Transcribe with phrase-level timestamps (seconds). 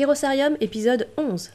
[0.00, 1.50] Kérosarium épisode 11.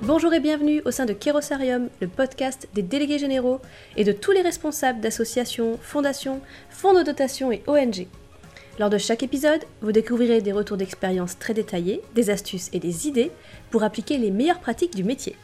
[0.00, 3.60] Bonjour et bienvenue au sein de Kérosarium, le podcast des délégués généraux
[3.98, 6.40] et de tous les responsables d'associations, fondations,
[6.70, 8.06] fonds de dotation et ONG.
[8.78, 13.06] Lors de chaque épisode, vous découvrirez des retours d'expérience très détaillés, des astuces et des
[13.06, 13.32] idées
[13.70, 15.36] pour appliquer les meilleures pratiques du métier.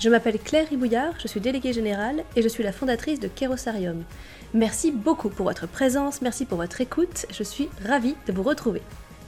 [0.00, 4.02] Je m'appelle Claire Ribouillard, je suis déléguée générale et je suis la fondatrice de Kérosarium.
[4.54, 8.80] Merci beaucoup pour votre présence, merci pour votre écoute, je suis ravie de vous retrouver.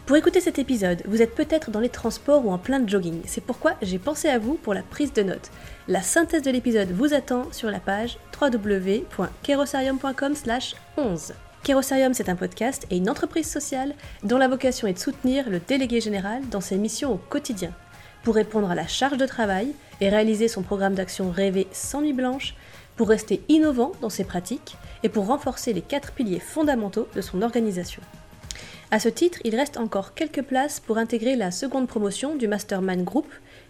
[0.07, 3.21] Pour écouter cet épisode, vous êtes peut-être dans les transports ou en plein jogging.
[3.27, 5.51] C'est pourquoi j'ai pensé à vous pour la prise de notes.
[5.89, 11.33] La synthèse de l'épisode vous attend sur la page www.kerosarium.com/11.
[11.65, 15.61] Kerosarium, c'est un podcast et une entreprise sociale dont la vocation est de soutenir le
[15.61, 17.75] délégué général dans ses missions au quotidien.
[18.25, 22.12] Pour répondre à la charge de travail et réaliser son programme d'action rêvé sans nuit
[22.12, 22.56] blanche,
[22.97, 27.41] pour rester innovant dans ses pratiques et pour renforcer les quatre piliers fondamentaux de son
[27.41, 28.02] organisation.
[28.91, 33.05] À ce titre, il reste encore quelques places pour intégrer la seconde promotion du Mastermind
[33.05, 33.27] Group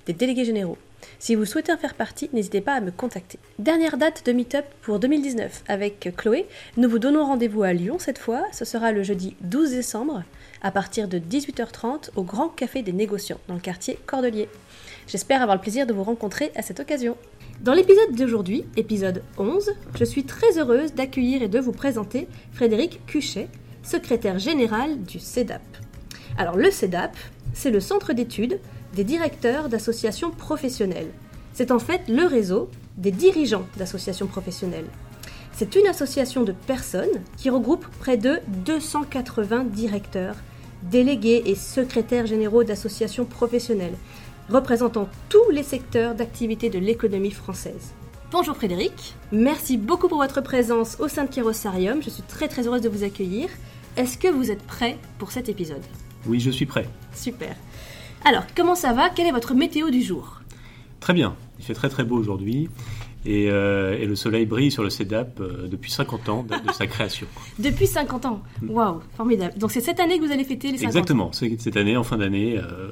[0.06, 0.78] des délégués généraux.
[1.19, 3.39] Si vous souhaitez en faire partie, n'hésitez pas à me contacter.
[3.58, 6.46] Dernière date de Meetup pour 2019 avec Chloé.
[6.78, 8.44] Nous vous donnons rendez-vous à Lyon cette fois.
[8.52, 10.24] Ce sera le jeudi 12 décembre
[10.62, 14.48] à partir de 18h30 au Grand Café des Négociants dans le quartier Cordelier.
[15.06, 17.17] J'espère avoir le plaisir de vous rencontrer à cette occasion.
[17.61, 23.05] Dans l'épisode d'aujourd'hui, épisode 11, je suis très heureuse d'accueillir et de vous présenter Frédéric
[23.06, 23.48] Cuchet,
[23.83, 25.62] secrétaire général du CEDAP.
[26.39, 27.17] Alors le CEDAP,
[27.53, 28.61] c'est le centre d'études
[28.95, 31.11] des directeurs d'associations professionnelles.
[31.53, 34.89] C'est en fait le réseau des dirigeants d'associations professionnelles.
[35.53, 40.36] C'est une association de personnes qui regroupe près de 280 directeurs,
[40.84, 43.97] délégués et secrétaires généraux d'associations professionnelles,
[44.48, 47.93] représentant tous les secteurs d'activité de l'économie française.
[48.31, 52.67] Bonjour Frédéric, merci beaucoup pour votre présence au sein de Kérosarium, je suis très très
[52.67, 53.48] heureuse de vous accueillir.
[53.97, 55.83] Est-ce que vous êtes prêt pour cet épisode?
[56.27, 56.89] Oui, je suis prêt.
[57.13, 57.55] Super.
[58.25, 59.11] Alors, comment ça va?
[59.11, 60.41] Quelle est votre météo du jour?
[61.01, 62.70] Très bien, il fait très très beau aujourd'hui.
[63.25, 66.73] Et, euh, et, le soleil brille sur le CEDAP euh, depuis 50 ans de, de
[66.73, 67.29] sa création.
[67.58, 68.42] depuis 50 ans?
[68.67, 69.57] Waouh, formidable.
[69.58, 72.02] Donc c'est cette année que vous allez fêter les 50 Exactement, c'est cette année, en
[72.02, 72.91] fin d'année, euh,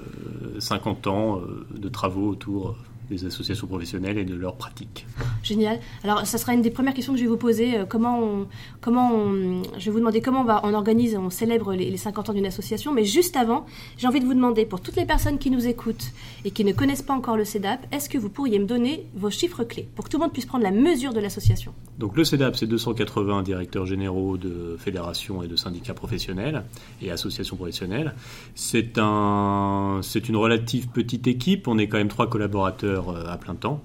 [0.60, 2.76] 50 ans euh, de travaux autour
[3.10, 5.06] des associations professionnelles et de leurs pratiques.
[5.42, 5.80] Génial.
[6.04, 7.76] Alors, ça sera une des premières questions que je vais vous poser.
[7.78, 8.46] Euh, Comment on,
[8.80, 11.96] comment on, je vais vous demander comment on, va, on organise, on célèbre les, les
[11.96, 12.92] 50 ans d'une association.
[12.94, 13.66] Mais juste avant,
[13.98, 16.12] j'ai envie de vous demander, pour toutes les personnes qui nous écoutent
[16.44, 19.30] et qui ne connaissent pas encore le CEDAP, est-ce que vous pourriez me donner vos
[19.30, 21.74] chiffres clés pour que tout le monde puisse prendre la mesure de l'association?
[21.98, 26.62] Donc, le CEDAP, c'est 280 directeurs généraux de fédérations et de syndicats professionnels
[27.02, 28.14] et associations professionnelles.
[28.54, 31.66] C'est un, c'est une relative petite équipe.
[31.66, 33.82] On est quand même trois collaborateurs à plein temps.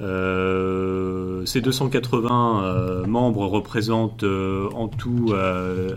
[0.00, 5.34] Euh, ces 280 euh, membres représentent euh, en tout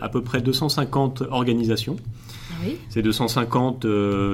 [0.01, 1.97] à peu près 250 organisations.
[2.63, 2.77] Oui.
[2.89, 3.85] Ces 250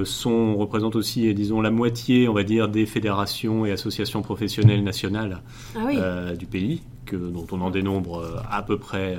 [0.04, 5.42] sont, représentent aussi, disons, la moitié, on va dire, des fédérations et associations professionnelles nationales
[5.76, 5.96] ah oui.
[6.36, 9.16] du pays, que, dont on en dénombre à peu près,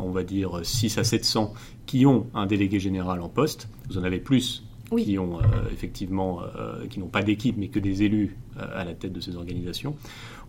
[0.00, 1.52] on va dire, 6 à 700
[1.84, 3.68] qui ont un délégué général en poste.
[3.90, 4.62] Vous en avez plus
[4.96, 8.84] Qui ont euh, effectivement, euh, qui n'ont pas d'équipe, mais que des élus euh, à
[8.84, 9.94] la tête de ces organisations.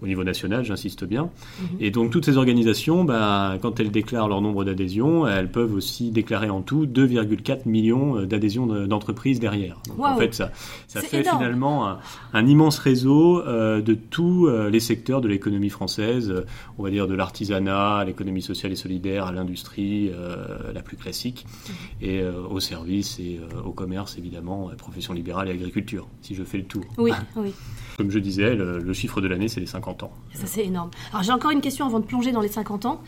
[0.01, 1.29] Au niveau national, j'insiste bien.
[1.59, 1.67] Mhm.
[1.81, 6.11] Et donc toutes ces organisations, bah, quand elles déclarent leur nombre d'adhésions, elles peuvent aussi
[6.11, 9.77] déclarer en tout 2,4 millions d'adhésions de- d'entreprises derrière.
[9.87, 10.51] Donc en fait, ça,
[10.87, 11.37] ça fait énorme.
[11.39, 11.99] finalement un,
[12.33, 16.45] un immense réseau euh, de tous euh, les secteurs de l'économie française, euh,
[16.77, 20.95] on va dire de l'artisanat, à l'économie sociale et solidaire, à l'industrie euh, la plus
[20.97, 21.73] classique, Mhm.
[22.07, 26.35] et euh, au service et euh, au commerce évidemment, euh, profession libérale et agriculture, si
[26.35, 26.83] je fais le tour.
[26.97, 27.51] Oui, oui.
[27.99, 30.11] Comme je disais, le, chiffre de l'année, c'est les 50 ans.
[30.33, 30.89] Ça, c'est énorme.
[31.11, 33.01] Alors, j'ai encore une question avant de plonger dans les 50 ans.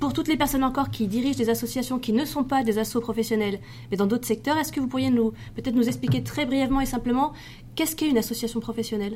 [0.00, 3.00] Pour toutes les personnes encore qui dirigent des associations qui ne sont pas des assos
[3.00, 3.60] professionnels,
[3.92, 6.86] mais dans d'autres secteurs, est-ce que vous pourriez nous, peut-être nous expliquer très brièvement et
[6.86, 7.34] simplement
[7.76, 9.14] qu'est-ce qu'est une association professionnelle?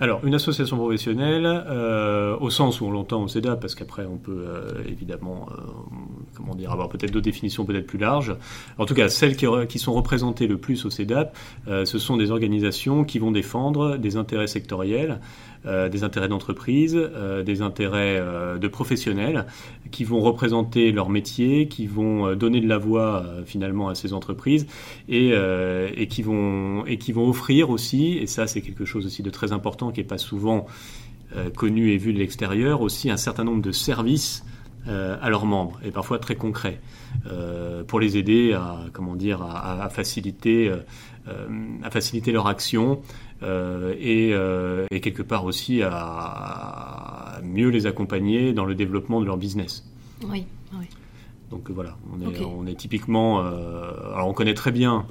[0.00, 4.16] Alors, une association professionnelle, euh, au sens où on l'entend au CEDA, parce qu'après on
[4.16, 5.60] peut euh, évidemment, euh,
[6.34, 8.34] comment dire, avoir peut-être d'autres définitions peut-être plus larges.
[8.78, 11.36] En tout cas, celles qui, qui sont représentées le plus au CEDAP,
[11.66, 15.20] ce sont des organisations qui vont défendre des intérêts sectoriels,
[15.64, 19.46] des intérêts d'entreprise, euh, des intérêts euh, de professionnels,
[19.90, 23.94] qui vont représenter leur métier, qui vont euh, donner de la voix euh, finalement à
[23.94, 24.66] ces entreprises
[25.08, 26.84] et, euh, qui vont,
[27.16, 30.66] offrir aussi, et ça c'est quelque chose aussi de très important qui n'est pas souvent
[31.36, 34.44] euh, connu et vu de l'extérieur, aussi un certain nombre de services
[34.86, 36.78] euh, à leurs membres et parfois très concrets
[37.26, 40.70] euh, pour les aider à faciliter
[41.26, 42.98] euh, leur action euh,
[43.44, 49.26] et, euh, et quelque part aussi à, à mieux les accompagner dans le développement de
[49.26, 49.88] leur business.
[50.26, 50.44] Oui,
[50.78, 50.86] oui.
[51.50, 53.40] Donc voilà, on est, on est typiquement.
[53.40, 55.06] alors on connaît très bien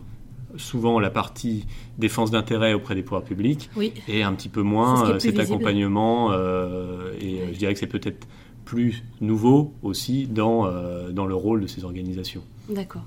[0.57, 1.65] souvent la partie
[1.97, 3.69] défense d'intérêt auprès des pouvoirs publics
[4.07, 6.33] et un petit peu moins cet accompagnement.
[6.33, 8.27] et je dirais que c'est peut-être
[8.65, 10.69] plus nouveau aussi dans,
[11.12, 12.44] dans le rôle de ces organisations.
[12.69, 13.04] D'accord.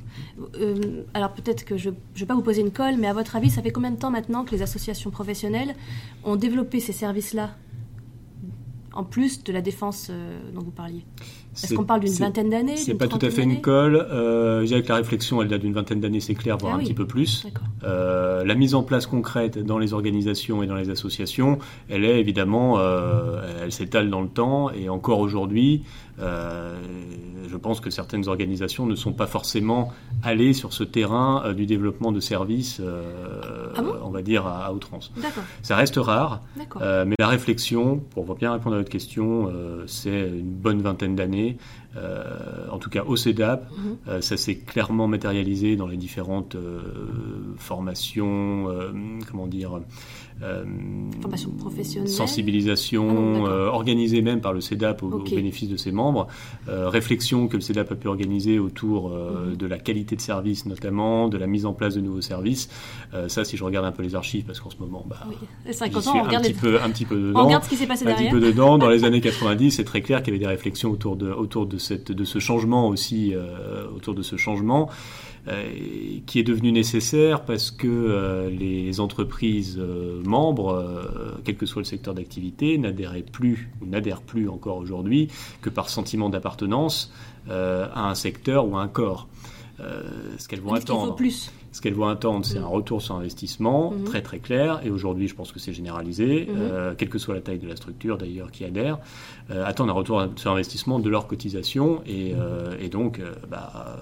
[0.60, 3.36] Euh, alors peut-être que je ne vais pas vous poser une colle, mais à votre
[3.36, 5.74] avis, ça fait combien de temps maintenant que les associations professionnelles
[6.24, 7.50] ont développé ces services-là,
[8.92, 11.04] en plus de la défense euh, dont vous parliez?
[11.54, 13.96] Est-ce qu'on parle d'une vingtaine d'années C'est pas tout à fait une colle.
[13.96, 16.76] Euh, je dirais que la réflexion, elle date d'une vingtaine d'années, c'est clair, voire ah
[16.76, 17.46] un petit peu plus.
[17.82, 22.20] Euh, la mise en place concrète dans les organisations et dans les associations, elle est
[22.20, 22.78] évidemment,
[23.62, 25.82] elle s'étale dans le temps et encore aujourd'hui,
[26.18, 29.92] je pense que certaines organisations ne sont pas forcément
[30.22, 32.80] allées sur ce terrain euh, du développement de services,
[33.76, 35.12] ah on va dire, à, à outrance.
[35.62, 36.42] Ça reste rare,
[36.80, 39.50] mais la réflexion, pour bien répondre à votre question,
[39.86, 41.56] c'est une bonne vingtaine d'années
[41.96, 43.70] euh, en tout cas au CEDAP.
[43.70, 43.96] Mhm.
[44.08, 46.80] Euh, ça s'est clairement matérialisé dans les différentes euh,
[47.56, 48.68] formations,
[49.30, 49.80] comment dire,
[51.20, 56.26] formation professionnelle, sensibilisation, ah organisée même par le CEDAP au, bénéfice de ses membres,
[56.66, 59.56] réflexion que le CEDAP a pu organiser autour mhm.
[59.56, 62.68] de la qualité de service notamment, de la mise en place de nouveaux services.
[63.28, 65.36] ça, si je regarde un peu les archives, parce qu'en ce moment, bah, oui.
[65.72, 67.40] 50 ans, on regarde un, petit peu, un petit peu dedans.
[67.40, 68.28] On regarde ce qui s'est passé derrière.
[68.28, 68.78] Un petit peu dedans.
[68.78, 71.66] Dans les années 90, c'est très clair qu'il y avait des réflexions autour de, autour
[71.66, 71.78] de
[72.12, 75.35] de ce changement aussi, euh, autour de ce changement, euh,
[76.26, 79.78] qui est devenu nécessaire parce que euh, les entreprises
[80.24, 85.28] membres, quel que soit le secteur d'activité, n'adhéraient plus, ou n'adhèrent plus encore aujourd'hui,
[85.60, 87.12] que par sentiment d'appartenance
[87.48, 89.28] à un secteur ou à un corps.
[89.78, 91.14] ce qu'elles vont attendre.
[91.14, 91.50] Plus.
[91.76, 94.04] Ce qu'elles vont attendre, c'est un retour sur investissement mhm.
[94.04, 94.80] très très clair.
[94.82, 96.56] Et aujourd'hui, je pense que c'est généralisé, mhm.
[96.58, 98.96] euh, quelle que soit la taille de la structure d'ailleurs qui adhère,
[99.50, 103.20] euh, attendre un retour sur investissement de leur cotisation et, euh, et donc
[103.50, 103.98] bah,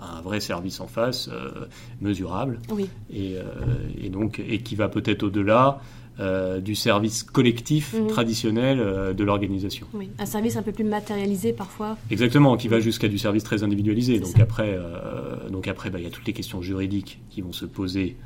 [0.00, 1.28] un vrai service en face
[2.00, 2.58] mesurable.
[2.70, 2.88] Oui.
[3.12, 3.34] Et,
[4.02, 5.82] et, donc et qui va peut-être au-delà
[6.18, 8.08] euh, du service collectif mhm.
[8.08, 9.86] traditionnel euh, de l'organisation.
[9.94, 11.96] Oui, un service un peu plus matérialisé parfois.
[12.10, 14.18] Exactement, qui va jusqu'à du service très individualisé.
[14.18, 17.52] Donc après, euh, donc après, bah, il y a toutes les questions juridiques qui vont
[17.52, 18.16] se poser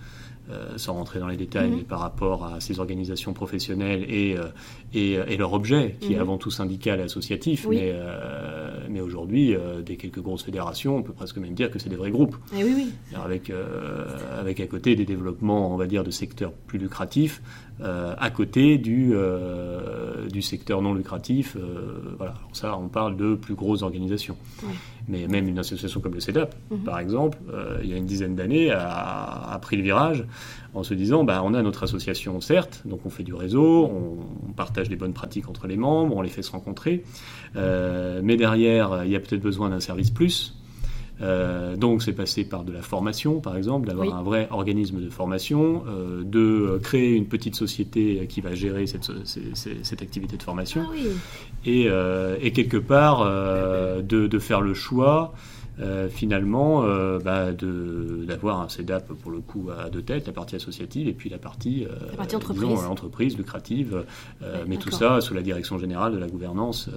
[0.77, 1.77] sans rentrer dans les détails, mhm.
[1.79, 4.37] mais par rapport à ces organisations professionnelles et,
[4.93, 6.21] et, et, leur objet, qui est mhm.
[6.21, 7.67] avant tout syndical et associatif.
[7.71, 7.95] Mais,
[8.91, 9.55] mais aujourd'hui,
[9.87, 12.37] des quelques grosses fédérations, on peut presque même dire que c'est des vrais groupes.
[12.53, 12.93] Et eh oui, oui.
[13.15, 13.51] Avec,
[14.39, 17.41] avec à côté des développements, on va dire, de secteurs plus lucratifs,
[17.82, 19.15] à côté du,
[20.31, 21.56] du secteur non lucratif.
[22.17, 22.32] voilà.
[22.32, 24.37] Alors ça, on parle de plus grosses organisations.
[25.09, 26.79] Mais même une association comme le CEDAP, mhm.
[26.79, 27.38] par exemple,
[27.82, 30.25] il y a une dizaine d'années, a, a, pris le virage
[30.75, 34.53] en se disant bah, on a notre association, certes, donc on fait du réseau, on,
[34.53, 37.03] partage des bonnes pratiques entre les membres, on les fait se rencontrer,
[37.56, 40.55] euh, mais derrière, il y a peut-être besoin d'un service plus.
[41.21, 45.11] Euh, donc c'est passé par de la formation, par exemple, d'avoir un vrai organisme de
[45.11, 50.83] formation, euh, de créer une petite société qui va gérer cette, cette, activité de formation,
[50.85, 51.07] ah oui.
[51.67, 51.89] et,
[52.47, 55.33] et, quelque part de, de, faire le choix
[55.81, 60.55] euh, finalement euh, bah, d'avoir un CEDAP pour le coup à deux têtes, la partie
[60.55, 62.65] associative et puis la partie, euh, entreprise.
[62.88, 63.37] entreprise.
[63.37, 64.05] lucrative,
[64.69, 66.88] mais tout ça sous la direction générale de la gouvernance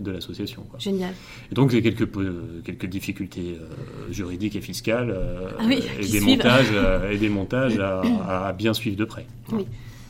[0.00, 0.66] de l'association.
[0.78, 1.14] Génial.
[1.52, 2.08] Et donc j'ai quelques,
[2.64, 3.58] quelques difficultés
[4.10, 5.16] juridiques et fiscales
[5.58, 6.72] ah et, des montages,
[7.10, 9.26] et des montages à, à bien suivre de près.
[9.52, 9.64] Oui.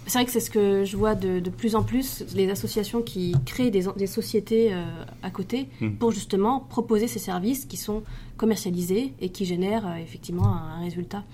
[0.08, 3.34] C'est vrai que c'est ce que je vois de, plus en plus, les associations qui
[3.44, 4.84] créent des, des sociétés euh,
[5.22, 5.96] à côté hmm.
[5.96, 8.02] pour justement proposer ces services qui sont
[8.38, 11.24] commercialisés et qui génèrent euh, effectivement un, résultat.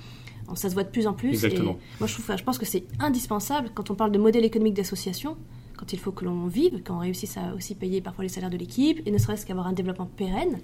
[0.57, 1.31] ça se voit de plus en plus.
[1.31, 1.79] Exactement.
[2.01, 5.37] moi, je, trouve, je pense que c'est indispensable quand on parle de modèle économique d'association,
[5.77, 8.57] quand il faut que l'on vive, qu'on réussisse à aussi payer parfois les salaires de
[8.57, 10.59] l'équipe et ne serait-ce qu'avoir un développement pérenne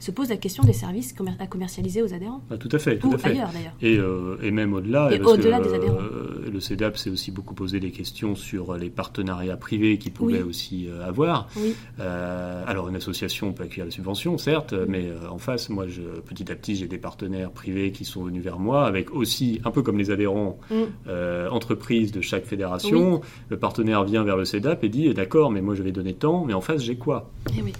[0.00, 2.42] se pose la question des services à commercialiser aux adhérents.
[2.50, 3.30] Ah, tout à fait, tout Ou à fait.
[3.30, 3.74] ailleurs d'ailleurs.
[3.82, 5.12] Et, euh, et, même au-delà.
[5.12, 5.98] Et au-delà des adhérents.
[6.00, 10.42] Euh, le CEDAP s'est aussi beaucoup posé des questions sur les partenariats privés qu'il pouvait
[10.42, 11.48] aussi euh, avoir.
[11.56, 11.74] Oui.
[11.98, 16.54] alors une association peut accueillir la subvention, certes, mais en face, moi, je, petit à
[16.54, 19.98] petit, j'ai des partenaires privés qui sont venus vers moi, avec aussi, un peu comme
[19.98, 21.10] les adhérents, mm.
[21.50, 23.20] entreprises de chaque fédération.
[23.48, 26.44] Le partenaire vient vers le CEDAP et dit, d'accord, mais moi je vais donner tant,
[26.44, 27.30] mais en face, j'ai quoi?
[27.50, 27.72] Et eh oui.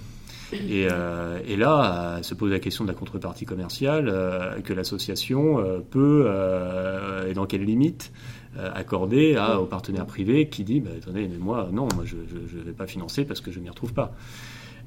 [0.53, 4.73] Et, euh, et, là, euh, se pose la question de la contrepartie commerciale euh, que
[4.73, 6.29] l'association peut,
[7.29, 8.11] et dans quelles limites,
[8.57, 12.63] accorder à, au partenaire privé qui dit bah, Attendez, mais moi, non, moi je ne
[12.63, 14.13] vais pas financer parce que je ne m'y retrouve pas.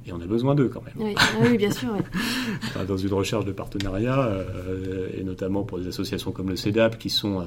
[0.07, 0.95] Et on a besoin d'eux quand même.
[0.99, 1.97] Oui, ah oui bien sûr.
[2.87, 4.31] Dans une recherche de partenariat,
[5.17, 7.47] et notamment pour des associations comme le CEDAP qui sont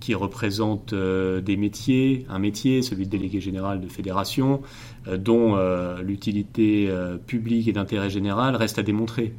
[0.00, 4.60] qui représente des métiers, un métier, celui de délégué général de fédération,
[5.06, 5.56] dont
[6.02, 6.90] l'utilité
[7.26, 9.32] publique et d'intérêt général reste à démontrer.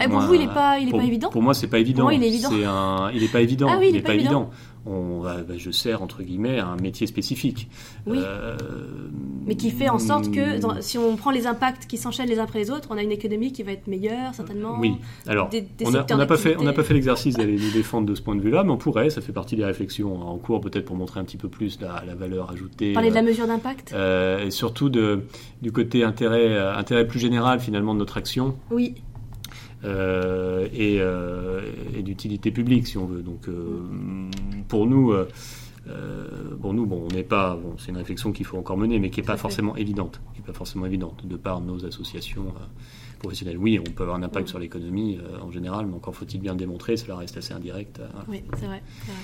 [0.00, 1.78] Eh, pour vous, il n'est pas, il est pour, pas évident Pour moi, c'est pas
[1.78, 2.02] évident.
[2.02, 2.50] Pour moi, il est évident.
[2.66, 3.68] Un, il n'est pas évident.
[3.70, 4.50] Ah oui, il n'est pas, évident.
[4.86, 7.68] On, bah, je sers entre guillemets un métier spécifique.
[8.06, 8.18] Oui.
[8.20, 8.56] Euh,
[9.44, 12.38] Mais qui fait en sorte que dans, si on prend les impacts qui s'enchaînent les
[12.38, 14.78] uns après les autres, on a une économie qui va être meilleure certainement.
[14.78, 14.94] Oui.
[15.26, 18.06] Alors, des, des on n'a pas fait, on n'a pas fait l'exercice d'aller nous défendre
[18.06, 19.10] de ce point de vue-là, mais on pourrait.
[19.10, 22.04] Ça fait partie des réflexions en cours, peut-être pour montrer un petit peu plus la,
[22.06, 22.92] la valeur ajoutée.
[22.92, 23.92] Parler de la mesure d'impact.
[23.92, 25.24] Euh, et surtout de,
[25.62, 28.56] du côté intérêt, intérêt plus général finalement de notre action.
[28.70, 28.94] Oui.
[29.84, 31.60] Euh, et, euh,
[31.94, 33.22] et d'utilité publique, si on veut.
[33.22, 33.82] Donc, euh,
[34.68, 35.14] pour nous,
[36.60, 39.10] pour nous, bon, on n'est pas, bon, c'est une réflexion qu'il faut encore mener, mais
[39.10, 42.46] qui n'est pas forcément évidente, qui est pas forcément évidente de par nos associations
[43.18, 43.58] professionnelles.
[43.58, 46.58] Oui, on peut avoir un impact sur l'économie en général, mais encore faut-il bien le
[46.58, 48.00] démontrer, cela reste assez indirect.
[48.28, 48.82] Oui, c'est vrai.
[49.06, 49.14] vrai.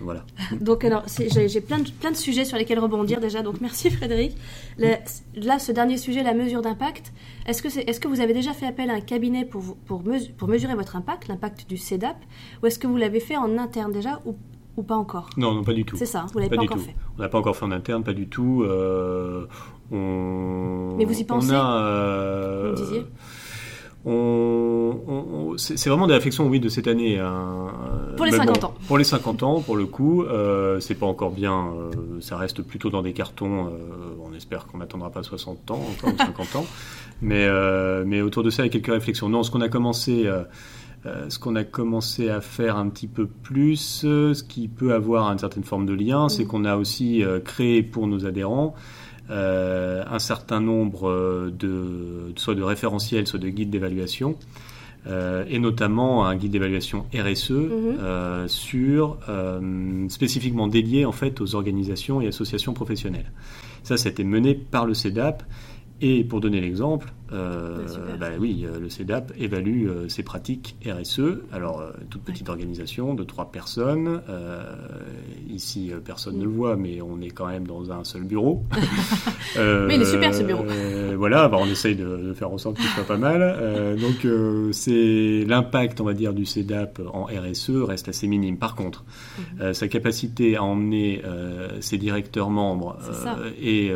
[0.00, 0.24] Voilà.
[0.60, 4.36] Donc alors, j'ai plein de, plein de sujets sur lesquels rebondir déjà, donc merci Frédéric.
[4.78, 7.12] là, ce dernier sujet, la mesure d'impact,
[7.46, 10.02] est-ce que, est, est, que vous avez déjà fait appel à un cabinet pour, pour,
[10.36, 12.16] pour mesurer votre impact, l'impact du CEDAP,
[12.62, 14.36] ou est-ce que vous l'avez fait en interne déjà ou,
[14.76, 15.30] ou pas encore?
[15.36, 15.96] Non, non, pas du tout.
[15.96, 16.94] C'est ça, vous l'avez pas, pas encore fait.
[17.18, 18.62] On n'a pas encore fait en interne, pas du tout.
[18.62, 19.46] Euh,
[19.90, 21.50] on, Mais vous y pensez?
[21.50, 23.06] on a, euh, Vous disiez?
[24.04, 27.18] On, c'est vraiment des réflexions, oui, de cette année.
[27.18, 27.66] Hein.
[28.16, 28.74] Pour les 50 ans.
[28.86, 31.72] Pour les 50 ans, pour le coup, euh, c'est pas encore bien.
[31.76, 33.66] Euh, ça reste plutôt dans des cartons.
[33.66, 33.70] Euh,
[34.24, 36.66] on espère qu'on n'attendra pas 60 ans, encore 50 ans.
[37.20, 39.28] Mais, euh, mais autour de ça, il y a quelques réflexions.
[39.28, 40.26] Non, ce qu'on a commencé.
[40.26, 40.44] Euh,
[41.28, 45.38] ce qu'on a commencé à faire un petit peu plus, ce qui peut avoir une
[45.38, 48.74] certaine forme de lien, c'est qu'on a aussi créé pour nos adhérents
[49.30, 54.36] euh, un certain nombre euh, de soit de référentiels, soit de guides d'évaluation.
[55.06, 58.48] Euh, et notamment un guide d'évaluation RSE mhm.
[58.48, 59.16] sur
[60.08, 63.30] spécifiquement dédié en fait aux organisations et associations professionnelles.
[63.84, 65.44] Ça, c'était mené par le CEDAP
[66.00, 67.86] et pour donner l'exemple, euh,
[68.18, 71.40] bah oui, euh, le CEDAP évalue euh, ses pratiques RSE.
[71.52, 74.22] Alors, euh, toute petite organisation de trois personnes.
[74.28, 74.62] Euh,
[75.48, 78.64] ici, personne ne le voit, mais on est quand même dans un seul bureau.
[79.56, 80.64] mais il est super ce bureau.
[81.16, 83.96] voilà, bah, on essaye de, de, faire en sorte qu'il soit pas mal.
[83.98, 84.26] donc,
[84.72, 88.56] c'est l'impact, on va dire, du CEDAP en RSE reste assez minime.
[88.56, 89.72] Par contre, mm -hmm.
[89.72, 91.22] sa capacité à emmener
[91.80, 92.96] ses directeurs membres
[93.60, 93.90] et,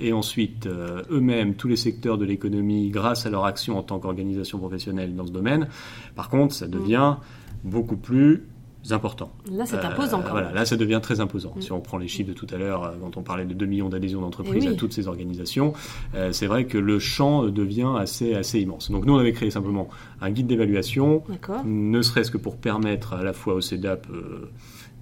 [0.00, 0.68] et ensuite
[1.10, 5.26] eux-mêmes tous les secteurs de l'économie grâce à leur action en tant qu'organisation professionnelle dans
[5.26, 5.68] ce domaine.
[6.14, 7.16] Par contre, ça devient
[7.64, 8.44] beaucoup plus
[8.90, 9.30] important.
[9.50, 10.20] Là, c'est imposant.
[10.20, 11.52] Euh, voilà, là, ça devient très imposant.
[11.56, 11.60] Mm.
[11.60, 13.66] Si on prend les chiffres de tout à l'heure, euh, quand on parlait de 2
[13.66, 14.72] millions d'adhésions d'entreprises oui.
[14.72, 15.74] à toutes ces organisations,
[16.14, 18.90] euh, c'est vrai que le champ devient assez, assez immense.
[18.90, 19.88] Donc, nous, on avait créé simplement
[20.20, 21.22] un guide d'évaluation,
[21.64, 24.50] ne serait-ce que pour permettre à la fois au CEDAP euh,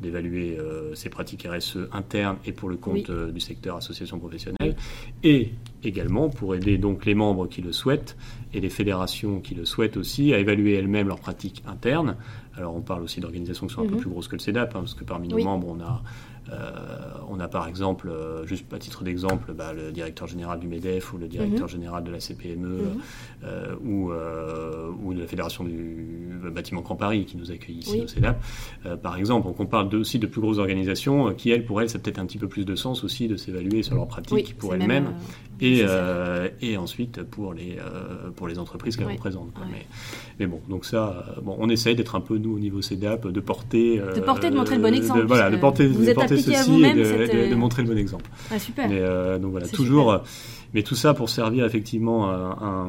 [0.01, 3.07] d'évaluer euh, ses pratiques RSE internes et pour le compte Oui.
[3.11, 4.77] euh, du secteur association professionnelle,
[5.23, 5.51] et
[5.83, 8.17] également pour aider donc les membres qui le souhaitent
[8.55, 12.17] et les fédérations qui le souhaitent aussi à évaluer elles-mêmes leurs pratiques internes.
[12.57, 14.01] Alors on parle aussi d'organisations qui sont un peu Mhm.
[14.01, 15.45] plus grosses que le CEDAP, hein, parce que parmi nos Oui.
[15.45, 16.03] membres, on a,
[17.31, 21.13] on a par exemple, euh, juste à titre d'exemple, bah, le directeur général du MEDEF
[21.13, 23.01] ou le directeur général de la CPME Mhm.
[23.45, 27.93] euh, ou, euh, ou de la Fédération du bâtiment Grand Paris qui nous accueille ici
[27.93, 28.01] Oui.
[28.05, 28.41] au CEDAP,
[28.87, 29.47] euh, par exemple.
[29.47, 31.99] Donc on parle de- aussi de plus grosses organisations euh, qui, elles, pour elles, ça
[31.99, 34.55] a peut-être un petit peu plus de sens aussi de s'évaluer sur leurs pratiques Oui,
[34.59, 35.15] pour elles-mêmes même,
[35.63, 39.13] euh, et, euh, ensuite pour les, euh, pour les entreprises qu'elles Ouais.
[39.15, 39.53] représentent.
[39.53, 39.65] quoi.
[39.65, 39.73] Ouais.
[39.73, 39.87] Mais,
[40.39, 43.27] mais bon, donc ça, euh, bon, on essaye d'être un peu, nous, au niveau CEDAP,
[43.29, 44.01] de porter...
[44.01, 46.15] euh, De porter, de montrer le bon exemple, de- voilà, de porter, vous de êtes
[46.15, 48.25] porter ceci et de, cette, de- euh, montrer le bon exemple.
[48.51, 48.89] Ah, super.
[48.89, 50.13] Mais euh, donc voilà, toujours.
[50.13, 50.25] super.
[50.25, 52.89] euh, mais tout ça pour servir effectivement à un,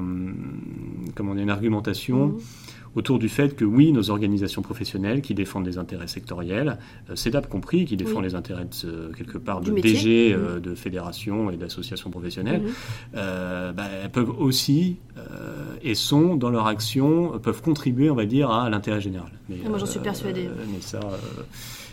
[1.16, 2.40] comment une argumentation Mhm.
[2.96, 6.78] Autour du fait que oui, nos organisations professionnelles qui défendent des intérêts sectoriels,
[7.10, 8.24] euh, CEDAP compris, qui défend Oui.
[8.24, 9.72] les intérêts de, quelque part de.
[9.72, 10.42] DG, Mhm.
[10.44, 12.70] euh, de fédérations et d'associations professionnelles, Mhm.
[13.16, 14.98] euh, bah, elles peuvent aussi
[15.84, 19.32] et sont dans leur action peuvent contribuer, on va dire, à l'intérêt général.
[19.50, 20.48] Mais, Ah, moi, j'en suis persuadée.
[20.72, 21.00] mais ça,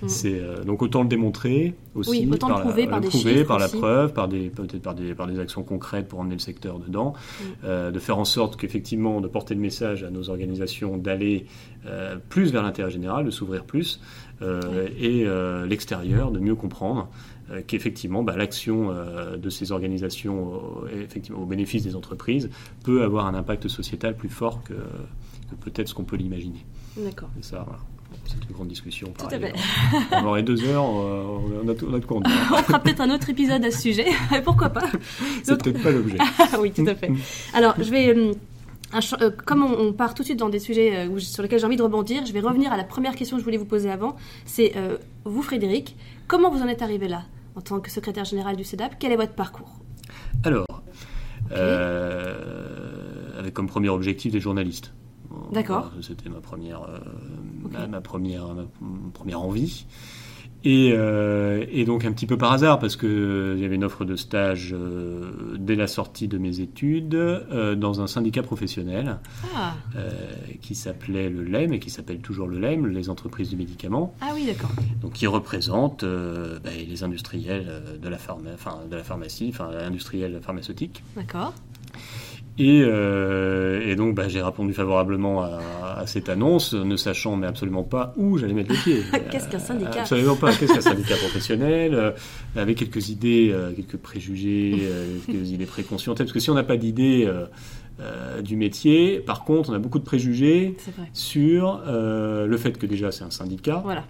[0.03, 0.09] Mhm.
[0.09, 3.09] c'est donc autant le démontrer aussi, Oui, autant le par, prouver la, par le des
[3.09, 6.35] prouver, par la preuve, par des peut-être par des par des actions concrètes pour emmener
[6.35, 7.15] le secteur dedans,
[7.65, 7.93] Mhm.
[7.93, 11.47] de faire en sorte qu'effectivement de porter le message à nos organisations d'aller
[11.87, 14.01] euh, plus vers l'intérêt général, de s'ouvrir plus,
[14.43, 17.09] euh, et euh, l'extérieur de mieux comprendre
[17.69, 18.93] qu'effectivement bah, l'action
[19.39, 22.51] de ces organisations au, effectivement, au bénéfice des entreprises
[22.83, 26.67] peut avoir un impact sociétal plus fort que, que peut-être ce qu'on peut l'imaginer.
[26.97, 27.29] D'accord.
[27.43, 27.79] Ça, voilà.
[28.25, 29.13] C'est une grande discussion.
[29.17, 29.53] Tout à fait.
[30.11, 32.21] On aurait deux heures, on a, on a de quoi.
[32.53, 34.07] On fera peut-être un autre épisode à ce sujet.
[34.45, 34.85] Pourquoi pas
[35.43, 36.19] C'est peut-être pas l'objet.
[36.61, 37.11] Oui, tout à fait.
[37.55, 38.33] Alors, je vais,
[38.95, 41.83] euh, comme on, part tout de suite dans des sujets sur lesquels j'ai envie de
[41.83, 44.17] rebondir, je vais revenir à la première question que je voulais vous poser avant.
[44.45, 44.75] C'est
[45.25, 45.97] vous, Frédéric,
[46.29, 47.25] comment vous en êtes arrivé là
[47.57, 49.73] en tant que secrétaire général du CEDAP Quel est votre parcours?
[50.45, 50.67] Alors,
[53.39, 54.93] avec comme premier objectif des journalistes.
[55.53, 55.93] D'accord.
[56.01, 56.83] C'était ma première,
[57.89, 58.65] ma, première, ma
[59.13, 59.87] première envie.
[60.67, 64.05] Euh, et, donc un petit peu par hasard, parce qu'il euh, y avait une offre
[64.05, 67.17] de stage euh, dès la sortie de mes études
[67.77, 69.19] dans un syndicat professionnel
[69.55, 69.75] ah.
[70.61, 74.15] qui s'appelait le LEM et qui s'appelle toujours le LEM, les entreprises du médicament.
[74.21, 74.71] Ah oui, d'accord.
[75.01, 78.19] Donc qui représente bah, les industriels de la,
[78.91, 81.03] de la pharmacie, enfin industriels pharmaceutiques.
[81.17, 81.53] D'accord.
[82.61, 88.13] Euh, et, donc, bah, j'ai répondu favorablement à, cette annonce, ne sachant mais absolument pas
[88.17, 89.03] où j'allais mettre le pied.
[89.31, 90.03] Qu'est-ce qu'un syndicat?
[90.03, 90.53] Absolument pas.
[90.53, 92.13] Qu'est-ce qu'un syndicat professionnel euh,
[92.55, 94.89] Avec quelques idées, euh, quelques préjugés,
[95.27, 97.31] quelques idées préconçues Parce que si on n'a pas d'idée
[98.43, 100.77] du métier, par contre, on a beaucoup de préjugés
[101.13, 104.05] sur le fait que déjà c'est un syndicat, voilà.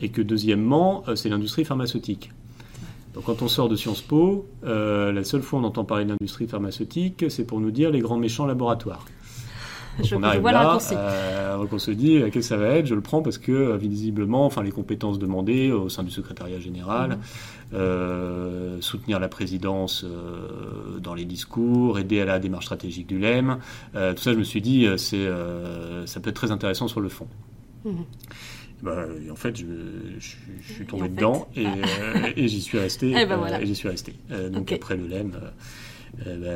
[0.00, 2.30] et que deuxièmement, c'est l'industrie pharmaceutique.
[3.14, 6.10] Donc quand on sort de Sciences Po, euh, la seule fois on entend parler de
[6.10, 9.04] l'industrie pharmaceutique, c'est pour nous dire les grands méchants laboratoires.
[10.02, 12.86] je, on arrive là, euh, on se dit qu'est-ce que ça va être?
[12.86, 16.60] Je le prends parce que euh, visiblement, enfin les compétences demandées au sein du secrétariat
[16.60, 17.18] général, mhm.
[17.74, 20.06] euh, soutenir la présidence
[20.98, 23.58] dans les discours, aider à la démarche stratégique du LEM,
[23.92, 25.26] tout ça, je me suis dit, c'est
[26.06, 27.26] ça peut être très intéressant sur le fond.
[27.84, 28.04] Mhm.
[28.82, 29.64] Bah, en fait, je,
[30.74, 31.70] suis tombé dedans et, ah.
[32.00, 33.10] euh, et j'y suis resté.
[33.16, 34.14] et, ben euh, et j'y suis resté.
[34.32, 36.48] Euh, donc après le LEM, bah,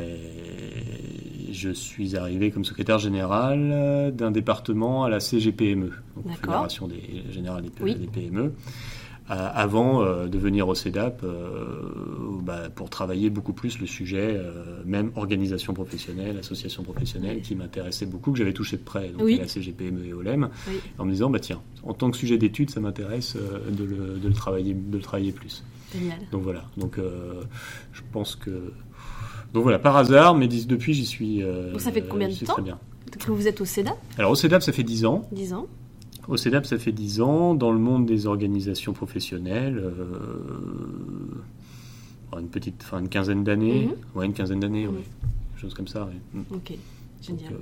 [1.53, 7.63] je suis arrivé comme secrétaire général d'un département à la CGPME, donc Fédération des, Générale
[7.63, 8.53] des, des PME.
[9.29, 11.91] Euh, avant euh, de venir au CEDAP euh,
[12.43, 14.41] bah, pour travailler beaucoup plus le sujet,
[14.85, 19.39] même organisation professionnelle, association professionnelle, qui m'intéressait beaucoup, que j'avais touché de près, donc à
[19.39, 20.49] la CGPME et OLEM,
[20.99, 24.29] en me disant, bah, tiens, en tant que sujet d'étude, ça m'intéresse de le, de,
[24.29, 25.65] le travailler, de le travailler plus.
[25.93, 26.19] Génial.
[26.31, 26.99] Donc voilà, donc
[27.93, 28.73] je pense que...
[29.53, 31.41] Donc voilà, par hasard, mais depuis j'y suis...
[31.41, 32.57] donc ça fait combien de temps
[33.19, 35.29] que vous êtes au CEDAP Alors au CEDAP, ça fait 10 ans.
[35.33, 35.67] 10 ans.
[36.29, 37.55] Au CEDAP, ça fait 10 ans.
[37.55, 40.05] Dans le monde des organisations professionnelles, euh,
[42.39, 43.87] une petite, enfin une quinzaine d'années.
[43.87, 43.95] Mhm.
[44.15, 45.01] Ouais, une quinzaine d'années, oui.
[45.57, 46.43] Chose comme ça, mm.
[46.55, 46.73] Ok,
[47.23, 47.55] génial.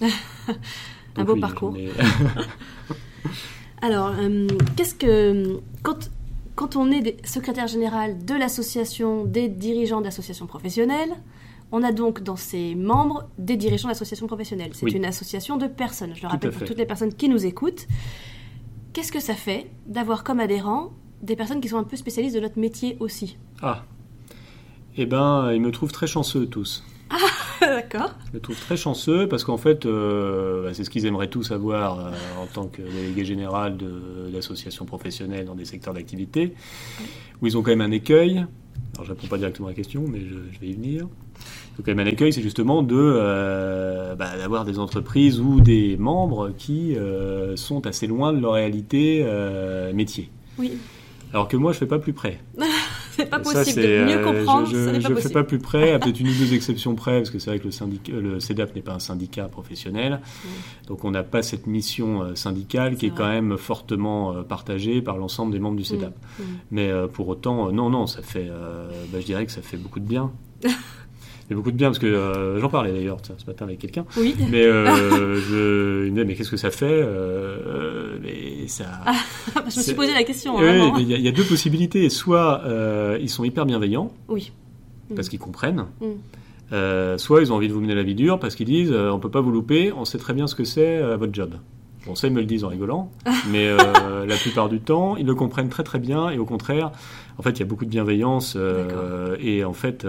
[1.16, 1.76] Un beau parcours.
[3.82, 5.60] Alors, euh, qu'est-ce que.
[5.82, 6.10] Quand,
[6.56, 11.12] quand on est secrétaire général de l'association des dirigeants d'associations professionnelles,
[11.72, 14.70] on a donc dans ses membres des dirigeants d'associations professionnelles.
[14.74, 16.14] C'est une association de personnes.
[16.14, 17.86] Je le rappelle pour toutes les personnes qui nous écoutent.
[18.92, 22.40] Qu'est-ce que ça fait d'avoir comme adhérents des personnes qui sont un peu spécialistes de
[22.40, 23.36] notre métier aussi?
[23.60, 23.84] Ah,
[24.96, 26.84] eh ben, ils me trouvent très chanceux tous.
[27.10, 27.16] Ah,
[27.60, 28.14] d'accord.
[28.32, 31.50] Ils me trouvent très chanceux parce qu'en fait, euh, bah, c'est ce qu'ils aimeraient tous
[31.50, 33.76] avoir euh, en tant que délégué général
[34.32, 36.54] d'associations professionnelles dans des secteurs d'activité,
[37.42, 38.38] où ils ont quand même un écueil.
[38.94, 41.08] Alors, je ne réponds pas directement à la question, mais je vais y venir.
[41.76, 46.96] Donc un accueil, c'est justement de euh, bah, d'avoir des entreprises ou des membres qui
[46.96, 50.30] euh, sont assez loin de leur réalité euh, métier.
[50.58, 50.72] Oui.
[51.32, 52.38] Alors que moi, je fais pas plus près.
[53.10, 54.68] c'est pas possible de mieux comprendre.
[54.70, 57.40] Je ne fais pas plus près, à peut-être une ou deux exceptions près, parce que
[57.40, 60.20] c'est vrai que le CEDAP n'est pas un syndicat professionnel.
[60.86, 65.52] Donc on n'a pas cette mission syndicale qui est, quand même fortement partagée par l'ensemble
[65.52, 66.14] des membres du CEDAP.
[66.70, 68.48] Mais pour autant, non, non, ça fait,
[69.12, 70.30] bah, je dirais que ça fait beaucoup de bien.
[71.46, 73.78] Il y a beaucoup de bien parce que euh, j'en parlais d'ailleurs ce matin avec
[73.78, 74.06] quelqu'un.
[74.16, 74.34] Oui.
[74.50, 78.84] Mais euh, je, me mais qu'est-ce que ça fait euh, Mais ça.
[79.04, 79.14] Ah,
[79.68, 80.56] je me suis posé la question.
[80.56, 82.08] Oui, il y, a deux possibilités.
[82.08, 82.62] Soit
[83.20, 84.10] ils sont hyper bienveillants.
[84.28, 84.52] Oui.
[85.14, 85.84] Parce qu'ils comprennent.
[86.00, 87.18] Mm.
[87.18, 89.30] soit ils ont envie de vous mener la vie dure parce qu'ils disent on peut
[89.30, 91.56] pas vous louper, on sait très bien ce que c'est votre job.
[92.06, 93.10] Bon, ça, ils me le disent en rigolant,
[93.50, 96.90] mais la plupart du temps, ils le comprennent très très bien et au contraire,
[97.36, 98.56] en fait, il y a beaucoup de bienveillance
[99.40, 100.06] et en fait,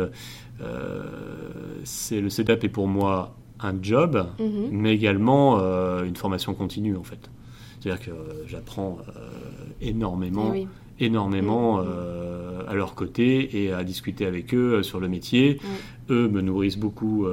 [1.83, 4.69] c'est le setup est pour moi un job, mhm.
[4.71, 7.29] mais également euh, une formation continue en fait.
[7.79, 8.11] C'est-à-dire que
[8.47, 9.21] j'apprends euh,
[9.81, 10.53] énormément,
[10.99, 11.89] énormément mhm.
[12.67, 15.59] à leur côté et à discuter avec eux sur le métier.
[16.09, 17.25] Eux me nourrissent beaucoup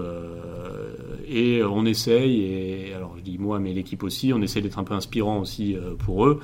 [1.28, 4.84] et on essaye, et alors je dis moi, mais l'équipe aussi, on essaie d'être un
[4.84, 6.40] peu inspirant aussi pour eux,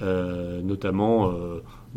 [0.00, 0.66] mhm.
[0.66, 1.32] notamment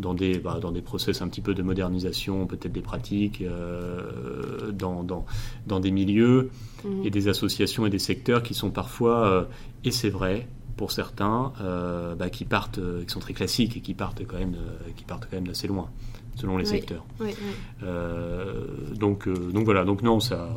[0.00, 4.72] dans des, bah, dans des process un petit peu de modernisation, peut-être des pratiques, euh,
[4.72, 5.24] dans, dans,
[5.66, 6.50] dans, des milieux
[6.84, 7.04] mhm.
[7.04, 9.44] et des associations et des secteurs qui sont parfois, euh,
[9.84, 10.48] et c'est vrai,
[10.80, 14.56] pour certains, euh, bah, qui partent, qui sont très classiques et qui partent quand même,
[14.96, 15.90] qui partent quand même d'assez loin
[16.36, 17.04] selon les secteurs.
[17.20, 17.34] Oui,
[18.94, 20.48] donc, donc voilà, donc non, ça,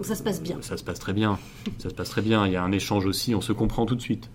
[0.00, 0.58] ça se passe bien.
[0.60, 1.40] Ça se passe très bien.
[1.78, 2.46] ça se passe très bien.
[2.46, 4.30] Il y a un échange aussi, on se comprend tout de suite.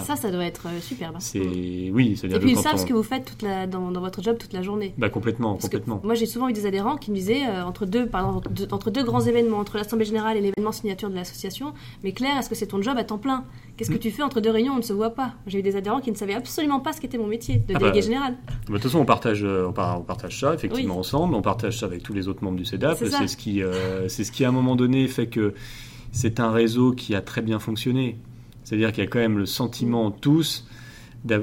[0.00, 1.16] Ça, ça doit être euh, superbe.
[1.16, 1.20] Hein.
[1.20, 2.26] C'est oui, c'est.
[2.32, 3.66] Et puis ils savent ce que vous faites toute la...
[3.66, 4.94] dans, dans, votre job toute la journée.
[4.98, 6.00] Bah complètement, complètement.
[6.02, 9.04] moi, j'ai souvent eu des adhérents qui me disaient euh, entre deux, pardon, entre deux
[9.04, 11.72] grands événements, entre l'assemblée générale et l'événement signature de l'association.
[12.02, 13.44] Mais Claire, est-ce que c'est ton job à temps plein?
[13.76, 14.00] Qu'est-ce que mm.
[14.00, 14.72] tu fais entre deux réunions?
[14.72, 15.34] On ne se voit pas.
[15.46, 17.72] J'ai eu des adhérents qui ne savaient absolument pas ce qu'était mon métier de ah
[17.74, 18.36] bah, délégué général.
[18.46, 21.34] Bah, de toute façon, on partage, euh, on partage ça effectivement ensemble.
[21.34, 22.98] On partage ça avec tous les autres membres du CEDAP.
[22.98, 23.62] C'est ce qui,
[24.08, 25.54] c'est ce qui à un moment donné fait que
[26.10, 28.18] c'est un réseau qui a très bien fonctionné.
[28.66, 30.66] C'est-à-dire qu'il y a quand même le sentiment tous,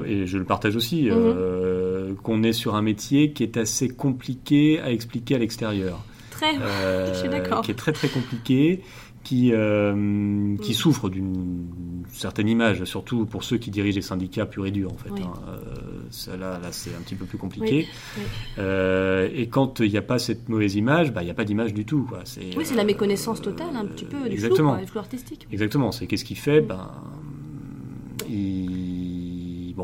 [0.06, 2.16] et je le partage aussi, euh, mhm.
[2.16, 6.04] qu'on est sur un métier qui est assez compliqué à expliquer à l'extérieur.
[6.30, 6.52] Très,
[7.08, 7.62] je suis d'accord.
[7.62, 8.82] Qui est très très compliqué,
[9.24, 14.66] qui, euh, qui souffre d'une certaine image, surtout pour ceux qui dirigent les syndicats purs
[14.66, 15.10] et durs, en fait.
[15.10, 15.32] Hein.
[15.48, 17.88] Euh, là, là c'est un petit peu plus compliqué.
[18.58, 21.74] et quand il n'y a pas cette mauvaise image, bah, il n'y a pas d'image
[21.74, 22.06] du tout.
[22.08, 22.20] Quoi.
[22.56, 24.78] Oui, c'est la méconnaissance totale, un petit peu, du Exactement.
[24.86, 25.48] Flou, artistique.
[25.50, 26.60] Exactement, c'est qu'est-ce qui fait?
[26.60, 26.90] Ben,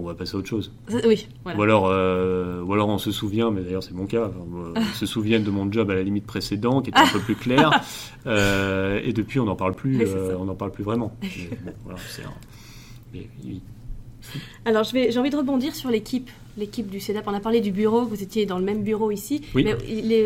[0.00, 0.72] Bon, on va passer à autre chose.
[1.04, 1.28] Oui.
[1.44, 4.30] Ou, alors, euh, ou alors on se souvient, mais d'ailleurs c'est mon cas,
[4.76, 7.34] on se souvient de mon job à la limite précédent qui était un peu plus
[7.34, 7.70] clair,
[8.26, 11.14] euh, et depuis on n'en parle plus, euh, on n'en parle plus vraiment.
[14.64, 17.24] Alors j'ai envie de rebondir sur l'équipe l'équipe du CEDAP.
[17.26, 19.42] On a parlé du bureau, vous étiez dans le même bureau ici.
[19.54, 19.64] Oui.
[19.64, 19.76] Mais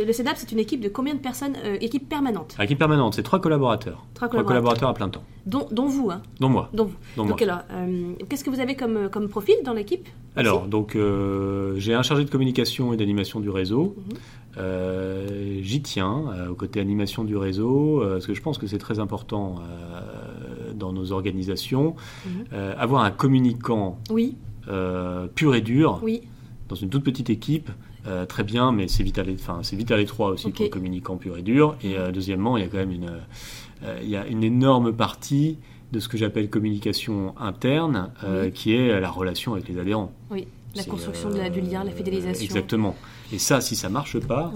[0.06, 2.56] le CEDAP, c'est une équipe de combien de personnes euh, Équipe permanente?
[2.60, 4.04] Équipe permanente, c'est trois collaborateurs.
[4.14, 4.88] Trois collaborateurs.
[4.88, 5.24] à plein temps.
[5.46, 6.70] Dont, vous, hein Dont moi.
[6.72, 7.26] Dont vous.
[7.26, 10.08] donc alors, euh, qu'est-ce que vous avez comme, comme profil dans l'équipe?
[10.36, 13.94] Alors, donc euh, j'ai un chargé de communication et d'animation du réseau.
[13.96, 15.62] Mhm.
[15.62, 19.56] J'y tiens, au côté animation du réseau, parce que je pense que c'est très important
[20.74, 21.96] dans nos organisations.
[22.24, 22.44] Mhm.
[22.78, 24.36] avoir un communicant oui.
[24.68, 26.22] Euh, pur et dur, oui.
[26.68, 27.70] dans une toute petite équipe,
[28.06, 29.22] euh, très bien, mais c'est vite à
[29.96, 31.76] l'étroit aussi pour le communicant pur et dur.
[31.82, 33.12] Et euh, deuxièmement, il y a quand même une,
[34.02, 35.58] il y a une énorme partie
[35.92, 38.10] de ce que j'appelle communication interne,
[38.54, 40.12] qui est la relation avec les adhérents.
[40.30, 42.44] Oui, la construction de la, du lien, la fidélisation.
[42.44, 42.96] Exactement.
[43.32, 44.52] Et ça, si ça marche pas,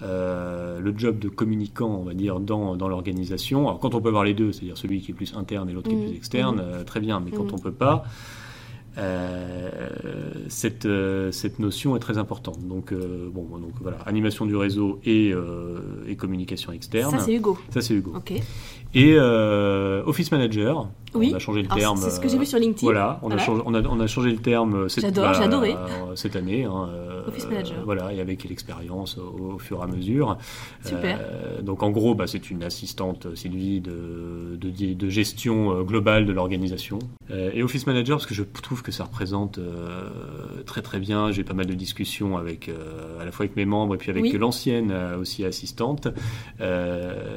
[0.00, 3.68] le job de communicant, on va dire, dans, dans l'organisation.
[3.68, 5.90] Alors, quand on peut avoir les deux, c'est-à-dire celui qui est plus interne et l'autre
[5.90, 6.16] qui est plus mmh.
[6.16, 6.84] externe, mmh.
[6.84, 7.54] très bien, mais quand mmh.
[7.54, 8.04] on peut pas,
[10.48, 12.66] cette, euh, cette notion est très importante.
[12.66, 15.32] Donc, euh, bon, donc voilà, animation du réseau et,
[16.06, 17.10] et communication externe.
[17.10, 17.58] Ça, c'est Hugo.
[17.70, 18.12] Ça, c'est Hugo.
[18.16, 18.32] Ok.
[18.94, 21.30] Et Office Manager, oui.
[21.32, 21.96] On a changé le terme.
[21.96, 22.86] C'est ce que j'ai vu sur LinkedIn.
[22.86, 25.74] Voilà, on, A, changé, on, a, on a changé le terme cette, J'adore, j'ai adoré.
[26.14, 26.64] cette année.
[26.64, 26.88] Hein,
[27.26, 27.82] Office Manager.
[27.84, 30.38] voilà, et avec l'expérience au, fur et à mesure.
[30.84, 31.18] Super.
[31.62, 37.00] donc en gros, bah, c'est une assistante Sylvie de, de, de gestion globale de l'organisation.
[37.28, 41.30] et Office Manager, parce que je trouve que ça représente euh, très très bien.
[41.32, 44.10] J'ai pas mal de discussions avec euh, à la fois avec mes membres et puis
[44.10, 46.08] avec l'ancienne euh, aussi assistante.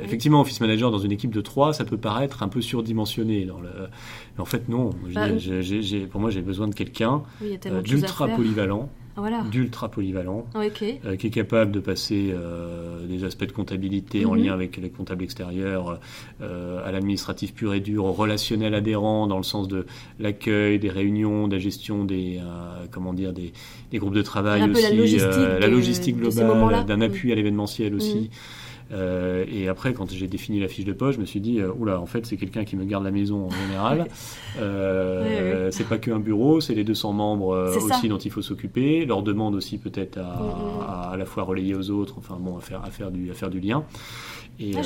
[0.03, 3.45] Effectivement, Office Manager dans une équipe de trois, ça peut paraître un peu surdimensionné.
[3.45, 3.69] Dans le...
[4.35, 4.91] Mais en fait, non.
[5.13, 5.27] Bah,
[6.11, 7.23] pour moi, j'ai besoin de quelqu'un
[7.83, 8.89] d'ultra polyvalent.
[9.15, 14.33] Ah, d'ultra polyvalent, euh, qui est capable de passer euh, des aspects de comptabilité en
[14.33, 14.43] mhm.
[14.43, 15.99] lien avec les comptables extérieurs
[16.41, 19.85] euh, à l'administratif pur et dur, au relationnel adhérent dans le sens de
[20.19, 22.41] l'accueil, des réunions, de la gestion des,
[22.89, 23.53] comment dire, des,
[23.93, 28.15] groupes de travail aussi, la logistique, globale, d'un appui à l'événementiel aussi.
[28.15, 28.29] Mhm.
[28.91, 31.71] Euh, et après, quand j'ai défini la fiche de poste, je me suis dit, euh,
[31.77, 34.07] oula, en fait, c'est quelqu'un qui me garde la maison en général.
[34.59, 39.03] Euh, c'est pas qu'un bureau, c'est les 200 membres aussi dont il faut s'occuper.
[39.03, 41.11] Leur demande aussi peut-être à, mm, mm.
[41.13, 43.49] à, la fois relayer aux autres, enfin bon, à faire, à faire, du, à faire
[43.49, 43.83] du lien.
[44.59, 44.81] Et, ah,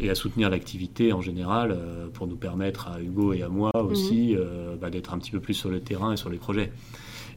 [0.00, 1.76] et, à soutenir l'activité en général
[2.14, 4.36] pour nous permettre à Hugo et à moi mm, aussi
[4.80, 6.70] bah, d'être un petit peu plus sur le terrain et sur les projets.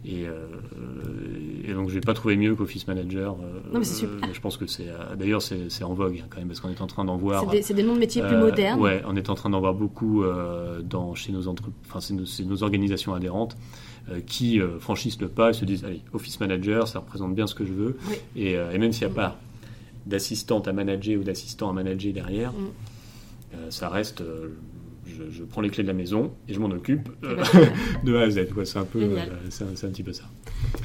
[0.04, 0.48] Et, euh,
[1.64, 3.34] et, donc, j'ai pas trouvé mieux qu'Office Manager.
[3.34, 4.34] Euh, non, mais c'est super.
[4.34, 4.90] je pense que c'est.
[4.90, 7.46] Euh, d'ailleurs, c'est en vogue hein, quand même, parce qu'on est en train d'en voir.
[7.62, 8.80] C'est des, noms de métiers plus modernes.
[8.80, 10.24] Ouais, on est en train d'en voir beaucoup
[10.84, 13.56] dans, chez nos, entre, enfin, nos, nos organisations adhérentes
[14.26, 17.66] qui franchissent le pas et se disent allez, Office Manager, ça représente bien ce que
[17.66, 17.98] je veux.
[18.36, 19.38] Et, et, même s'il n'y a pas
[20.08, 23.70] d'assistante à manager ou d'assistant à manager derrière, mm.
[23.70, 24.24] ça reste
[25.32, 27.43] je, prends les clés de la maison et je m'en occupe euh,
[28.04, 28.47] de A à Z.
[28.63, 30.24] C'est un, peu, euh, c'est un, petit peu ça.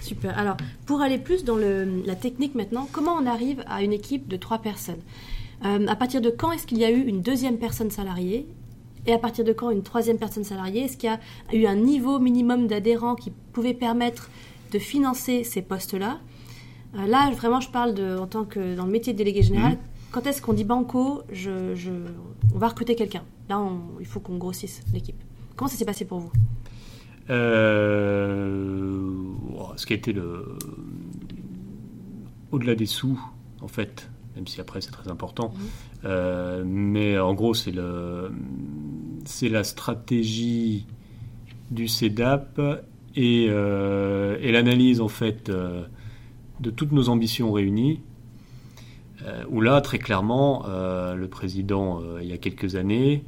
[0.00, 0.38] Super.
[0.38, 4.28] Alors, pour aller plus dans le, la technique maintenant, comment on arrive à une équipe
[4.28, 5.00] de trois personnes
[5.64, 8.46] euh, À partir de quand est-ce qu'il y a eu une deuxième personne salariée
[9.06, 10.84] et à partir de quand une troisième personne salariée?
[10.84, 14.30] Est-ce qu'il y a eu un niveau minimum d'adhérents qui pouvait permettre
[14.72, 16.18] de financer ces postes-là?
[16.94, 19.72] Là, vraiment, je parle de, en tant que dans le métier de délégué général.
[19.72, 19.95] Mmh.
[20.16, 21.90] Quand est-ce qu'on dit banco, je, je,
[22.54, 23.62] on va recruter quelqu'un Là,
[24.00, 25.22] il faut qu'on grossisse l'équipe.
[25.56, 26.32] Comment ça s'est passé pour vous?
[27.28, 29.12] Euh,
[29.76, 30.56] Ce qui a été le.
[32.50, 33.20] Au-delà des sous,
[33.60, 35.52] en fait, même si après c'est très important.
[36.02, 36.64] Mhm.
[36.64, 38.32] mais en gros, c'est le,
[39.26, 40.86] c'est la stratégie
[41.70, 42.58] du CEDAP
[43.16, 48.00] et, et l'analyse en fait de toutes nos ambitions réunies.
[49.50, 53.24] Où là, très clairement, le président, il y a quelques années,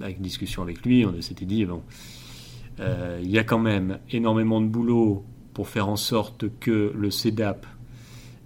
[0.00, 1.82] avec discussion avec lui, on s'était dit, bon,
[2.80, 5.24] euh, il y a quand même énormément de boulot
[5.54, 7.66] pour faire en sorte que le CEDAP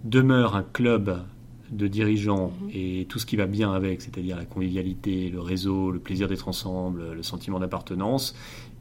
[0.03, 1.23] demeure un club
[1.71, 2.69] de dirigeants mhm.
[2.73, 6.47] et tout ce qui va bien avec, c'est-à-dire la convivialité, le réseau, le plaisir d'être
[6.47, 8.35] ensemble, le sentiment d'appartenance,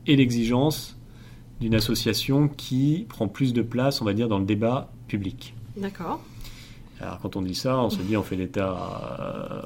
[0.06, 0.98] et l'exigence
[1.60, 5.54] d'une association qui prend plus de place, on va dire, dans le débat public.
[5.76, 6.22] D'accord.
[7.02, 9.62] Alors quand on dit ça, on se dit, on fait l'état, euh,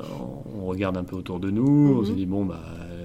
[0.59, 2.16] on regarde un peu autour de nous, on se mhm.
[2.16, 2.61] dit, bon, bah,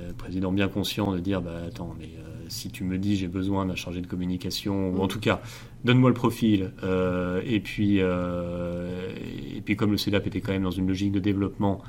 [0.08, 3.28] le président bien conscient de dire, bah, attends, mais euh, si tu me dis j'ai
[3.28, 5.10] besoin d'un chargé de communication, ou en mm.
[5.10, 5.42] tout cas,
[5.84, 6.72] donne-moi le profil.
[6.84, 11.20] Euh, et, puis, et puis, comme le CEDAP était quand même dans une logique de
[11.20, 11.82] développement,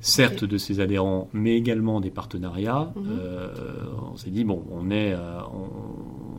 [0.00, 3.48] certes de ses adhérents, mais également des partenariats, euh,
[4.12, 5.14] on s'est dit, bon, on est,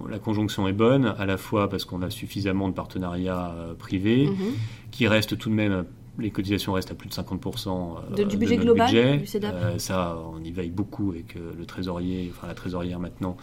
[0.10, 4.90] la conjonction est bonne, à la fois parce qu'on a suffisamment de partenariats privés, mm-hmm.
[4.92, 5.86] qui restent tout de même
[6.20, 9.56] les cotisations restent à plus de 50% euh, du budget global du CEDAP.
[9.56, 13.38] Euh, ça, on y veille beaucoup avec euh, le trésorier, enfin la trésorière maintenant,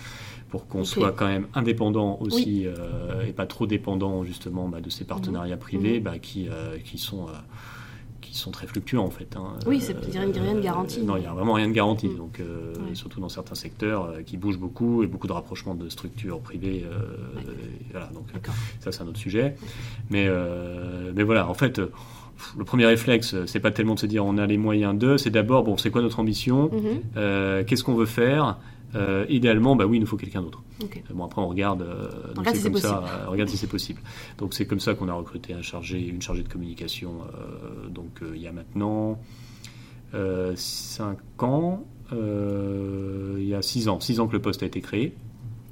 [0.50, 2.66] pour qu'on soit quand même indépendant aussi
[3.26, 5.60] et pas trop dépendant justement bah, de ces partenariats mhm.
[5.60, 6.04] privés mhm.
[6.04, 6.48] bah, qui,
[6.84, 7.26] qui sont
[8.36, 9.34] qui sont très fluctuants en fait.
[9.36, 9.54] Hein.
[9.66, 11.00] Oui, il n'y a rien de garanti.
[11.02, 12.08] non, il n'y a vraiment rien de garanti.
[12.08, 12.16] Mhm.
[12.16, 12.42] Donc,
[12.94, 16.84] surtout dans certains secteurs qui bougent beaucoup et beaucoup de rapprochements de structures privées.
[17.90, 18.26] voilà, donc
[18.80, 19.56] ça c'est un autre sujet.
[20.10, 20.28] Mais,
[21.14, 21.80] mais voilà, en fait
[22.56, 25.30] le premier réflexe, c'est pas tellement de se dire on a les moyens de, c'est
[25.30, 27.00] d'abord bon, c'est quoi notre ambition, mhm.
[27.16, 28.58] euh, qu'est-ce qu'on veut faire?
[28.96, 30.62] Euh, idéalement, bah oui, il nous faut quelqu'un d'autre.
[31.12, 34.00] Bon après on regarde, euh, regarde, si comme ça, regarde si c'est possible.
[34.38, 37.20] Donc c'est comme ça qu'on a recruté un chargé, une chargée de communication.
[37.88, 39.18] donc il y a maintenant
[40.12, 45.14] 5 ans, il y a 6 ans, 6 ans que le poste a été créé.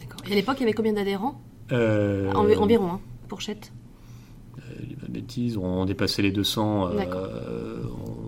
[0.01, 0.21] D'accord.
[0.29, 3.73] Et à l'époque, il y avait combien d'adhérents Environ, hein, fourchette
[5.15, 6.91] bêtises, on dépassait les 200.
[6.91, 8.24] Euh, on,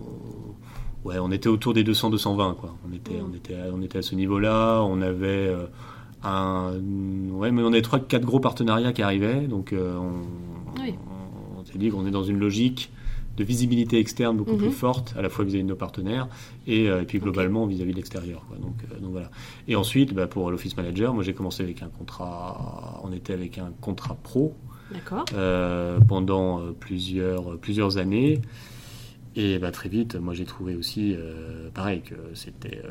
[1.07, 2.55] ouais, on était autour des 200-220.
[2.55, 2.75] Quoi.
[2.87, 3.25] On, était, mm.
[3.29, 4.81] on, était, on était à ce niveau-là.
[4.83, 5.65] On avait euh,
[6.23, 6.73] un.
[7.31, 9.47] Ouais, mais on avait 3-4 gros partenariats qui arrivaient.
[9.47, 12.91] Donc euh, on, s'est dit qu'on est dans une logique
[13.35, 14.71] de visibilité externe beaucoup plus mm-hmm.
[14.71, 16.27] forte, à la fois vis-à-vis de nos partenaires
[16.65, 18.43] et, puis globalement vis-à-vis de l'extérieur.
[18.59, 19.29] Donc, donc, voilà.
[19.67, 23.59] Et ensuite, bah, pour l'office manager, moi j'ai commencé avec un contrat, on était avec
[23.59, 24.55] un contrat pro
[25.33, 28.41] euh, pendant euh, plusieurs, plusieurs années.
[29.39, 32.81] Et bah, très vite, moi j'ai trouvé aussi, euh, pareil, que c'était,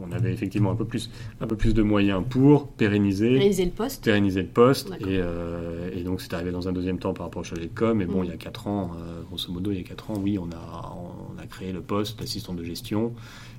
[0.00, 3.70] on avait effectivement un peu plus, un peu plus de moyens pour pérenniser, pérenniser le
[3.72, 4.92] poste, pérenniser le poste.
[5.00, 5.20] Et,
[5.98, 7.98] et, donc c'est arrivé dans un deuxième temps par rapport au chargé de com.
[7.98, 8.24] Mais bon, mm.
[8.26, 8.92] il y a 4 ans,
[9.26, 12.20] grosso modo, il y a 4 ans, oui, on a, on a créé le poste
[12.20, 13.12] d'assistant de gestion.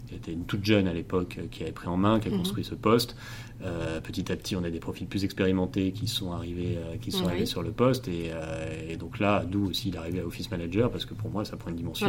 [0.10, 2.38] Il était une toute jeune à l'époque qui avait pris en main, qui a mm-hmm.
[2.38, 3.16] construit ce poste.
[3.64, 7.12] Euh, petit à petit, on a des profils plus expérimentés qui sont arrivés, euh, qui
[7.12, 8.08] sont arrivés sur le poste.
[8.08, 11.56] Euh, et, donc là, d'où aussi l'arrivée à Office Manager, parce que pour moi, ça
[11.56, 12.08] prend une dimension,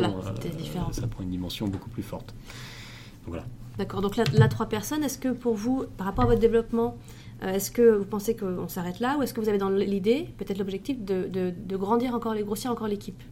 [0.92, 2.34] ça prend une dimension beaucoup plus forte.
[3.26, 3.44] voilà.
[3.78, 4.00] D'accord.
[4.00, 6.96] Donc là, trois personnes, est-ce que pour vous, par rapport à votre développement,
[7.42, 10.58] est-ce que vous pensez qu'on s'arrête là, ou est-ce que vous avez dans l'idée, peut-être
[10.58, 13.22] l'objectif, de, de, grandir encore, grossir encore l'équipe?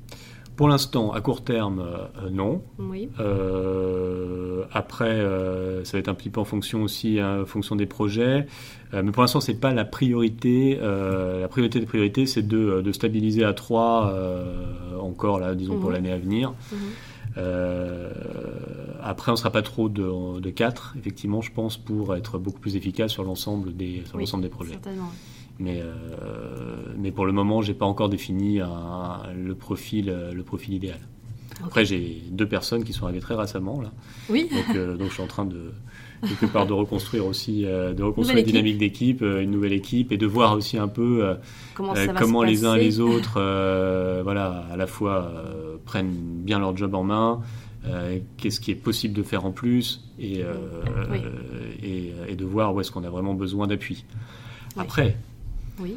[0.57, 2.63] Pour l'instant, à court terme, euh, non.
[2.79, 3.09] Oui.
[3.19, 7.77] Euh, après, euh, ça va être un petit peu en fonction aussi, hein, en fonction
[7.77, 8.47] des projets.
[8.93, 10.79] mais pour l'instant, c'est pas la priorité.
[10.81, 14.15] la priorité des priorités, c'est de, de, stabiliser à 3
[15.01, 15.95] encore, là, disons, pour mhm.
[15.95, 16.55] l'année à venir.
[16.73, 17.43] Mhm.
[19.03, 22.61] après, on ne sera pas trop de, de 4, effectivement, je pense, pour être beaucoup
[22.61, 24.75] plus efficace sur l'ensemble des, sur l'ensemble des projets.
[24.75, 25.11] Certainement.
[25.59, 30.99] Mais, euh, mais pour le moment, j'ai pas encore défini le, profil, le profil idéal.
[31.65, 33.93] Après, j'ai deux personnes qui sont arrivées très récemment là.
[34.29, 34.49] Oui.
[34.51, 35.73] Donc, euh, donc je suis en train de
[36.23, 40.17] quelque part de reconstruire aussi, euh, de reconstruire la dynamique d'équipe, une nouvelle équipe, et
[40.17, 41.37] de voir aussi un peu
[41.75, 43.35] comment, les uns et les autres,
[44.23, 45.33] voilà, à la fois
[45.85, 47.41] prennent bien leur job en main.
[48.37, 50.41] qu'est-ce qui est possible de faire en plus et,
[51.83, 54.05] et, et, de voir où est-ce qu'on a vraiment besoin d'appui.
[54.77, 55.17] Après,
[55.81, 55.97] oui.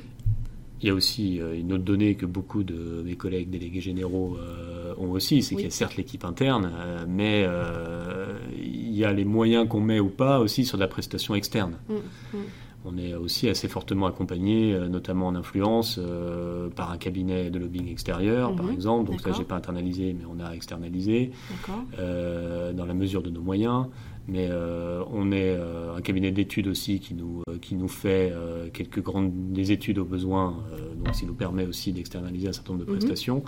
[0.81, 4.37] Il y a aussi euh, une autre donnée que beaucoup de mes collègues délégués généraux
[4.39, 7.47] euh, ont aussi, c'est qu'il y a certes l'équipe interne, euh, mais
[8.55, 11.77] il y a les moyens qu'on met ou pas aussi sur la prestation externe.
[11.89, 12.41] Mm, mm.
[12.85, 17.89] on est aussi assez fortement accompagné, notamment en influence, euh, par un cabinet de lobbying
[17.89, 19.11] extérieur, par Mhm, exemple.
[19.11, 21.31] Donc ça, j'ai pas internalisé, mais on a externalisé
[21.99, 23.87] euh, dans la mesure de nos moyens.
[24.29, 28.33] Mais euh, on est euh, un cabinet d'études aussi qui nous, euh, qui nous fait
[28.73, 30.57] quelques grandes des études aux besoins,
[31.03, 32.97] donc ce qui nous permet aussi d'externaliser un certain nombre de Mhm.
[32.97, 33.43] prestations.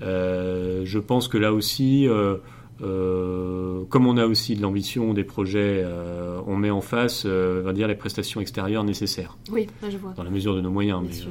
[0.00, 2.06] Je pense que là aussi,
[2.78, 5.84] comme on a aussi de l'ambition, des projets,
[6.46, 10.12] on met en face, on va dire, les prestations extérieures nécessaires, Oui, là, je vois.
[10.16, 11.00] dans la mesure de nos moyens.
[11.00, 11.30] Bien Mais, sûr.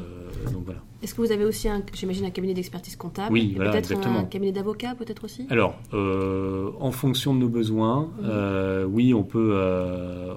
[0.54, 0.82] donc voilà.
[1.04, 4.52] Est-ce que vous avez aussi, j'imagine, un cabinet d'expertise comptable Oui, voilà, peut-être un cabinet
[4.52, 8.26] d'avocats, peut-être aussi Alors, euh, en fonction de nos besoins, Mhm.
[8.26, 9.52] euh, oui, on peut.
[9.54, 10.34] euh,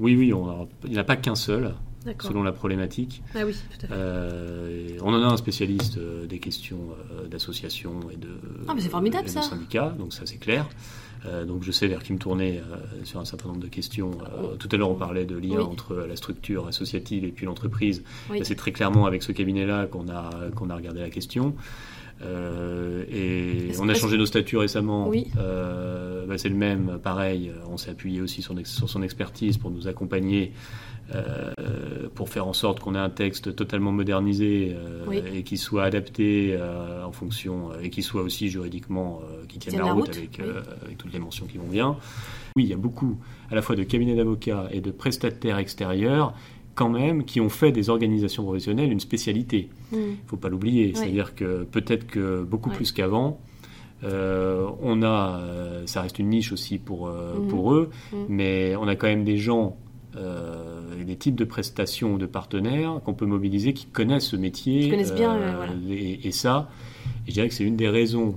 [0.00, 1.74] oui, oui, on a- il n'y en a pas qu'un seul.
[2.20, 3.22] Selon la problématique.
[3.34, 3.94] Ah oui, tout à fait.
[3.94, 6.80] Euh, on en a un spécialiste euh, des questions
[7.12, 8.28] euh, d'association et de,
[8.68, 9.42] Ah, mais formidable, et de ça.
[9.42, 10.68] syndicats, donc ça c'est clair.
[11.24, 14.10] Euh, donc je sais vers qui me tourner euh, sur un certain nombre de questions.
[14.36, 15.62] Euh, tout à l'heure on parlait de lien Oui.
[15.62, 18.02] entre la structure associative et puis l'entreprise.
[18.30, 18.40] Oui.
[18.42, 21.54] C'est très clairement avec ce cabinet-là qu'on a, qu'on a regardé la question.
[22.22, 25.08] Euh, et on a changé nos statuts récemment.
[25.08, 25.28] Oui.
[25.38, 27.50] Euh, bah, c'est le même, pareil.
[27.70, 30.52] On s'est appuyé aussi sur, sur son expertise pour nous accompagner,
[31.14, 31.50] euh,
[32.14, 35.22] pour faire en sorte qu'on ait un texte totalement modernisé euh, Oui.
[35.34, 39.78] et qui soit adapté euh, en fonction et qui soit aussi juridiquement euh, qui tienne
[39.78, 40.44] la, la route, route, avec, oui.
[40.48, 41.96] euh, avec toutes les mentions qui vont bien.
[42.56, 43.18] Oui, il y a beaucoup
[43.50, 46.34] à la fois de cabinets d'avocats et de prestataires extérieurs
[46.74, 49.68] quand même qui ont fait des organisations professionnelles une spécialité.
[49.92, 50.86] Il ne faut pas l'oublier.
[50.86, 50.92] Oui.
[50.94, 52.76] C'est-à-dire que peut-être que beaucoup Oui.
[52.76, 53.40] plus qu'avant,
[54.04, 57.48] euh, on a, euh, ça reste une niche aussi pour, euh, Mhm.
[57.48, 58.18] pour eux, Mhm.
[58.28, 59.76] mais on a quand même des gens
[61.00, 64.82] et des types de prestations ou de partenaires qu'on peut mobiliser qui connaissent ce métier.
[64.82, 65.72] Qui connaissent bien, voilà.
[65.88, 66.68] et, et ça,
[67.26, 68.34] je dirais que c'est une des raisons,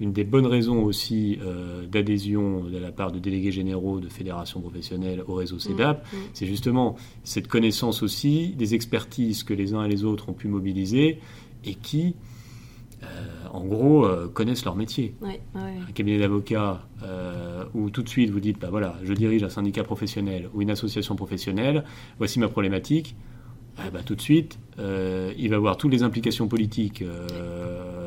[0.00, 4.60] une des bonnes raisons aussi euh, d'adhésion de la part de délégués généraux de fédérations
[4.60, 6.04] professionnelles au réseau CEDAP.
[6.12, 6.18] Mhm.
[6.34, 10.48] C'est justement cette connaissance aussi des expertises que les uns et les autres ont pu
[10.48, 11.18] mobiliser
[11.64, 12.14] et qui,
[13.02, 13.06] euh,
[13.52, 15.14] en gros, euh, connaissent leur métier.
[15.20, 15.78] Ouais, ouais, ouais.
[15.88, 16.84] Un cabinet d'avocats
[17.74, 20.70] où tout de suite vous dites, bah voilà, je dirige un syndicat professionnel ou une
[20.70, 21.84] association professionnelle,
[22.18, 23.14] voici ma problématique.
[23.76, 27.04] Ah bah, tout de suite, il va voir toutes les implications politiques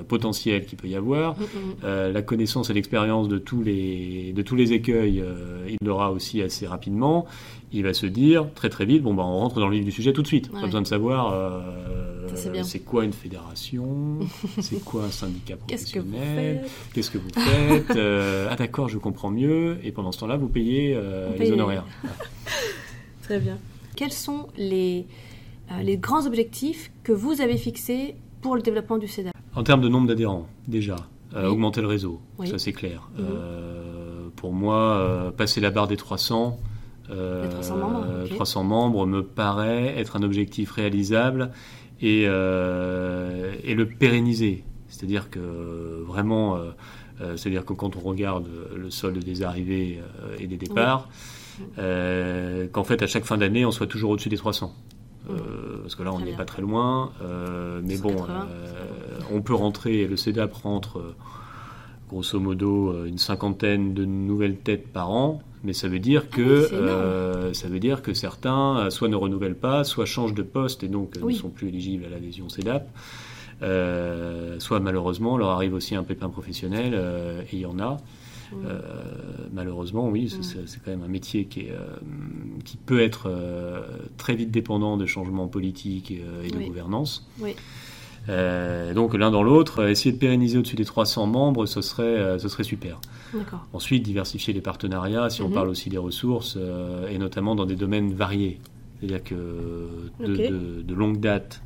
[0.02, 1.36] euh, potentielles qu'il peut y avoir,
[1.84, 6.12] euh, la connaissance et l'expérience de tous les de tous les écueils, euh, il l'aura
[6.12, 7.26] aussi assez rapidement.
[7.74, 9.92] Il va se dire très très vite, bon bah on rentre dans le vif du
[9.92, 10.52] sujet tout de suite.
[10.52, 10.66] Pas Ouais.
[10.66, 12.28] besoin de savoir euh,
[12.64, 14.20] c'est quoi une fédération,
[14.60, 16.72] c'est quoi un syndicat Qu'est-ce que vous professionnel, faites?
[16.94, 17.98] Qu'est-ce que vous faites?
[18.52, 19.78] ah d'accord, je comprends mieux.
[19.84, 20.98] Et pendant ce temps-là, vous payez
[21.40, 21.86] les honoraires.
[23.24, 23.58] Très bien.
[23.96, 25.06] Quels sont les,
[25.82, 29.90] les grands objectifs que vous avez fixés pour le développement du CEDAP En termes de
[29.90, 30.96] nombre d'adhérents, déjà,
[31.36, 31.52] euh, Oui.
[31.54, 32.48] augmenter le réseau, Oui.
[32.48, 33.10] ça c'est clair.
[33.18, 33.26] Mhm.
[33.30, 36.58] Euh, pour moi, euh, passer la barre des 300,
[37.10, 38.30] euh, Les 300 membres, ok.
[38.36, 41.52] 300 membres me paraît être un objectif réalisable
[42.02, 44.64] et, et le pérenniser.
[44.88, 46.58] C'est-à-dire que vraiment,
[47.36, 50.00] c'est-à-dire que quand on regarde le solde des arrivées
[50.40, 51.10] et des départs,
[51.78, 54.74] qu'en fait à chaque fin d'année on soit toujours au-dessus des 300.
[55.30, 57.12] Euh, parce que là, on n'est pas très loin.
[57.22, 58.48] euh, mais bon, 180.
[58.50, 61.02] euh, on peut rentrer, le CEDAP rentre
[62.10, 65.42] grosso modo une cinquantaine de nouvelles têtes par an.
[65.64, 67.54] Mais ça veut dire Ah que oui, c'est énorme.
[67.54, 71.14] ça veut dire que certains soit ne renouvellent pas, soit changent de poste et donc
[71.22, 71.36] Oui.
[71.36, 72.90] ne sont plus éligibles à l'adhésion CEDAP.
[74.60, 76.96] Soit malheureusement leur arrive aussi un pépin professionnel
[77.44, 77.98] et il y en a.
[78.66, 78.80] Euh,
[79.54, 81.88] malheureusement, oui, c'est- quand même un métier qui, est, euh,
[82.66, 83.82] qui peut être euh,
[84.18, 86.66] très vite dépendant de changements politiques et de Oui.
[86.68, 87.28] gouvernance.
[87.40, 87.56] Oui.
[88.30, 92.38] Euh, donc l'un dans l'autre, essayer de pérenniser au-dessus des 300 membres, ce serait, euh,
[92.40, 93.00] ce serait super.
[93.74, 95.54] Ensuite, diversifier les partenariats, si on Mhm.
[95.54, 98.60] parle aussi des ressources, euh, et notamment dans des domaines variés.
[99.00, 99.34] C'est-à-dire que
[100.20, 100.50] de, Ok.
[100.50, 101.62] de- de longue date,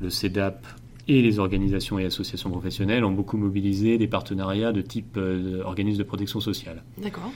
[0.00, 0.66] le CEDAP
[1.08, 5.98] et les organisations et associations professionnelles ont beaucoup mobilisé des partenariats de type euh, organisme
[5.98, 6.82] de protection sociale.
[6.98, 7.30] D'accord.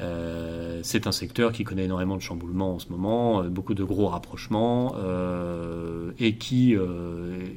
[0.00, 3.82] Euh, c'est un secteur qui connaît énormément de chamboulements en ce moment, euh, beaucoup de
[3.84, 6.76] gros rapprochements euh, et, qui,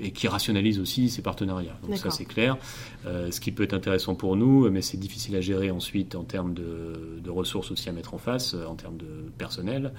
[0.02, 1.78] et qui rationalise aussi ses partenariats.
[1.88, 2.58] Donc ça c'est clair.
[3.06, 6.54] Ce qui peut être intéressant pour nous, mais c'est difficile à gérer ensuite en termes
[6.54, 9.06] de, de ressources aussi à mettre en face, en termes de
[9.38, 9.94] personnel.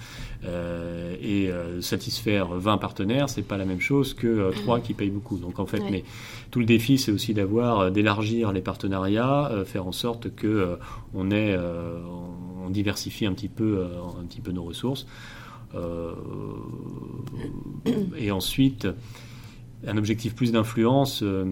[0.44, 1.50] Et
[1.80, 5.38] satisfaire 20 partenaires, c'est pas la même chose que 3 qui payent beaucoup.
[5.38, 5.90] Donc en fait, Ouais.
[5.90, 6.04] mais
[6.50, 10.78] tout le défi, c'est aussi d'avoir, d'élargir les partenariats, faire en sorte que
[11.14, 11.56] on ait,
[12.64, 15.06] on diversifie un petit peu, euh, un petit peu nos ressources.
[15.74, 16.12] Euh,
[18.16, 18.86] et ensuite,
[19.86, 21.22] un objectif plus d'influence.
[21.22, 21.44] euh,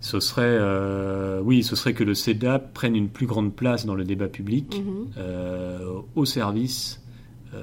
[0.00, 3.94] ce serait, euh, oui, ce serait que le CEDAP prenne une plus grande place dans
[3.94, 5.06] le débat public Mhm.
[5.18, 7.02] euh, au service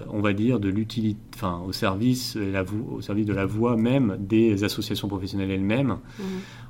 [0.09, 2.37] on va dire, de l'utilité, enfin, au service,
[2.89, 6.23] au service de la voix même des associations professionnelles elles-mêmes, mmh.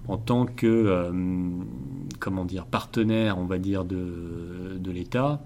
[0.08, 1.12] en tant que,
[2.20, 5.44] comment dire, partenaire, on va dire, de, de l'État,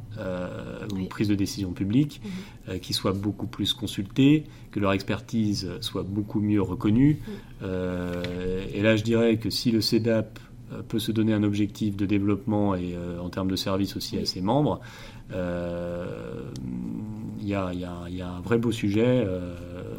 [0.95, 2.21] une prise de décision publique,
[2.67, 2.79] mmh.
[2.79, 7.19] qui soit beaucoup plus consultée, que leur expertise soit beaucoup mieux reconnue.
[7.61, 7.65] Mmh.
[8.73, 10.39] et là, je dirais que si le CEDAP
[10.73, 14.17] euh, peut se donner un objectif de développement et euh, en termes de service aussi
[14.17, 14.81] à ses membres.
[17.55, 17.79] Euh, il
[18.15, 19.25] y, a, un vrai beau sujet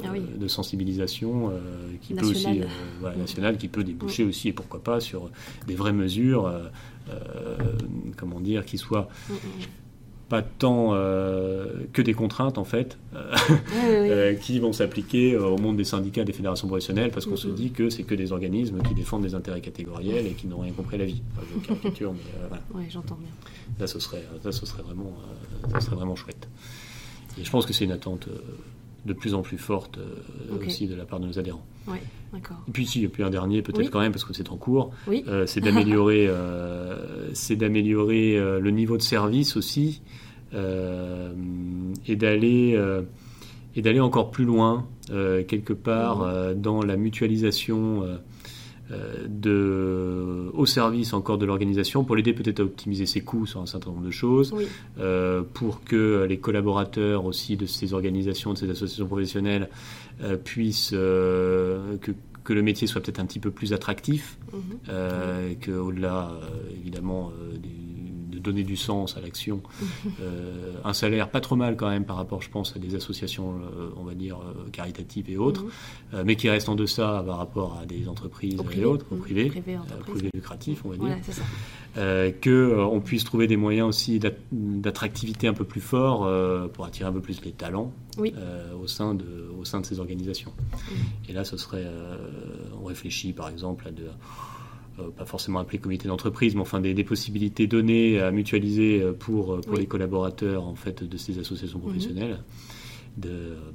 [0.05, 1.53] ah de sensibilisation
[2.03, 2.61] qui peut aussi
[3.17, 4.29] national qui peut déboucher mm.
[4.29, 5.31] aussi et pourquoi pas sur
[5.67, 6.53] des vraies mesures
[8.17, 9.39] comment dire qui soient mm, mm,
[10.29, 13.35] pas tant euh, que des contraintes en fait euh,
[13.85, 17.71] euh, qui vont s'appliquer au monde des syndicats, des fédérations professionnelles, parce qu'on se dit
[17.71, 20.97] que c'est que des organismes qui défendent des intérêts catégoriels et qui n'ont rien compris
[20.97, 21.23] à la vie.
[21.37, 22.13] Enfin, je mais
[22.75, 23.31] Oui, j'entends bien.
[23.81, 25.13] Là, ce serait, ça, ce serait vraiment,
[25.73, 26.49] ça serait vraiment chouette.
[27.39, 28.29] Et je pense que c'est une attente
[29.05, 29.99] de plus en plus forte
[30.61, 31.65] aussi de la part de nos adhérents.
[32.69, 34.93] Et puis, si, et puis un dernier peut-être quand même, parce que c'est en cours,
[35.47, 36.31] c'est d'améliorer,
[37.33, 40.03] c'est d'améliorer le niveau de service aussi
[40.55, 41.31] euh,
[42.07, 43.03] et d'aller euh,
[43.77, 48.03] et d'aller encore plus loin euh, quelque part dans la mutualisation
[49.29, 53.67] de, au service encore de l'organisation pour l'aider peut-être à optimiser ses coûts sur un
[53.67, 54.55] certain nombre de choses,
[55.55, 59.69] pour que les collaborateurs aussi de ces organisations, de ces associations professionnelles
[60.45, 62.13] puissent, que,
[62.45, 64.59] que le métier soit peut-être un petit peu plus attractif, mmh.
[65.65, 66.33] qu'au-delà
[66.81, 67.33] évidemment
[67.63, 67.88] des
[68.39, 69.63] donner du sens à l'action.
[70.21, 73.61] Euh, un salaire pas trop mal quand même par rapport, je pense, à des associations,
[73.61, 75.65] euh, on va dire, euh, caritatives et autres,
[76.13, 76.23] mhm.
[76.25, 79.79] mais qui restent en deçà par rapport à des entreprises et autres, au privé, privé,
[80.35, 81.17] lucratif, on va dire.
[81.95, 84.21] Voilà, qu'on puisse trouver des moyens aussi
[84.51, 86.29] d'attractivité un peu plus fort
[86.73, 90.53] pour attirer un peu plus les talents au, sein de, au sein de ces organisations.
[91.29, 91.87] Et là, ce serait,
[92.81, 94.05] on réfléchit par exemple à de
[95.17, 99.61] pas forcément appelé comité d'entreprise, mais enfin des, possibilités données à mutualiser euh, pour, euh,
[99.61, 101.85] pour les collaborateurs en fait de ces associations mhm.
[101.85, 102.39] professionnelles.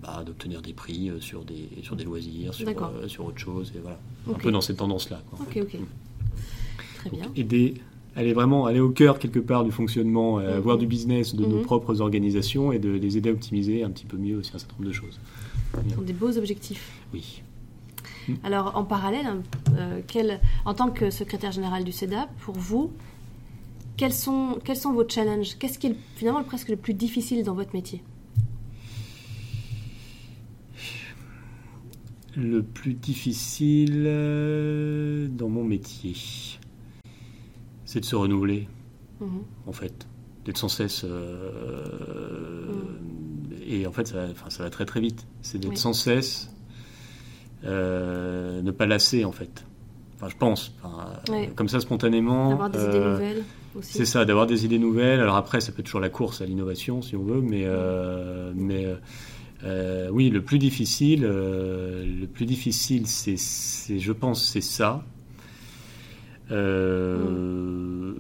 [0.02, 2.66] Bah, d'obtenir des prix sur des, sur des loisirs, sur,
[3.08, 4.00] sur autre chose, et voilà.
[4.30, 5.22] Un peu dans cette tendance-là.
[5.34, 5.74] Ok, ok.
[5.74, 5.86] Mm.
[7.00, 7.26] Très bien.
[7.36, 7.74] aider,
[8.16, 10.46] aller vraiment aller au cœur quelque part du fonctionnement, mhm.
[10.46, 11.64] avoir du business de nos mhm.
[11.64, 14.76] propres organisations et de les aider à optimiser un petit peu mieux aussi un certain
[14.76, 15.20] nombre de choses.
[15.90, 16.92] Ce sont des beaux objectifs.
[17.14, 17.42] Oui.
[18.44, 19.42] Alors, en parallèle, hein,
[19.78, 22.92] euh, en tant que secrétaire général du CEDAP, pour vous,
[23.98, 25.58] quels sont, quels sont vos challenges?
[25.58, 28.02] Qu'est-ce qui est finalement presque le plus difficile dans votre métier?
[32.36, 36.16] Le plus difficile euh, dans mon métier,
[37.86, 38.68] c'est de se renouveler,
[39.22, 39.44] mhm.
[39.68, 40.08] en fait,
[40.44, 41.04] d'être sans cesse.
[41.06, 43.58] Euh, mhm.
[43.68, 45.28] Et en fait, ça, ça, va très très vite.
[45.44, 46.50] C'est d'être sans cesse
[47.64, 49.66] ne pas lasser en fait.
[50.16, 50.74] Enfin, je pense.
[51.56, 52.50] Comme ça, spontanément.
[52.50, 53.44] D'avoir des idées euh, nouvelles
[53.76, 53.94] aussi.
[53.94, 55.20] C'est ça, d'avoir des idées nouvelles.
[55.20, 58.54] Alors après, ça peut être toujours la course à l'innovation, si on veut, mais, euh,
[58.56, 58.88] mais
[60.12, 63.38] oui, le plus difficile, le plus difficile, c'est,
[64.00, 65.04] je pense, c'est ça.
[66.50, 68.14] Mm.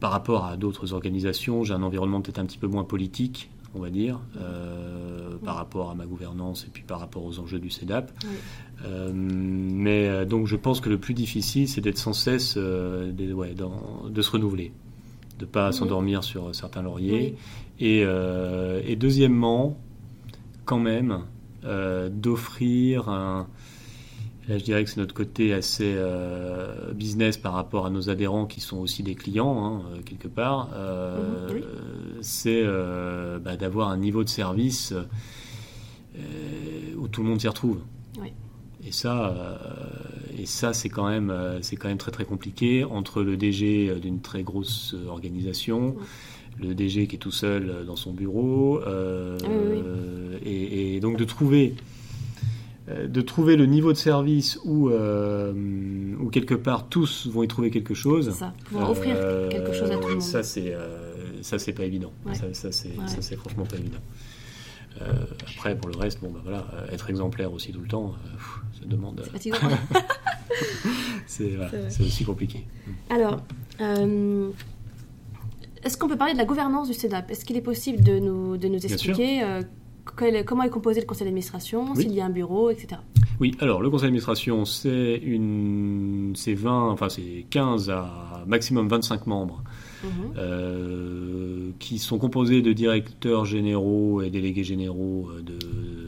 [0.00, 3.80] Par rapport à d'autres organisations, j'ai un environnement peut-être un petit peu moins politique on
[3.80, 7.70] va dire, euh, par rapport à ma gouvernance et puis par rapport aux enjeux du
[7.70, 8.12] CEDAP.
[8.84, 13.12] Euh, mais euh, donc je pense que le plus difficile, c'est d'être sans cesse, de,
[13.12, 14.72] de se renouveler,
[15.38, 17.36] de ne pas s'endormir sur certains lauriers.
[17.80, 19.76] Et, et, deuxièmement,
[20.64, 21.20] quand même,
[22.10, 23.48] d'offrir un
[24.48, 28.46] Là, je dirais que c'est notre côté assez euh, business par rapport à nos adhérents
[28.46, 30.70] qui sont aussi des clients, hein, euh, quelque part.
[30.74, 31.62] Euh, mhm,
[32.22, 32.64] c'est
[33.44, 34.94] bah, d'avoir un niveau de service
[36.98, 37.80] où tout le monde s'y retrouve.
[38.84, 39.32] Et ça,
[40.36, 41.32] et ça c'est quand, même,
[41.78, 45.94] quand même très très compliqué entre le DG d'une très grosse organisation.
[46.60, 48.90] le DG qui est tout seul dans son bureau, ah
[50.44, 51.74] et, et, donc de trouver
[53.08, 55.52] de trouver le niveau de service où, euh,
[56.20, 58.30] où quelque part tous vont y trouver quelque chose.
[58.32, 59.16] Ça, pouvoir offrir
[59.50, 60.22] quelque chose à tout le monde.
[60.22, 60.74] Ça, c'est
[61.42, 62.12] ça c'est pas évident.
[62.32, 63.98] Ça, ça c'est franchement pas évident.
[65.56, 68.14] après, pour le reste, bon, bah, voilà, être exemplaire aussi tout le temps,
[68.78, 69.22] ça demande.
[71.26, 71.56] C'est
[72.00, 72.66] aussi compliqué.
[73.08, 73.40] Alors,
[75.82, 78.56] est-ce qu'on peut parler de la gouvernance du CEDAP Est-ce qu'il est possible de nous,
[78.56, 79.42] de nous expliquer
[80.04, 83.00] comment est composé le conseil d'administration, s'il y a un bureau, etc.
[83.40, 89.26] Oui, alors le conseil d'administration, c'est une c'est 20, enfin c'est 15 à maximum 25
[89.26, 89.62] membres
[90.04, 90.10] Mhm.
[90.36, 95.58] euh, qui sont composés de directeurs généraux et délégués généraux euh, de-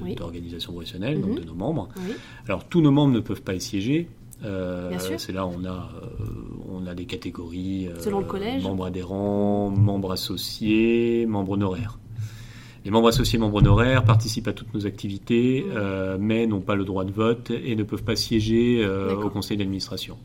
[0.03, 0.15] Oui.
[0.17, 1.23] d'organisations professionnelles, Mhm.
[1.23, 1.89] donc de nos membres.
[1.99, 2.15] Oui.
[2.49, 4.09] Alors tous nos membres ne peuvent pas y siéger.
[4.45, 5.19] Euh, Bien sûr.
[5.19, 6.09] c'est là on a euh,
[6.71, 8.63] on a des catégories euh, Selon le collège.
[8.65, 11.99] membres adhérents, membres associés, membres honoraires.
[12.85, 15.73] Les membres associés, membres honoraires participent à toutes nos activités, Mhm.
[15.77, 19.31] euh, mais n'ont pas le droit de vote et ne peuvent pas siéger euh, au
[19.31, 20.19] conseil d'administration.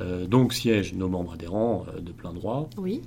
[0.00, 2.68] Euh, donc siègent nos membres adhérents de plein droit.
[2.76, 3.00] Oui.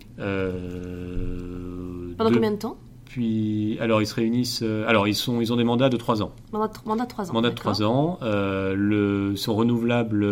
[2.17, 2.77] Pendant de- combien de temps?
[3.05, 4.63] Puis, alors ils se réunissent.
[4.87, 6.31] alors ils sont, ils ont des mandats de 3 ans.
[6.51, 7.33] Mandat, de- mandat de 3 ans.
[7.33, 7.73] Mandat de d'accord.
[7.73, 8.19] 3 ans.
[8.23, 10.25] le, sont renouvelables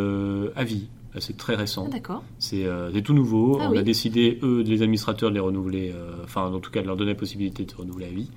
[0.55, 0.88] à vie.
[1.16, 1.86] Euh, C'est très récent.
[1.88, 2.24] Ah, d'accord.
[2.39, 3.57] C'est euh, c'est tout nouveau.
[3.61, 3.78] Ah On oui.
[3.80, 6.97] a décidé, eux, les administrateurs, de les renouveler, euh, enfin, en tout cas, de leur
[6.97, 8.30] donner la possibilité de se renouveler à vie.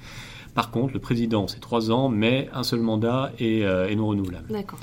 [0.54, 4.08] Par contre, le président, c'est 3 ans, mais un seul mandat et, euh, et non
[4.08, 4.46] renouvelable.
[4.50, 4.78] D'accord.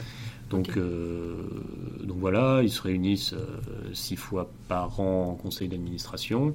[0.52, 3.34] Donc, donc voilà, ils se réunissent
[3.94, 6.54] six fois par an en conseil d'administration,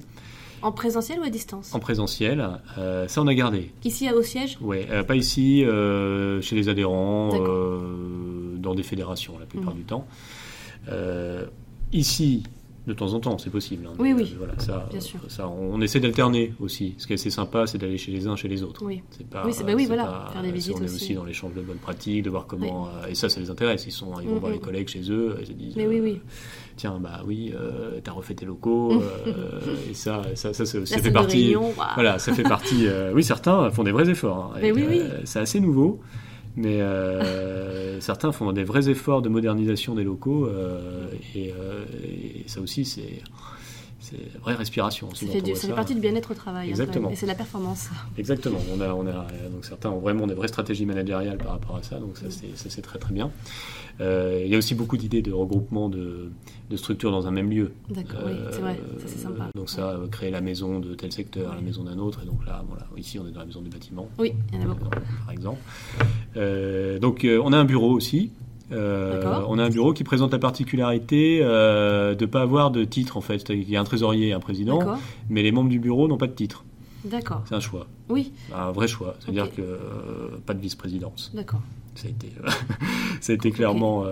[0.63, 1.75] En présentiel ou à distance?
[1.75, 2.47] En présentiel.
[2.77, 3.71] Euh, ça, on a gardé.
[3.83, 7.31] Ici, au siège euh, pas ici, euh, chez les adhérents,
[8.57, 9.79] dans des fédérations la plupart Mhm.
[9.79, 10.07] du temps.
[10.89, 11.45] Euh,
[11.93, 12.43] ici,
[12.87, 13.85] de temps en temps, c'est possible.
[13.87, 14.23] hein, Oui, oui.
[14.33, 15.19] euh, voilà, ça, Bien sûr.
[15.27, 16.95] ça, on essaie d'alterner aussi.
[16.97, 18.83] Ce qui est assez sympa, c'est d'aller chez les uns, chez les autres.
[18.83, 19.03] Oui.
[19.11, 20.95] C'est pas, Oui, c'est- bah oui, voilà, pas- faire des c'est- visites on est aussi.
[20.95, 22.87] aussi dans l'échange de bonnes pratiques, de voir comment.
[22.87, 23.85] euh, et ça, ça les intéresse.
[23.85, 24.39] Ils, sont, ils vont Mhm.
[24.39, 25.75] voir les collègues chez eux, ils se disent.
[25.75, 26.19] Mais oui, euh, oui.
[26.75, 28.91] Tiens, bah oui, euh, t'as refait tes locaux.
[29.27, 29.59] euh,
[29.89, 31.37] et ça, ça, ça, ça fait partie.
[31.53, 31.73] réunion.
[31.93, 32.87] Voilà, ça fait partie.
[32.87, 34.53] euh, oui, certains font des vrais efforts.
[34.55, 34.57] hein.
[34.59, 34.99] Mais Et, oui, oui.
[35.01, 35.99] euh, c'est assez nouveau.
[36.55, 40.45] Mais euh, certains font des vrais efforts de modernisation des locaux.
[40.45, 43.21] euh, euh, et ça aussi, c'est
[44.11, 45.09] c'est vraie respiration.
[45.09, 46.67] aussi Ça fait, on du- voit ça fait partie du bien-être au travail.
[46.67, 47.09] hein, Exactement.
[47.09, 47.89] Et c'est la performance.
[48.17, 48.59] Exactement.
[48.75, 51.75] On a, on a, euh, donc certains ont vraiment des vraies stratégies managériales par rapport
[51.77, 53.31] à ça, donc ça c'est, très très bien.
[53.99, 56.31] Euh, il y a aussi beaucoup d'idées de regroupement de,
[56.69, 57.71] de structures dans un même lieu.
[57.89, 58.79] D'accord, oui, c'est vrai.
[58.99, 59.49] Ça, c'est sympa.
[59.55, 62.45] Donc ça, euh, créer la maison de tel secteur, la maison d'un autre, et donc
[62.45, 64.07] là, voilà, ici on est dans la maison du bâtiment.
[64.17, 64.85] Oui, il y en a beaucoup.
[64.85, 65.59] Euh, par exemple.
[66.37, 68.31] Euh, donc euh, on a un bureau aussi.
[68.71, 72.83] Euh, on a un bureau qui présente la particularité euh, de ne pas avoir de
[72.83, 73.43] titre en fait.
[73.43, 74.79] Qu'il y a un trésorier et un président,
[75.29, 76.63] mais les membres du bureau n'ont pas de titre.
[77.03, 77.41] D'accord.
[77.49, 79.15] C'est un choix, Oui, un vrai choix.
[79.19, 81.31] C'est-à-dire que euh, pas de vice-présidence.
[81.33, 81.61] d'accord.
[81.95, 82.31] Ça a été,
[83.21, 84.05] ça a été clairement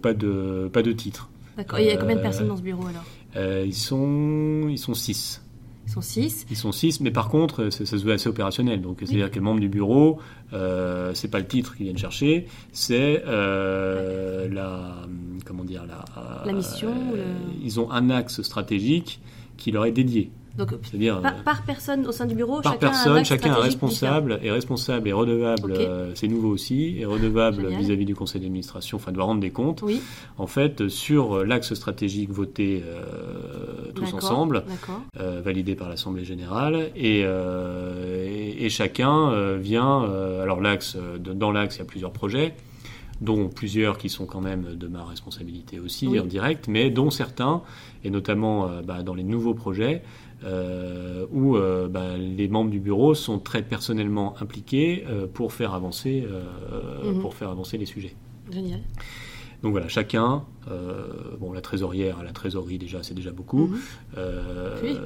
[0.00, 1.28] pas de pas de titre.
[1.56, 1.78] D'accord.
[1.78, 3.64] Et il y a combien de personnes dans ce bureau alors?
[3.64, 5.43] ils sont ils sont six.
[5.86, 6.46] Ils sont 6.
[6.50, 8.80] Ils sont six, mais par contre, ça, ça se veut assez opérationnel.
[8.80, 10.18] Donc, c'est-à-dire que le membre du bureau,
[10.52, 14.96] euh, c'est pas le titre qu'ils viennent chercher, c'est euh, la,
[15.44, 16.04] comment dire, la,
[16.44, 19.20] La mission, euh, le- Ils ont un axe stratégique
[19.56, 20.30] qui leur est dédié.
[20.56, 24.38] Donc, par, euh, par personne au sein du bureau, par chacun personne, chacun est responsable,
[24.42, 25.72] est responsable et redevable.
[25.72, 28.96] Euh, c'est nouveau aussi, est redevable vis-à-vis du conseil d'administration.
[28.96, 29.82] Enfin, doit rendre des comptes.
[29.82, 30.00] Oui,
[30.38, 34.64] En fait, sur l'axe stratégique voté euh, tous ensemble,
[35.18, 40.04] euh, validé par l'Assemblée générale, et, euh, et, et chacun euh, vient.
[40.04, 42.54] euh, alors l'axe, euh, dans l'axe, il y a plusieurs projets,
[43.20, 46.20] dont plusieurs qui sont quand même de ma responsabilité aussi Oui.
[46.20, 47.62] en direct, mais dont certains,
[48.02, 50.02] et notamment euh, bah, dans les nouveaux projets,
[50.44, 55.74] euh, où euh, bah, les membres du bureau sont très personnellement impliqués euh, pour faire
[55.74, 56.26] avancer,
[57.04, 57.20] Mhm.
[57.20, 58.14] pour faire avancer les sujets.
[58.50, 58.80] Génial.
[59.64, 61.04] Donc voilà, chacun, euh,
[61.40, 63.66] bon la trésorière, la trésorerie déjà, c'est déjà beaucoup.
[63.68, 63.78] Mhm.
[64.18, 64.96] Euh, Oui.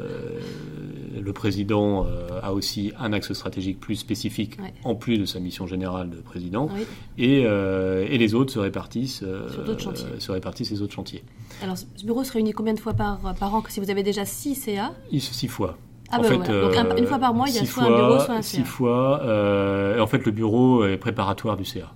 [1.20, 4.74] Le président euh, a aussi un axe stratégique plus spécifique, Ouais.
[4.84, 6.82] en plus de sa mission générale de président, Oui.
[7.18, 10.06] et, et les autres se répartissent, Sur d'autres chantiers.
[10.18, 11.22] se répartissent les autres chantiers.
[11.62, 13.62] Alors, ce bureau se réunit combien de fois par, par an?
[13.68, 15.76] Si vous avez déjà 6 CA Ils- Six fois.
[16.10, 16.60] Ah En ben fait, voilà.
[16.82, 18.34] Donc, un- une fois par mois, il y a six soit un fois- bureau, soit
[18.34, 18.64] un Six CA.
[18.64, 19.20] fois.
[19.24, 21.92] euh, et en fait, le bureau est préparatoire du CA.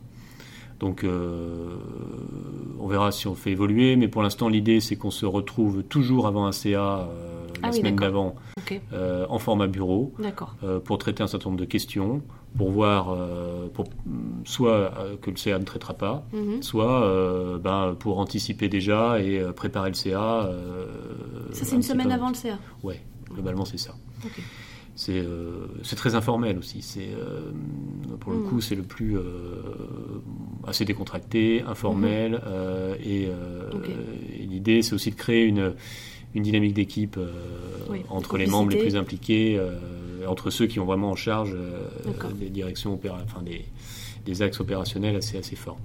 [0.83, 1.77] Donc, euh,
[2.81, 6.27] on verra si on fait évoluer, mais pour l'instant, l'idée, c'est qu'on se retrouve toujours
[6.27, 8.35] avant un CA euh, la Ah oui, semaine d'avant
[8.93, 10.13] euh, en format bureau
[10.85, 12.21] pour traiter un certain nombre de questions,
[12.59, 13.17] pour voir,
[13.75, 13.85] pour,
[14.45, 16.63] soit que le CA ne traitera pas, Mhm.
[16.65, 20.51] soit ben, pour anticiper déjà et préparer le CA.
[21.53, 22.59] Ça, c'est un une semaine avant le CA.
[22.83, 23.01] Ouais,
[23.33, 23.95] globalement, c'est ça.
[24.95, 25.67] C'est euh,
[25.97, 26.83] très informel aussi.
[26.83, 27.51] C'est euh,
[28.21, 28.45] pour le Mm.
[28.45, 29.23] coup c'est le plus euh,
[30.67, 32.35] assez décontracté, informel
[33.03, 33.71] et, euh,
[34.39, 35.75] et l'idée c'est aussi de créer une
[36.35, 37.19] une dynamique d'équipe
[37.91, 39.61] Oui, entre les membres les plus impliqués,
[40.27, 41.55] entre ceux qui ont vraiment en charge
[42.39, 43.65] des directions enfin des,
[44.25, 45.79] des axes opérationnels assez assez forts.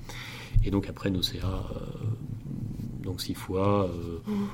[0.64, 1.64] Et donc après nos CA,
[3.04, 3.90] donc six fois.
[4.26, 4.48] Mhm.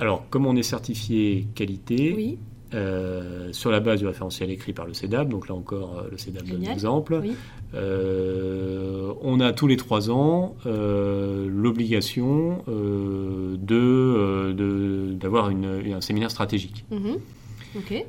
[0.00, 2.38] alors, comme on est certifié qualité, Oui,
[2.74, 5.28] euh, sur la base du référentiel écrit par le CEDAP.
[5.28, 7.20] Donc là encore, euh, le CEDAP donne l'exemple.
[7.22, 7.32] Oui.
[7.74, 16.30] Euh, on a tous les trois ans euh, l'obligation de, de- d'avoir une- un séminaire
[16.30, 16.84] stratégique.
[16.90, 17.18] Mhm.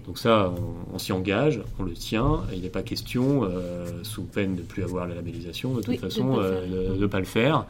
[0.05, 0.53] Donc ça,
[0.91, 4.55] on, on s'y engage, on le tient, et il n'est pas question, euh, sous peine
[4.55, 7.65] de plus avoir la labellisation, de toute Oui, façon, euh, de ne pas le faire.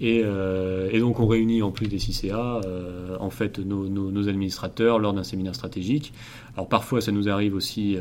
[0.00, 4.10] Et, euh, et donc on réunit en plus des CCA, euh, en fait, nos, nos-
[4.10, 6.12] nos administrateurs lors d'un séminaire stratégique.
[6.56, 7.96] Alors parfois, ça nous arrive aussi,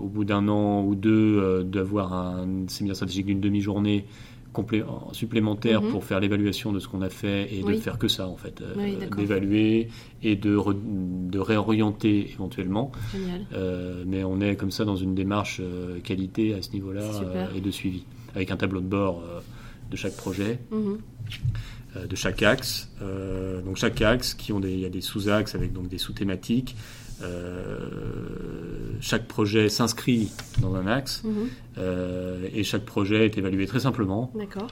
[0.00, 4.04] au bout d'un an ou deux, d'avoir un séminaire stratégique d'une demi-journée
[5.12, 5.90] supplémentaire Mhm.
[5.90, 7.76] pour faire l'évaluation de ce qu'on a fait et Oui.
[7.76, 9.88] de faire que ça, en fait, euh, Oui, d'évaluer
[10.22, 10.76] et de, re-
[11.30, 12.92] de réorienter éventuellement.
[13.12, 13.46] Génial.
[13.54, 17.02] Euh, mais on est comme ça dans une démarche euh, qualité à ce niveau-là
[17.56, 19.22] et de suivi, avec un tableau de bord
[19.90, 20.98] de chaque projet, Mhm.
[22.08, 22.90] de chaque axe.
[23.64, 26.74] Donc chaque axe, qui ont des, il y a des sous-axes avec donc des sous-thématiques.
[27.22, 27.78] Euh,
[29.00, 31.32] chaque projet s'inscrit dans un axe Mhm.
[31.78, 34.30] euh, et chaque projet est évalué très simplement.
[34.38, 34.68] D'accord.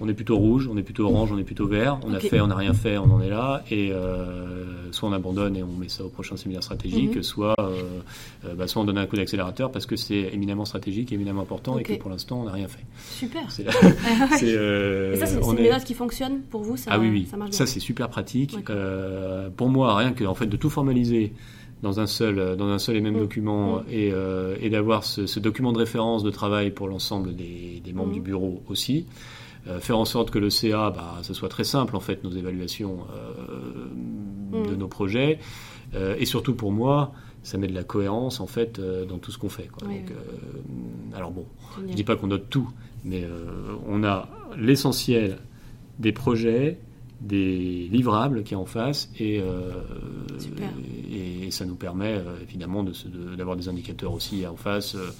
[0.00, 1.98] On est plutôt rouge, on est plutôt orange, on est plutôt vert.
[2.06, 3.62] On a fait, on n'a rien fait, on en est là.
[3.70, 7.22] Et euh, soit on abandonne et on met ça au prochain séminaire stratégique, Mhm.
[7.22, 11.42] soit, euh, bah, soit on donne un coup d'accélérateur parce que c'est éminemment stratégique, éminemment
[11.42, 12.84] important et que pour l'instant on n'a rien fait.
[13.10, 13.42] Super.
[13.50, 13.86] C'est, Ah
[14.30, 14.36] ouais.
[14.38, 17.10] c'est, euh, Et ça, c'est une est- méthode qui fonctionne pour vous ça, ah oui,
[17.10, 18.56] oui, ça ça c'est super pratique.
[19.56, 21.32] Pour moi, rien que en fait de tout formaliser
[21.82, 23.20] dans un seul, euh, dans un seul et même Mm.
[23.20, 23.84] document Mm.
[23.90, 27.92] et, euh, et d'avoir ce, ce document de référence de travail pour l'ensemble des, des
[27.92, 28.14] membres Mm.
[28.14, 29.06] du bureau aussi.
[29.68, 32.30] Euh, faire en sorte que le CA, bah, ce soit très simple en fait nos
[32.30, 35.38] évaluations euh, de nos projets
[36.18, 37.12] et surtout pour moi
[37.42, 39.86] ça met de la cohérence en fait dans tout ce qu'on fait quoi.
[39.88, 41.14] Oui, Donc, oui.
[41.14, 41.44] alors bon
[41.76, 41.90] Génial.
[41.90, 42.68] je dis pas qu'on note tout,
[43.04, 43.24] mais
[43.86, 45.38] on a l'essentiel
[45.98, 46.78] des projets,
[47.22, 49.70] des livrables qui est en face, et, euh,
[51.10, 54.56] et, et ça nous permet euh, évidemment de se- de- d'avoir des indicateurs aussi en
[54.56, 55.10] face euh,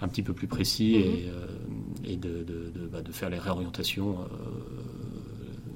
[0.00, 2.06] un petit peu plus précis Mhm.
[2.06, 4.16] et, et de, de- de- bah, de faire les réorientations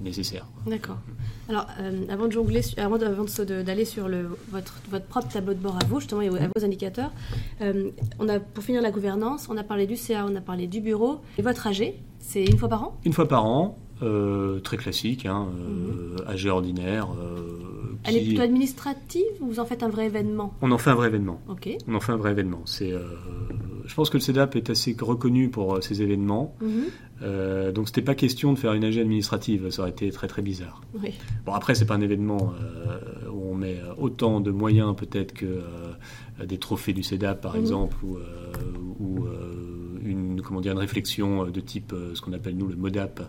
[0.03, 0.47] nécessaires.
[0.67, 0.99] D'accord.
[1.49, 1.67] Alors,
[2.11, 5.59] avant de jongler, avant de- de de- d'aller sur le, votre, votre propre tableau de
[5.59, 7.11] bord à vous, justement, et à vos indicateurs,
[7.61, 10.81] on a, pour finir la gouvernance, on a parlé du CA, on a parlé du
[10.81, 11.21] bureau.
[11.39, 12.99] Et votre AG, c'est une fois par an?
[13.05, 17.09] Une fois par an, euh, très classique, hein, euh, AG ordinaire.
[17.19, 17.61] euh,
[17.95, 17.99] Mhm.
[18.07, 20.53] Elle est qui- plutôt administrative ou vous en faites un vrai événement?
[20.61, 21.41] On en fait un vrai événement.
[21.49, 21.71] Ok.
[21.89, 22.61] On en fait un vrai événement.
[22.67, 23.01] C'est, euh,
[23.87, 26.55] je pense que le CEDAP est assez reconnu pour euh, ses événements.
[26.61, 26.69] Mhm.
[27.23, 30.43] Euh, donc c'était pas question de faire une AG administrative, ça aurait été très très
[30.43, 30.83] bizarre.
[31.03, 31.13] Oui.
[31.47, 35.47] Bon après c'est pas un événement euh, où on met autant de moyens peut-être que
[35.47, 37.61] euh, des trophées du CEDAP par Mhm.
[37.61, 38.21] exemple ou, euh,
[38.99, 42.77] ou, euh, une comment dire une réflexion de type euh, ce qu'on appelle nous le
[42.77, 43.23] MODAP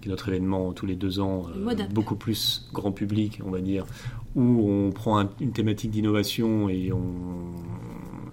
[0.00, 3.60] qui est notre événement tous les deux ans euh, beaucoup plus grand public on va
[3.60, 3.84] dire
[4.36, 7.04] où on prend un- une thématique d'innovation et on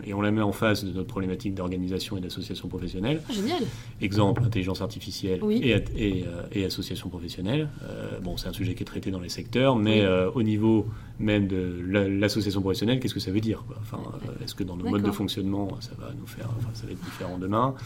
[0.05, 3.21] et on la met en face de notre problématique d'organisation et d'association professionnelle.
[3.29, 3.61] Ah, génial.
[3.99, 5.57] Exemple, intelligence artificielle Oui.
[5.61, 7.67] et, et, euh, et association professionnelle.
[7.83, 10.05] Euh, bon, c'est un sujet qui est traité dans les secteurs, mais Oui.
[10.05, 10.85] euh, au niveau
[11.19, 13.75] même de la- l'association professionnelle, qu'est-ce que ça veut dire quoi?
[13.81, 16.85] Enfin, euh, Est-ce que dans nos modes de fonctionnement, ça va nous faire, enfin, ça
[16.85, 17.75] va être différent demain?
[17.77, 17.81] Euh,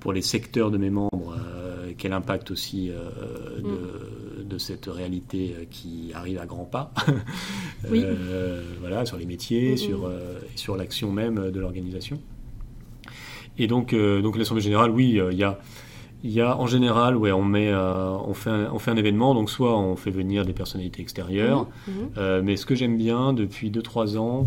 [0.00, 5.54] Pour les secteurs de mes membres, euh, quel impact aussi euh, de, de cette réalité
[5.58, 6.92] euh, qui arrive à grands pas
[7.90, 8.02] Oui.
[8.04, 9.76] Euh, Voilà, sur les métiers, Mhm.
[9.76, 12.20] sur, euh, sur l'action même de l'organisation.
[13.58, 15.58] Et donc, euh, donc l'Assemblée générale, oui, euh, il y a,
[16.22, 18.96] il y a en général, ouais, on met, euh, on fait, un, on fait un
[18.96, 19.34] événement.
[19.34, 21.94] Donc soit on fait venir des personnalités extérieures, Mhm.
[21.94, 22.08] Mhm.
[22.18, 24.46] euh, mais ce que j'aime bien depuis 2-3 ans,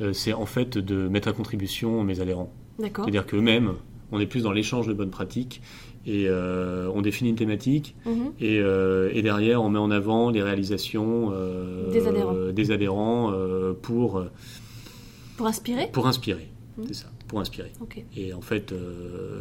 [0.00, 2.52] euh, c'est en fait de mettre à contribution mes adhérents.
[2.78, 3.74] C'est-à-dire qu'eux-mêmes,
[4.12, 5.60] on est plus dans l'échange de bonnes pratiques
[6.06, 8.32] et euh, on définit une thématique Mhm.
[8.40, 12.34] et, euh, et derrière on met en avant les réalisations euh, Des adhérents.
[12.52, 13.32] des adhérents,
[13.82, 14.22] pour,
[15.36, 16.48] Pour inspirer pour inspirer.
[16.78, 16.84] Mhm.
[16.88, 17.72] C'est ça, pour inspirer.
[18.16, 18.72] Et en fait,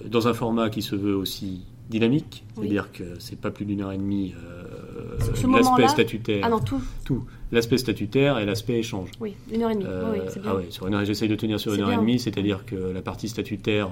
[0.09, 2.63] dans un format qui se veut aussi dynamique, Oui.
[2.63, 4.33] c'est-à-dire que c'est pas plus d'une heure et demie
[5.51, 6.81] l'aspect statutaire, Ah non, tout.
[7.05, 8.95] tout, l'aspect statutaire et l'aspect écge.
[9.19, 9.85] Oui, une heure et demie.
[9.87, 10.41] Euh, oui, bien.
[10.45, 12.75] ah ouais, sur une heure, j'essaye de tenir sur une heure et demie, c'est-à-dire que
[12.75, 13.89] la partie statutaire,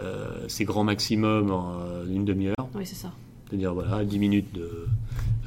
[0.00, 2.54] euh, c'est grand maximum en euh, une demi-heure.
[2.74, 3.12] Oui, c'est ça.
[3.48, 4.60] C'est-à-dire, voilà, 10 minutes de,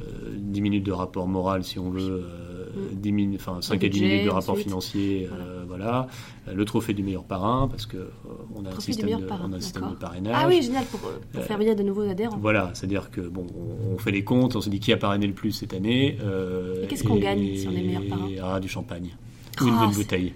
[0.01, 0.03] euh,
[0.37, 2.95] 10 minutes de rapport moral, si on veut, euh, Mm.
[2.95, 4.65] 10 minutes, enfin, 5 à 10 budget, minutes de rapport ensuite.
[4.67, 6.07] financier, euh, voilà.
[6.47, 8.07] Euh, Le trophée du meilleur parrain, parce que euh,
[8.55, 9.99] on a un système, de, parrain, on a un système de d'accord.
[9.99, 10.33] parrainage.
[10.35, 12.37] Ah oui, génial, pour, pour Euh, faire venir de nouveaux adhérents.
[12.41, 15.27] Voilà, c'est-à-dire que bon, on, on fait les comptes, on se dit qui a parrainé
[15.27, 16.17] le plus cette année.
[16.23, 19.15] euh, Et qu'est-ce qu'on gagne si on est meilleur parrain Ah, du champagne.
[19.61, 20.33] Ou une Ah, bonne c'est- bouteille.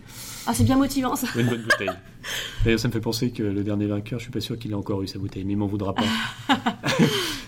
[0.49, 1.27] Ah, c'est bien motivant ça.
[1.35, 1.89] Une bonne bouteille.
[2.63, 4.75] D'ailleurs, ça me fait penser que le dernier vainqueur, je suis pas sûr qu'il ait
[4.75, 6.03] encore eu sa bouteille, mais il m'en voudra pas.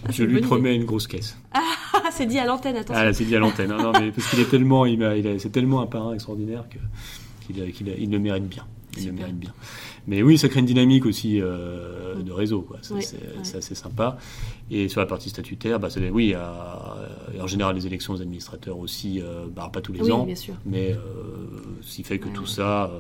[0.08, 1.38] c'est je lui promets une grosse caisse.
[1.54, 1.62] Ah,
[2.12, 3.02] c'est dit à l'antenne, attention.
[3.06, 3.70] Ah c'est dit à l'antenne.
[3.70, 6.66] Non, non, mais parce qu'il est tellement, il il est- c'est tellement un parrain extraordinaire
[6.70, 6.78] que
[7.54, 8.66] qu'il qu'il- il le mérite bien.
[9.08, 9.28] Le bien.
[10.08, 12.62] Mais oui, ça crée une dynamique aussi euh, de réseau.
[12.62, 12.78] quoi.
[12.82, 13.24] Ça, Oui, c'est ouais.
[13.44, 14.18] c'est assez sympa.
[14.72, 16.36] Et sur la partie statutaire, bah, c'est- oui,
[17.42, 20.26] en général, les élections aux administrateurs aussi, euh, bah, pas tous les Oui, ans.
[20.26, 20.56] bien sûr.
[20.66, 20.98] Mais euh,
[21.82, 22.48] ce qui fait que Ouais, tout ouais.
[22.50, 22.92] ça,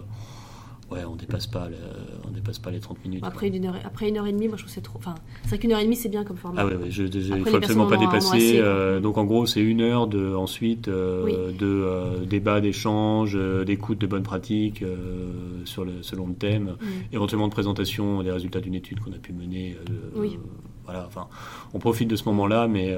[0.91, 1.75] ouais, on dépasse pas, le-
[2.27, 3.23] on dépasse pas les 30 minutes.
[3.25, 4.97] Après une, heure, après une heure et demie, moi je trouve c'est trop.
[4.97, 6.61] Enfin, c'est vrai qu'une heure et demie c'est bien comme format.
[6.61, 8.59] Ah ouais, ouais, je, je- il Après, faut absolument pas en en dépasser.
[8.59, 11.33] euh, donc en gros, c'est une heure de ensuite euh, Oui.
[11.57, 14.83] de euh, débat, d'échange, d'écoute de bonnes pratiques
[15.65, 16.85] sur le selon le thème, Mm.
[17.13, 19.75] éventuellement de présentation des résultats d'une étude qu'on a pu mener.
[20.15, 20.37] Oui.
[20.85, 21.27] voilà, enfin,
[21.73, 22.97] on profite de ce moment-là, mais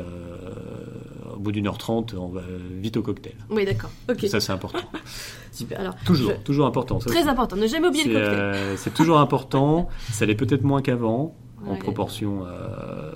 [1.41, 2.41] bout d'une heure trente, on va
[2.81, 3.33] vite au cocktail.
[3.49, 3.89] Oui, d'accord.
[4.09, 4.79] Ok, Ça, c'est important.
[5.51, 5.79] super.
[5.79, 6.99] Alors, Toujours, je- toujours important.
[6.99, 8.39] Ça, très important, ne jamais oublier le cocktail.
[8.39, 9.89] euh, c'est toujours important.
[10.11, 11.35] Ça l'est peut-être moins qu'avant,
[11.67, 12.45] en proportion.
[12.45, 13.11] euh,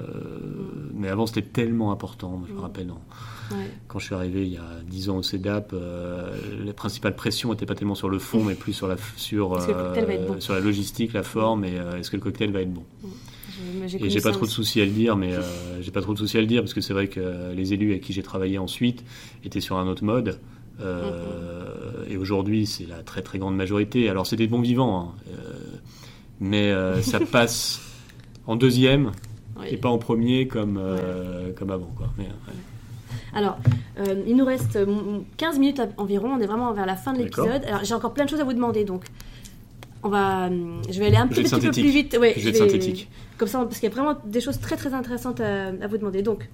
[0.93, 2.43] mais avant, c'était tellement important.
[2.47, 2.61] Je me Mm.
[2.61, 2.97] rappelle, non.
[3.51, 3.69] Ouais.
[3.87, 7.51] quand je suis arrivé il y a 10 ans au CEDAP, euh, la principale pression
[7.51, 10.59] n'était pas tellement sur le fond, mais plus sur la, sur, cocktail bon sur la
[10.61, 12.83] logistique, la forme, et euh, est-ce que le cocktail va être bon?
[13.99, 15.41] Et j'ai pas trop de soucis à le dire, mais euh,
[15.81, 17.91] j'ai pas trop de soucis à le dire parce que c'est vrai que les élus
[17.91, 19.03] avec qui j'ai travaillé ensuite
[19.43, 20.39] étaient sur un autre mode.
[20.81, 24.09] Euh, Et aujourd'hui, c'est la très très grande majorité.
[24.09, 25.77] Alors c'est des bons vivants, hein, euh,
[26.39, 27.81] mais ça passe
[28.45, 29.11] en deuxième
[29.59, 29.67] Oui.
[29.71, 30.79] et pas en premier comme
[31.55, 31.91] comme avant.
[31.95, 32.07] Quoi.
[32.17, 32.53] Mais, ouais.
[33.35, 33.57] Alors,
[33.99, 37.19] euh, il nous reste euh, 15 minutes environ, on est vraiment vers la fin de
[37.19, 37.63] l'épisode.
[37.67, 39.03] Alors, j'ai encore plein de choses à vous demander, donc
[40.05, 42.15] on va, je vais aller un petit, peu plus vite.
[42.21, 43.09] Ouais, Je vais être synthétique.
[43.39, 45.97] Comme ça, parce qu'il y a vraiment des choses très très intéressantes à, à vous
[45.97, 46.21] demander.
[46.21, 46.47] Donc,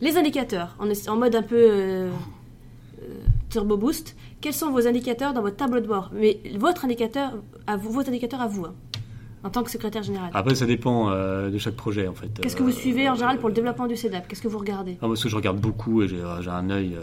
[0.00, 2.10] les indicateurs, en, en mode un peu euh,
[3.00, 3.04] euh,
[3.50, 6.10] turbo boost, quels sont vos indicateurs dans votre tableau de bord?
[6.12, 7.34] Mais votre indicateur,
[7.68, 8.74] à vous, votre indicateur à vous, hein,
[9.44, 10.30] en tant que secrétaire général.
[10.34, 12.40] Après, ça dépend euh, de chaque projet en fait.
[12.40, 14.98] Qu'est-ce que vous suivez en général pour le développement du CEDAP Qu'est-ce que vous regardez?
[15.00, 16.20] Ah, moi, ce que je regarde beaucoup, et j'ai
[16.50, 16.96] un œil,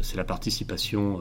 [0.00, 1.20] c'est la participation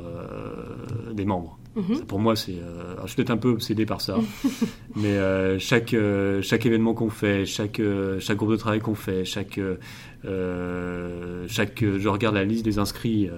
[1.13, 1.59] des membres.
[1.75, 1.95] Mhm.
[1.95, 2.51] Ça, pour moi, c'est.
[2.51, 4.17] euh, je suis peut-être un peu obsédé par ça,
[4.95, 7.81] mais euh, chaque euh, chaque événement qu'on fait, chaque
[8.19, 9.59] chaque groupe de travail qu'on fait, chaque
[11.47, 13.29] chaque, je regarde la liste des inscrits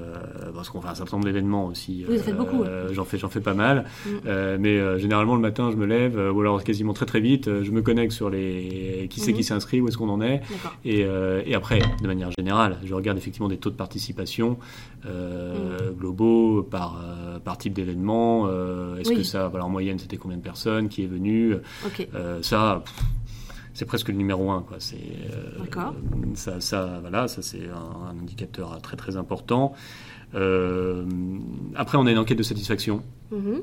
[0.54, 2.04] parce qu'on fait un certain nombre d'événements aussi.
[2.04, 3.86] Vous en faites beaucoup, J'en fais, j'en fais pas mal.
[4.26, 7.72] Euh, mais généralement le matin, je me lève, ou alors quasiment très très vite, je
[7.72, 9.38] me connecte sur les qui c'est Mhm.
[9.38, 10.42] qui s'est inscrit, où est-ce qu'on en est.
[10.86, 11.06] Et,
[11.46, 14.58] et après, de manière générale, je regarde effectivement des taux de participation
[16.00, 17.00] globaux par,
[17.44, 18.23] par type d'événement.
[18.48, 19.16] Euh, Est-ce Oui.
[19.18, 21.56] que ça, voilà, en moyenne, c'était combien de personnes qui est venu
[21.86, 22.08] Ok.
[22.16, 22.84] Euh, Ça,
[23.74, 24.62] c'est presque le numéro un.
[24.62, 24.78] Quoi.
[24.80, 25.94] C'est, euh, D'accord.
[26.36, 29.74] Ça, ça, voilà, ça c'est un, un indicateur très très important.
[30.36, 31.06] Euh,
[31.76, 33.62] après, on a une enquête de satisfaction Mhm.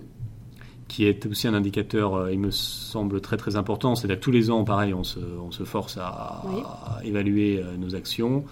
[0.89, 3.95] qui est aussi un indicateur, euh, il me semble, très très important.
[3.95, 6.61] C'est-à-dire que tous les ans, pareil, on se, on se force à, Oui.
[6.65, 8.45] à évaluer euh, nos actions,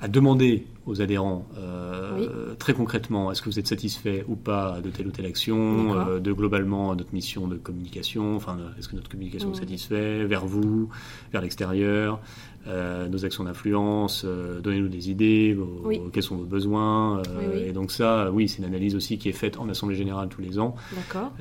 [0.00, 2.28] à demander aux adhérents euh, Oui.
[2.58, 6.20] très concrètement, est-ce que vous êtes satisfait ou pas de telle ou telle action, euh,
[6.20, 9.54] de globalement notre mission de communication, enfin, est-ce que notre communication Mhm.
[9.54, 10.88] vous satisfait, vers vous,
[11.32, 12.20] vers l'extérieur,
[12.68, 16.00] euh, nos actions d'influence, donnez-nous des idées, vos- Oui.
[16.12, 17.22] quels sont vos besoins.
[17.38, 17.62] Oui.
[17.66, 20.40] Et donc ça, oui, c'est une analyse aussi qui est faite en Assemblée Générale tous
[20.42, 21.32] les ans D'accord.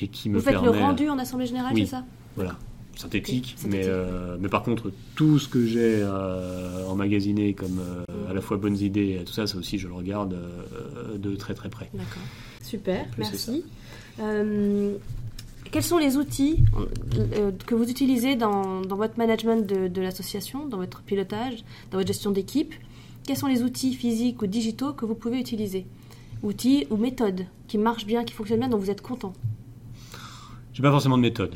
[0.00, 2.04] et qui me Vous faites le rendu en assemblée générale, c'est ça?
[2.36, 2.56] Voilà,
[2.98, 3.56] synthétique.
[3.66, 8.40] Mais, euh, mais par contre tout ce que j'ai euh, emmagasiné comme euh, à la
[8.40, 11.70] fois bonnes idées et tout ça, ça aussi je le regarde euh, de très très
[11.70, 11.88] près.
[11.94, 12.22] D'accord.
[12.60, 13.64] Super, plus, merci.
[15.70, 16.64] Quels sont les outils
[17.66, 22.08] que vous utilisez dans, dans votre management de, de l'association, dans votre pilotage, dans votre
[22.08, 22.74] gestion d'équipe?
[23.26, 25.86] Quels sont les outils physiques ou digitaux que vous pouvez utiliser?
[26.42, 29.34] Outils ou méthodes qui marchent bien, qui fonctionnent bien, dont vous êtes content?
[30.72, 31.54] J'ai pas forcément de méthode.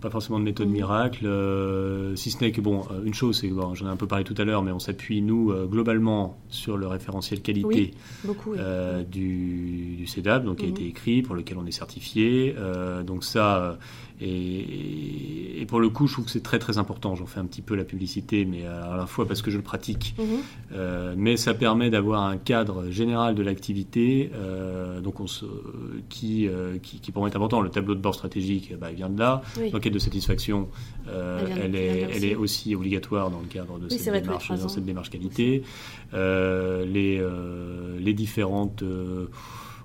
[0.00, 0.72] Pas forcément de méthode Mhm.
[0.72, 3.90] miracle, euh, si ce n'est que, bon, euh, une chose, c'est que bon, j'en ai
[3.90, 7.42] un peu parlé tout à l'heure, mais on s'appuie, nous, euh, globalement, sur le référentiel
[7.42, 7.90] qualité Oui,
[8.24, 8.58] Beaucoup, oui.
[8.60, 10.74] euh, du, du CEDAP, donc qui a Mhm.
[10.74, 12.54] été écrit, pour lequel on est certifié.
[13.06, 13.78] Donc ça,
[14.20, 17.14] et, et pour le coup, je trouve que c'est très très important.
[17.14, 19.62] J'en fais un petit peu la publicité, mais à la fois parce que je le
[19.62, 20.24] pratique, Mhm.
[20.72, 25.44] euh, mais ça permet d'avoir un cadre général de l'activité, euh, donc on se,
[26.08, 27.60] qui, euh, qui, qui pour moi est important.
[27.60, 29.42] Le tableau de bord stratégique, bah, il vient de là.
[29.58, 29.70] Oui.
[29.70, 30.68] L'enquête de satisfaction,
[31.08, 32.26] Elle est, elle aussi.
[32.26, 34.68] est aussi obligatoire dans le cadre de Oui, cette, démarche, dans ans.
[34.68, 35.62] cette démarche qualité.
[36.12, 37.22] Les,
[37.98, 38.82] les différentes,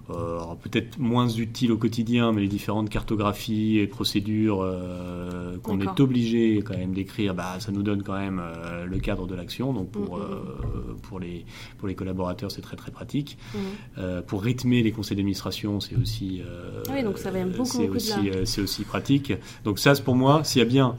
[0.08, 6.62] peut-être moins utiles au quotidien, mais les différentes cartographies et procédures euh, qu'on est obligé
[6.64, 9.74] quand même d'écrire, bah, ça nous donne quand même euh, le cadre de l'action.
[9.74, 10.24] Donc pour, Mhm.
[10.24, 11.46] euh, pour, les,
[11.78, 13.38] pour les collaborateurs, c'est très très pratique.
[13.54, 13.60] Mhm.
[13.98, 17.78] Euh, pour rythmer les conseils d'administration, c'est aussi, euh, oui, donc ça vient beaucoup, c'est
[17.80, 19.34] beaucoup de aussi, euh, aussi pratique.
[19.64, 20.96] Donc ça, pour moi, s'il y a bien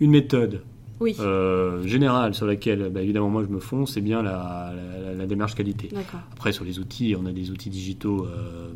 [0.00, 0.62] une méthode
[1.00, 4.72] Oui, euh, générale sur laquelle, bah, évidemment, moi je me fonce, c'est bien la,
[5.04, 5.88] la- la démarche qualité.
[6.32, 8.24] Après, sur les outils, on a des outils digitaux.
[8.26, 8.70] euh,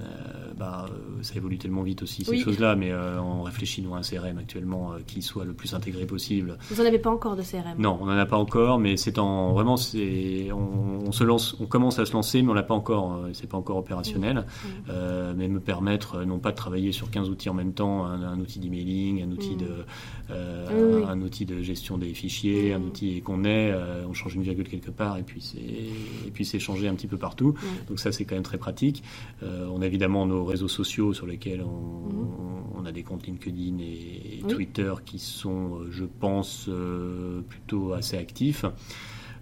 [0.00, 2.40] euh, bah, euh, ça évolue tellement vite aussi ces Oui.
[2.40, 5.74] choses-là, mais euh, on réfléchit nous à un CRM actuellement euh, qui soit le plus
[5.74, 6.58] intégré possible.
[6.70, 9.18] Vous n'en avez pas encore de CRM Non, on n'en a pas encore, mais c'est
[9.18, 12.62] en vraiment c'est on, on se lance, on commence à se lancer, mais on l'a
[12.62, 14.44] pas encore, euh, c'est pas encore opérationnel.
[14.88, 18.22] Euh, mais me permettre non pas de travailler sur 15 outils en même temps, un,
[18.22, 19.58] un outil d'emailing, un outil Mm.
[19.58, 19.84] de
[20.32, 22.84] un, un outil de gestion des fichiers, un Mm.
[22.86, 23.74] outil qu'on est,
[24.08, 27.06] on change une virgule quelque part et puis c'est et puis c'est changé un petit
[27.08, 27.48] peu partout.
[27.50, 27.88] Mm.
[27.88, 29.02] Donc ça c'est quand même très pratique.
[29.42, 34.38] On a évidemment nos réseaux sociaux sur lesquels on, on a des comptes LinkedIn et,
[34.38, 34.54] et Oui.
[34.54, 38.64] Twitter qui sont, euh, je pense, euh, plutôt assez actifs.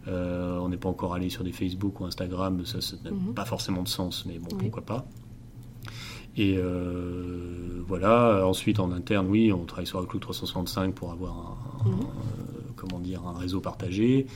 [0.06, 3.34] Euh, on n'est pas encore allé sur des Facebook ou Instagram, ça ça n'a Mhm.
[3.34, 4.58] pas forcément de sens, mais bon, Oui.
[4.62, 5.06] pourquoi pas.
[6.36, 11.88] Et euh, voilà, ensuite en interne, oui, on travaille sur Outlook 365 pour avoir un,
[11.88, 11.94] Mhm.
[12.00, 14.26] un, comment dire, un réseau partagé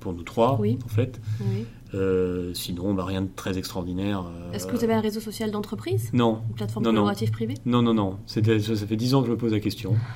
[0.00, 0.78] pour nous trois, Oui.
[0.84, 1.20] en fait.
[1.40, 1.64] Oui.
[1.94, 4.24] Euh, sinon, bah, rien de très extraordinaire.
[4.26, 6.10] euh, Est-ce que vous avez un réseau social d'entreprise?
[6.12, 6.96] Non, Une plateforme Non, non.
[6.96, 7.54] collaborative privée?
[7.64, 8.18] Non, non, non.
[8.26, 9.94] Ça, ça fait dix ans que je me pose la question.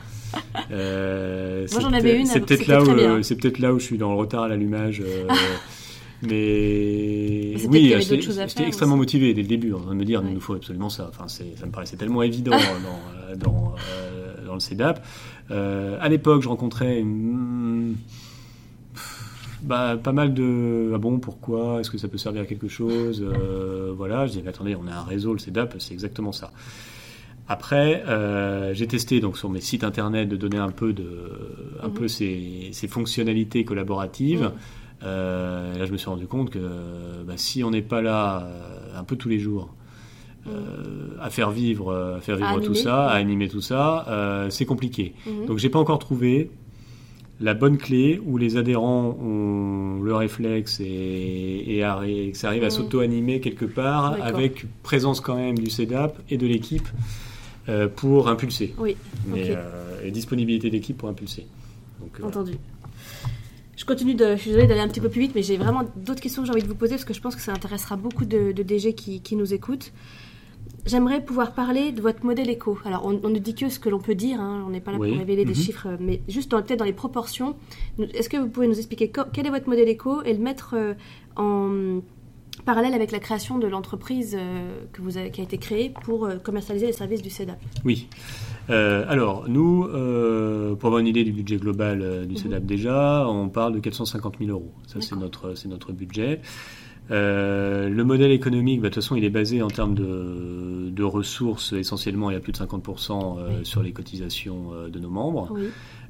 [0.70, 2.80] Euh, Moi, j'en avais une, C'est peut-être là,
[3.22, 5.02] c'est peut-être là où je suis dans le retard à l'allumage.
[5.04, 5.26] euh,
[6.22, 10.28] mais oui, j'étais extrêmement motivé dès le début, en train de me dire, Ouais.
[10.30, 11.08] il nous faut absolument ça.
[11.10, 12.52] Enfin, ça me paraissait tellement évident
[13.36, 13.74] dans, dans,
[14.46, 15.04] dans le CEDAP.
[15.50, 17.96] À l'époque, je rencontrais une-
[19.62, 21.80] bah, pas mal de ah bon pourquoi?
[21.80, 23.22] Est-ce que ça peut servir à quelque chose?
[23.26, 24.26] Euh, voilà.
[24.26, 26.50] Je disais mais attendez on a un réseau le CEDAP c'est exactement ça.
[27.48, 31.08] Après euh, j'ai testé donc sur mes sites internet de donner un peu de
[31.82, 31.94] un Mhm.
[31.94, 34.42] peu ces, ces fonctionnalités collaboratives.
[34.42, 34.52] Mhm.
[35.04, 36.60] Euh, là je me suis rendu compte que
[37.26, 38.48] bah, si on n'est pas là
[38.96, 39.74] un peu tous les jours
[40.46, 44.48] euh, à faire vivre à faire vivre tout animer, ça à animer tout ça euh,
[44.50, 45.14] c'est compliqué.
[45.26, 45.46] Mhm.
[45.46, 46.50] donc j'ai pas encore trouvé
[47.42, 52.66] la bonne clé où les adhérents ont le réflexe et, et, que ça arrive à
[52.66, 52.70] Mhm.
[52.70, 56.88] s'auto-animer quelque part avec présence quand même du CEDAP et de l'équipe
[57.68, 58.74] euh, pour impulser.
[58.78, 61.46] Oui, Mais, euh, et disponibilité d'équipe pour impulser.
[62.00, 62.52] Donc, euh, entendu.
[63.76, 64.36] Je continue de.
[64.36, 66.46] Je suis désolée d'aller un petit peu plus vite, mais j'ai vraiment d'autres questions que
[66.46, 68.62] j'ai envie de vous poser parce que je pense que ça intéressera beaucoup de, de
[68.62, 69.92] DG qui, qui nous écoutent.
[70.84, 72.76] J'aimerais pouvoir parler de votre modèle éco.
[72.84, 74.90] Alors, on, on ne dit que ce que l'on peut dire, hein, on n'est pas
[74.90, 75.10] là Oui.
[75.10, 75.56] pour révéler des Mhm.
[75.56, 77.54] chiffres, mais juste dans- peut-être dans les proportions.
[78.14, 80.94] Est-ce que vous pouvez nous expliquer quel est votre modèle éco et le mettre euh,
[81.36, 82.00] en
[82.64, 86.26] parallèle avec la création de l'entreprise euh, que vous avez, qui a été créée pour
[86.26, 88.08] euh, commercialiser les services du CEDAP Oui.
[88.68, 92.38] Euh, alors, nous, euh, pour avoir une idée du budget global euh, du Mhm.
[92.38, 94.72] CEDAP déjà, on parle de 450 000 euros.
[94.88, 96.40] Ça, c'est notre, c'est notre budget.
[97.10, 101.02] Euh, le modèle économique, bah, de toute façon, il est basé en termes de, de
[101.02, 103.64] ressources, essentiellement, il y a plus de 50% euh, Oui.
[103.66, 105.48] sur les cotisations euh, de nos membres.
[105.52, 105.68] Oui.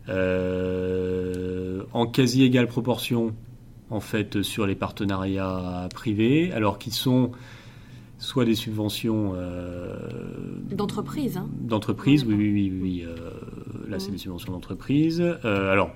[0.08, 3.34] Euh, en quasi égale proportion,
[3.90, 7.32] en fait, sur les partenariats privés, alors qu'ils sont
[8.18, 9.96] soit des subventions euh,
[10.70, 11.48] D'entreprise, hein.
[12.28, 13.06] oui, oui, oui, oui,
[13.88, 15.20] là c'est des subventions d'entreprise.
[15.20, 15.90] Euh, alors,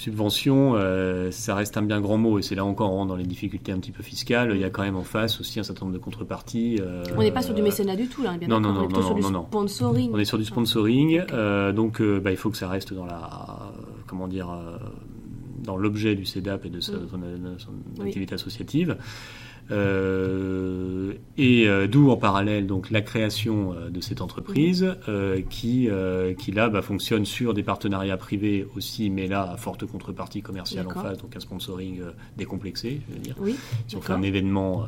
[0.00, 3.16] subvention, euh, ça reste un bien grand mot, et c'est là encore on rentre dans
[3.16, 4.52] les difficultés un petit peu fiscales.
[4.54, 6.78] Il y a quand même en face aussi un certain nombre de contreparties.
[6.80, 8.80] euh, On n'est pas sur du mécénat du tout, là, est bien non, d'accord, non,
[8.80, 9.44] on est non, sur du non, non.
[9.46, 10.10] sponsoring.
[10.12, 11.26] on est sur du sponsoring, Ok.
[11.32, 13.72] euh, donc euh, bah, il faut que ça reste dans la,
[14.06, 14.76] comment dire, euh,
[15.62, 16.80] dans l'objet du CEDAP et de Mm.
[16.80, 17.06] son, de
[17.58, 17.70] son
[18.00, 18.06] Oui.
[18.06, 18.96] activité associative.
[19.70, 24.94] Euh, et euh, d'où en parallèle donc la création euh, de cette entreprise
[25.48, 25.88] qui,
[26.38, 30.86] qui là bah, fonctionne sur des partenariats privés aussi, mais là à forte contrepartie commerciale
[30.86, 32.00] en face, donc un sponsoring
[32.36, 33.34] décomplexé, je veux dire.
[33.40, 33.56] Oui,
[33.88, 34.84] Si on fait un événement,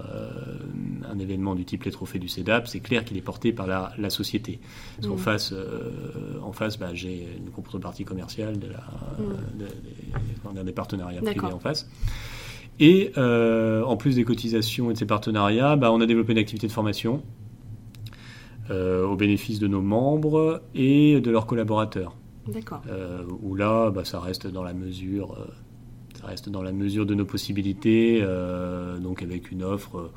[1.10, 3.92] un événement du type les trophées du CEDAP, c'est clair qu'il est porté par la,
[3.98, 4.58] la société.
[4.96, 5.18] Parce qu'en Mm.
[5.18, 8.82] face, euh, en face bah, j'ai une contrepartie commerciale de la,
[9.18, 9.58] Mm.
[9.58, 11.88] de- des- partenariats privés en face.
[12.82, 16.38] Et euh, en plus des cotisations et de ces partenariats, bah, on a développé une
[16.38, 17.22] activité de formation
[18.70, 22.16] euh, au bénéfice de nos membres et de leurs collaborateurs.
[22.48, 22.82] D'accord.
[22.90, 25.38] Euh, où là, bah, ça reste dans la mesure,
[26.20, 28.20] ça reste dans la mesure de nos possibilités,
[29.00, 30.10] donc avec une offre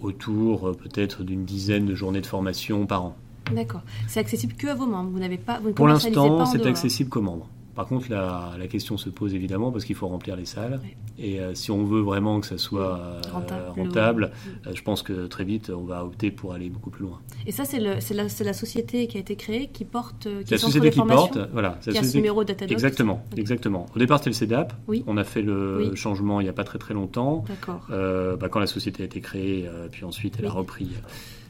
[0.00, 3.16] autour peut-être d'une dizaine de journées de formation par an.
[3.54, 3.82] D'accord.
[4.08, 5.10] C'est accessible que à vos membres.
[5.12, 7.48] Vous n'avez pas, vous ne Pour l'instant, c'est accessible qu'aux membres.
[7.74, 10.80] Par contre, la, la question se pose évidemment parce qu'il faut remplir les salles.
[11.18, 13.80] Et euh, si on veut vraiment que ça soit euh, Rentable.
[13.80, 14.32] rentable,
[14.66, 17.20] euh, je pense que très vite, on va opter pour aller beaucoup plus loin.
[17.46, 21.00] Et ça, c'est la, société qui a été créée qui porte, qui la société qui
[21.00, 21.78] porte, voilà.
[21.82, 22.72] qui a ce qui- numéro Datadog.
[22.72, 23.86] Exactement, exactement.
[23.94, 24.74] Au départ, c'était le CEDAP.
[24.88, 25.04] Oui.
[25.06, 27.44] On a fait le changement il n'y a pas très très longtemps.
[27.48, 27.86] D'accord.
[27.88, 30.90] Bah, quand la société a été créée, puis ensuite elle a repris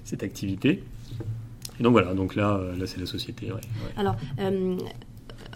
[0.05, 0.83] cette activité.
[1.81, 3.47] Et donc voilà, donc là, là c'est la société.
[3.47, 3.61] ouais, ouais.
[3.97, 4.77] Alors, euh,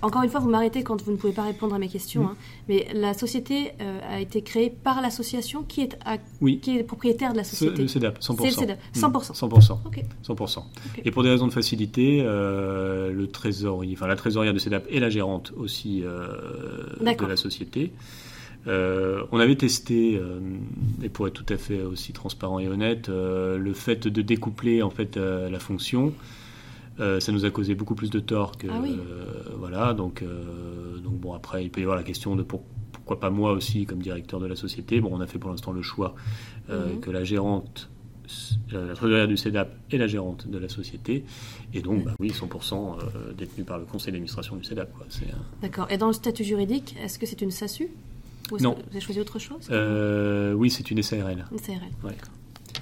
[0.02, 2.26] encore une fois, vous m'arrêtez quand vous ne pouvez pas répondre à mes questions, Mm.
[2.26, 2.36] hein,
[2.68, 6.58] mais la société euh, a été créée par l'association qui est, à- Oui.
[6.60, 7.82] qui est propriétaire de la société.
[7.82, 8.36] Le CEDAP, 100%.
[8.42, 9.34] C'est le CEDAP, Mm, 100%.
[9.34, 9.80] 100%.
[9.86, 10.02] Ok.
[10.22, 10.58] 100%.
[10.86, 11.02] Ok.
[11.04, 15.00] Et pour des raisons de facilité, euh, le trésorier, enfin la trésorière de CEDAP et
[15.00, 16.26] la gérante aussi euh,
[17.00, 17.92] de la société.
[18.68, 20.40] Euh, on avait testé, euh,
[21.02, 24.82] et pour être tout à fait aussi transparent et honnête, euh, le fait de découpler
[24.82, 26.12] en fait la fonction.
[26.98, 28.96] Euh, ça nous a causé beaucoup plus de tort que Ah oui.
[28.98, 29.24] euh,
[29.58, 33.20] voilà donc euh, donc bon après il peut y avoir la question de pour- pourquoi
[33.20, 35.82] pas moi aussi comme directeur de la société bon on a fait pour l'instant le
[35.82, 36.14] choix
[36.70, 37.00] Mhm.
[37.00, 37.90] que la gérante
[38.72, 41.24] la trésorière du CEDAP est la gérante de la société
[41.74, 44.88] et donc bah oui 100% euh, détenu par le conseil d'administration du CEDAP
[45.62, 45.86] D'accord.
[45.90, 47.88] Et dans le statut juridique, est-ce que c'est une SASU?
[48.52, 48.74] Ou Non.
[48.74, 49.68] que vous avez choisi autre chose?
[49.70, 51.78] Euh, oui c'est une SARL Une CRL.
[52.04, 52.16] ouais.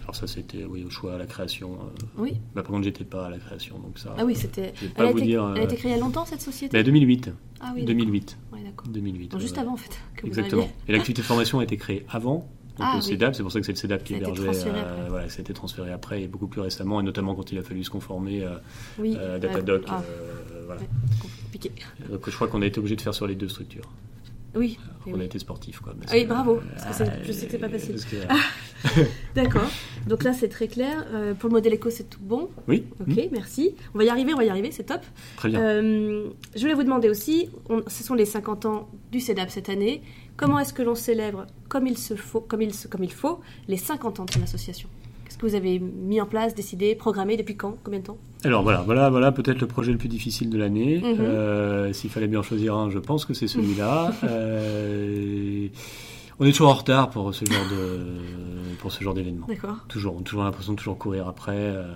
[0.05, 2.35] Alors ça c'était oui au choix à la création euh, Oui.
[2.55, 4.73] bah, par contre j'étais pas à la création donc ça Ah oui, c'était.
[4.83, 5.27] Elle, pas a vous été...
[5.27, 6.77] dire elle a euh, été créée il y a longtemps cette société?
[6.77, 7.31] Bah, 2008
[7.61, 7.85] Ah oui.
[7.85, 8.59] 2008 d'accord.
[8.59, 8.87] Ouais, d'accord.
[8.89, 9.91] 2008 Donc, juste avant en fait.
[10.17, 10.69] Que Exactement.
[10.89, 12.47] Et l'activité formation a été créée avant.
[12.77, 13.09] Donc Ah, le oui.
[13.09, 14.49] CEDAP, c'est pour ça que c'est le CEDAP qui hébergeait.
[14.67, 17.59] euh, voilà, ça a été transféré après et beaucoup plus récemment, et notamment quand il
[17.59, 18.57] a fallu se conformer euh,
[18.99, 19.17] Oui.
[19.17, 19.39] à.
[19.39, 19.85] Datadoc.
[19.87, 20.81] Ah, euh, voilà.
[20.81, 20.89] ouais,
[21.21, 21.71] compliqué.
[22.11, 23.89] Donc je crois qu'on a été obligé de faire sur les deux structures.
[24.55, 24.79] Oui.
[25.07, 25.21] On oui.
[25.21, 25.95] a été sportif, quoi.
[26.09, 27.97] Ah oui, bravo, euh, parce que je sais que c'est pas facile.
[27.97, 29.69] que, euh, D'accord.
[30.07, 31.05] Donc là, c'est très clair.
[31.13, 32.49] Euh, pour le modèle éco, c'est tout bon.
[32.69, 33.75] oui, Ok, hmm, merci.
[33.95, 35.01] On va y arriver, on va y arriver, c'est top.
[35.37, 35.61] très bien.
[35.61, 39.69] Euh, je voulais vous demander aussi, on- ce sont les 50 ans du CEDAP cette
[39.69, 40.03] année.
[40.37, 43.41] Comment est-ce que l'on célèbre comme il, se faut, comme, il, se- comme il faut
[43.69, 44.89] les 50 ans de l'association
[45.35, 48.63] Qu'est-ce que vous avez mis en place, décidé, programmé Depuis quand Combien de temps Alors
[48.63, 51.01] voilà, voilà, voilà peut-être le projet le plus difficile de l'année.
[51.03, 51.17] Mhm.
[51.19, 54.13] Euh, S'il fallait bien en choisir un, je pense que c'est celui-là.
[54.23, 55.67] Euh,
[56.39, 59.47] on est toujours en retard pour ce genre de pour ce genre d'événement.
[59.49, 59.77] D'accord.
[59.89, 61.53] Toujours, on a toujours l'impression de toujours courir après.
[61.57, 61.95] euh,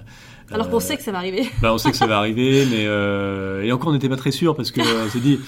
[0.51, 1.47] Alors qu'on sait que ça va arriver.
[1.62, 4.30] bah, on sait que ça va arriver, mais euh, et encore on n'était pas très
[4.32, 5.39] sûr parce que on s'est dit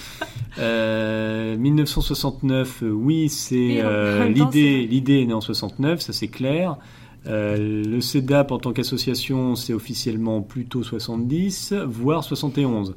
[0.59, 3.81] euh, 1969, euh, oui, c'est
[4.29, 4.87] l'idée.
[4.87, 6.77] L'idée est née en 69, ça c'est clair.
[7.27, 12.95] Euh, le CEDAP en tant qu'association, c'est officiellement plutôt 70, voire 71.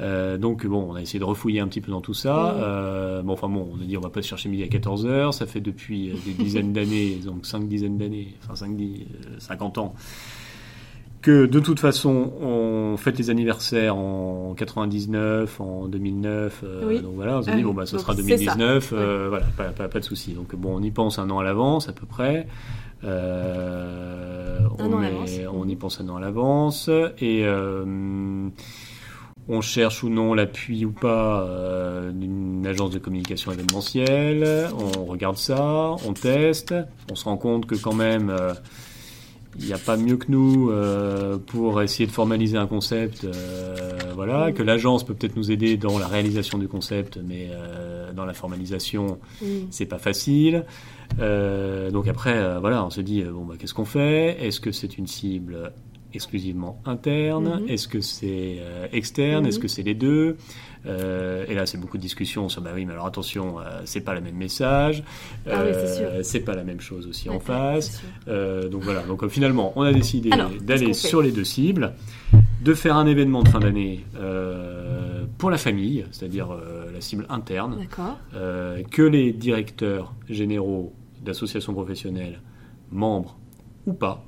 [0.00, 2.54] Euh, donc bon, on a essayé de refouiller un petit peu dans tout ça.
[2.56, 5.06] Euh, bon, enfin bon, on a dit on va pas se chercher midi à 14
[5.06, 5.32] heures.
[5.34, 8.70] Ça fait depuis des dizaines d'années, donc cinq dizaines d'années, enfin 5,
[9.38, 9.94] 50 ans,
[11.22, 16.60] que de toute façon, on fête les anniversaires en 99, en 2009.
[16.64, 17.00] euh, Oui.
[17.00, 17.64] Donc voilà, on s'est Ah dit oui.
[17.64, 18.92] bon bah ce sera c'est 2019.
[18.92, 20.32] euh, voilà, pas, pas, pas de souci.
[20.32, 22.46] Donc bon, on y pense un an à l'avance à peu près.
[23.04, 25.30] Euh, on, an l'avance.
[25.52, 26.88] on y pense un an à l'avance
[27.18, 28.48] et euh,
[29.48, 34.68] on cherche ou non l'appui ou pas euh, d'une agence de communication événementielle.
[34.78, 36.74] On regarde ça, on teste,
[37.10, 38.54] on se rend compte que quand même euh,
[39.58, 43.24] il n'y a pas mieux que nous euh, pour essayer de formaliser un concept.
[43.24, 48.12] euh, voilà, que l'agence peut peut-être nous aider dans la réalisation du concept, mais euh,
[48.12, 49.46] dans la formalisation, Mm.
[49.70, 50.64] c'est pas facile.
[51.18, 54.36] Donc après, voilà, on se dit bon bah qu'est-ce qu'on fait?
[54.44, 55.72] Est-ce que c'est une cible
[56.14, 57.60] exclusivement interne?
[57.62, 57.68] Mhm.
[57.68, 58.58] Est-ce que c'est
[58.92, 59.42] externe?
[59.44, 59.48] Mhm.
[59.48, 60.36] Est-ce que c'est les deux?
[60.86, 64.00] Euh, Et là, c'est beaucoup de discussions sur bah oui, mais alors attention, euh, c'est
[64.00, 65.02] pas le même message,
[65.50, 68.02] Ah oui, c'est c'est pas la même chose aussi en face.
[68.28, 70.30] Euh, donc voilà, donc euh, finalement, on a décidé
[70.60, 71.94] d'aller sur les deux cibles,
[72.62, 77.26] de faire un événement de fin d'année euh, pour la famille, c'est-à-dire euh, la cible
[77.28, 77.86] interne,
[78.34, 80.92] euh, que les directeurs généraux
[81.24, 82.40] d'associations professionnelles,
[82.90, 83.36] membres
[83.86, 84.24] ou pas,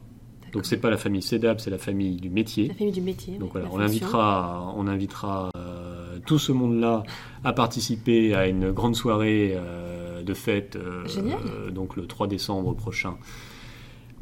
[0.54, 2.68] donc c'est pas la famille CEDAP, c'est la famille du métier.
[2.68, 3.36] La famille du métier.
[3.38, 3.84] Donc voilà, on fonction.
[3.86, 7.02] invitera, on invitera euh, tout ce monde-là
[7.42, 11.38] à participer à une grande soirée euh, de fête, Génial.
[11.44, 13.16] euh, donc le 3 décembre prochain,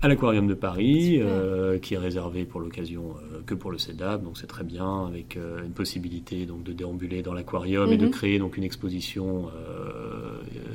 [0.03, 4.25] à l'Aquarium de Paris, euh, qui est réservé pour l'occasion euh, que pour le CEDAP,
[4.25, 8.07] donc c'est très bien, avec euh, une possibilité donc de déambuler dans l'aquarium et de
[8.07, 8.11] Mhm.
[8.11, 9.47] créer donc une exposition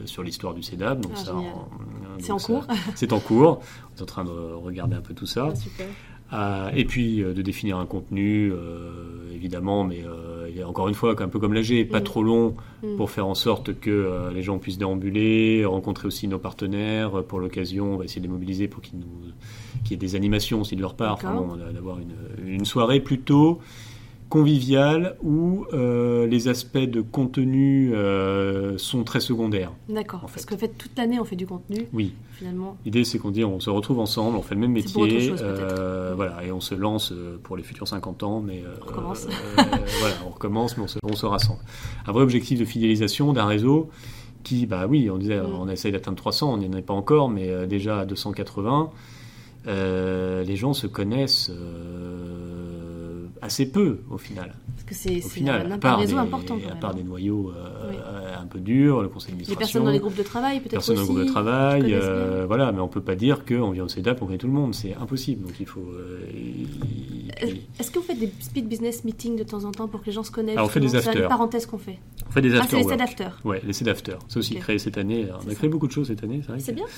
[0.06, 1.02] sur l'histoire du CEDAP.
[1.02, 1.68] Donc Ah, ça, en-
[2.20, 2.66] C'est en cours.
[2.96, 3.62] C'est en cours.
[3.94, 5.54] On est en train de regarder un peu tout ça.
[6.32, 8.52] Ah, et puis de définir un contenu,
[9.34, 10.04] évidemment, mais
[10.64, 12.04] encore une fois, un peu comme l'AG, pas Mm.
[12.04, 12.96] trop long Mm.
[12.98, 17.20] pour faire en sorte que euh, les gens puissent déambuler, rencontrer aussi nos partenaires.
[17.20, 19.06] Euh, Pour l'occasion, on va essayer de les mobiliser pour qu'ils nous,
[19.84, 22.14] qu'il y ait des animations aussi de leur part, enfin, d'avoir une,
[22.48, 23.60] une soirée plutôt
[24.30, 29.72] conviviale où euh, les aspects de contenu euh, sont très secondaires.
[29.90, 30.20] D'accord.
[30.24, 30.50] en Parce fait.
[30.50, 32.78] que en fait, toute l'année, on fait du contenu, Oui, finalement.
[32.86, 35.20] L'idée, c'est qu'on dit on se retrouve ensemble, on fait le même pour métier, autre
[35.38, 35.80] chose, peut-être.
[35.80, 37.14] euh, voilà, et on se lance
[37.44, 39.28] pour les futurs 50 ans, mais On recommence.
[40.00, 41.60] voilà, on recommence, mais on se, on se rassemble.
[42.06, 43.90] Un vrai objectif de fidélisation d'un réseau
[44.44, 45.56] qui, bah oui, on disait, Mm.
[45.60, 48.90] on essaye d'atteindre 300, on n'y en est pas encore, mais déjà à 280,
[49.68, 51.52] euh, les gens se connaissent
[53.42, 54.56] assez peu au final.
[54.76, 56.58] Parce que c'est un, part, réseau des, important.
[56.64, 57.96] quand à part des noyaux euh, Oui.
[58.42, 59.58] un peu durs, le conseil Les d'administration.
[59.60, 61.14] personnes dans les groupes de travail, peut-être personnes dans le aussi.
[61.16, 64.26] groupe de travail, euh, voilà, mais on peut pas dire qu'on vient au CEDAP, on
[64.26, 65.44] connaît tout le monde, c'est impossible.
[65.46, 65.82] Donc il faut.
[65.82, 66.26] euh,
[67.80, 70.12] Est-ce que vous faites des speed business meetings de temps en temps pour que les
[70.12, 71.24] gens se connaissent Ah, on fait des justement C'est afters.
[71.24, 72.00] une parenthèse qu'on fait.
[72.28, 73.28] on fait des Ah, c'est after les after.
[73.46, 74.16] Ouais, les CEDAFter.
[74.28, 75.28] C'est aussi créé cette année.
[75.36, 75.56] On C'est a ça.
[75.56, 76.60] créé beaucoup de choses cette année, c'est vrai.
[76.60, 76.86] C'est bien.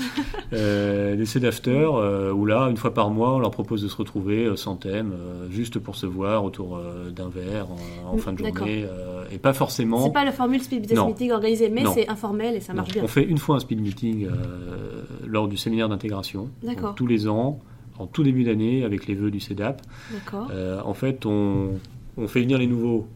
[0.53, 3.95] Euh, des CEDAFter, euh, où là, une fois par mois, on leur propose de se
[3.95, 8.15] retrouver euh, sans thème, euh, juste pour se voir autour euh, d'un verre en, en
[8.15, 10.05] Mm, fin de journée, euh, et pas forcément.
[10.07, 11.07] C'est pas la formule speed business Non.
[11.07, 13.03] meeting organisé, mais c'est informel et ça marche Non, bien.
[13.03, 16.49] On fait une fois un speed meeting euh, lors du séminaire d'intégration.
[16.63, 16.95] D'accord.
[16.95, 17.59] Tous les ans,
[17.99, 19.81] en tout début d'année, avec les vœux du CEDAP.
[20.51, 21.71] Euh, en fait, on,
[22.17, 23.07] on fait venir les nouveaux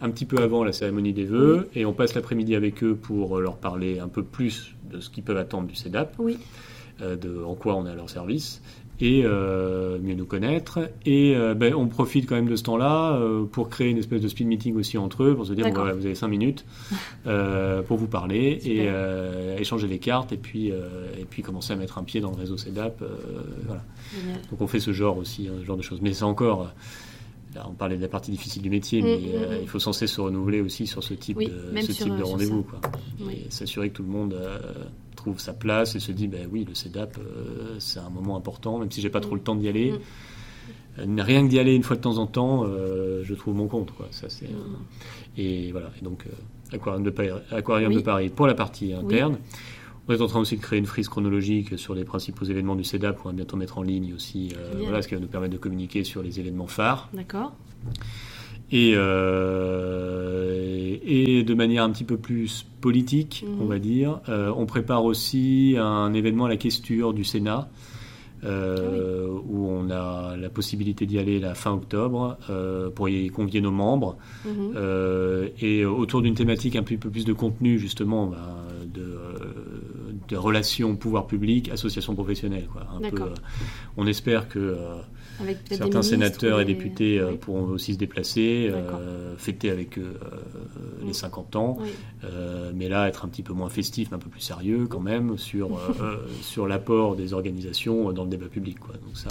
[0.00, 3.38] un petit peu avant la cérémonie des vœux et on passe l'après-midi avec eux pour
[3.38, 6.38] leur parler un peu plus de ce qu'ils peuvent attendre du CEDAP, Oui.
[7.02, 8.60] euh, de en quoi on est à leur service
[9.00, 10.78] et euh, mieux nous connaître.
[11.06, 14.20] Et euh, ben, on profite quand même de ce temps-là euh, pour créer une espèce
[14.20, 15.84] de speed meeting aussi entre eux, pour se dire bon, D'accord.
[15.84, 16.64] voilà, vous avez cinq minutes
[17.26, 21.72] euh, pour vous parler et euh, échanger les cartes et puis, euh, et puis commencer
[21.72, 23.02] à mettre un pied dans le réseau CEDAP.
[23.02, 23.06] euh,
[23.66, 23.82] voilà.
[24.14, 24.40] Génial.
[24.50, 26.00] Donc on fait ce genre aussi, hein, ce genre de choses.
[26.02, 29.16] Mais c'est encore, euh, là on parlait de la partie difficile du métier, Mm, mais
[29.16, 29.62] mm, euh, mm.
[29.62, 32.04] il faut sans cesse se renouveler aussi sur ce type Oui, de, même ce sur,
[32.04, 32.66] type euh, de rendez-vous.
[33.20, 33.44] Oui.
[33.46, 34.58] Et s'assurer que tout le monde euh,
[35.16, 38.78] trouve sa place et se dit, ben oui, le CEDAP, euh, c'est un moment important,
[38.78, 39.94] même si j'ai pas trop le temps d'y aller.
[40.98, 43.92] Rien que d'y aller une fois de temps en temps, je trouve mon compte.
[43.92, 44.08] Quoi.
[44.10, 44.50] Ça, c'est,
[45.38, 45.90] et voilà.
[45.98, 46.26] Et donc,
[46.70, 47.96] Aquarium, de Paris, Aquarium Oui.
[47.96, 49.38] de Paris pour la partie interne.
[50.08, 52.82] On est en train aussi de créer une frise chronologique sur les principaux événements du
[52.84, 54.52] CEDAP qu'on va bientôt mettre en ligne aussi.
[54.58, 57.08] euh, voilà, ce qui va nous permettre de communiquer sur les événements phares.
[57.14, 57.52] D'accord.
[58.72, 63.62] Et, euh, et de manière un petit peu plus politique, Mhm.
[63.62, 67.68] on va dire, euh, on prépare aussi un événement à la questure du Sénat.
[68.44, 72.36] euh, Ah où on a la possibilité d'y aller la fin octobre
[72.96, 75.50] pour y convier nos membres Mhm.
[75.60, 78.38] et autour d'une thématique un petit peu plus de contenu justement ben,
[78.92, 79.16] de,
[80.24, 82.82] euh, de relations pouvoir public associations professionnelles quoi.
[82.94, 83.26] Un peu, D'accord.
[83.28, 83.34] euh,
[83.96, 84.94] on espère que euh,
[85.40, 87.36] Avec des certains sénateurs et des- députés euh, Oui.
[87.38, 90.36] pourront aussi se déplacer euh, fêter avec eux euh,
[91.02, 91.14] les Mm.
[91.14, 91.88] 50 ans Oui.
[92.24, 95.00] euh, mais là être un petit peu moins festif mais un peu plus sérieux quand
[95.00, 95.78] même sur
[96.42, 99.30] sur l'apport des organisations dans le débat public quoi donc ça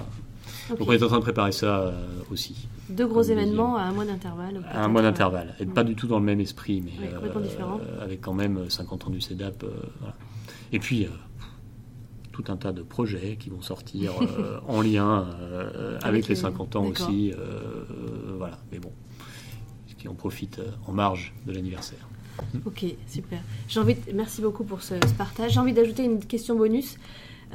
[0.78, 1.94] donc on est en train de préparer ça
[2.32, 4.62] aussi Deux gros événements à un mois d'intervalle.
[4.72, 6.92] à un mois d'intervalle et pas du tout dans le même esprit mais
[8.02, 9.66] avec quand même 50 ans du CEDAP
[10.00, 10.16] voilà.
[10.72, 11.10] Et puis euh,
[12.32, 16.36] tout un tas de projets qui vont sortir euh, en lien euh, avec, Avec les
[16.36, 17.34] les- 50 ans aussi.
[18.38, 18.92] voilà, mais bon,
[19.98, 22.08] qui en profitent euh, en marge de l'anniversaire.
[22.66, 23.40] Ok, super.
[23.68, 25.52] J'ai envie de- Merci beaucoup pour ce, ce partage.
[25.54, 26.98] J'ai envie d'ajouter une question bonus.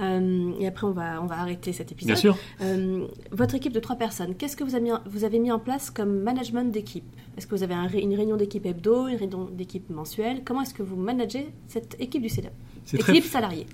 [0.00, 2.14] Euh, et après, on va, on va arrêter cet épisode.
[2.14, 2.36] Bien sûr.
[2.60, 5.50] Euh, votre équipe de trois personnes, qu'est-ce que vous avez, mis en, vous avez mis
[5.50, 7.04] en place comme management d'équipe?
[7.36, 10.42] Est-ce que vous avez un une réunion d'équipe hebdo, une réunion d'équipe mensuelle?
[10.44, 12.52] Comment est-ce que vous managez cette équipe du CEDAP
[12.84, 13.30] C'est Équipe très.
[13.30, 13.66] salariée.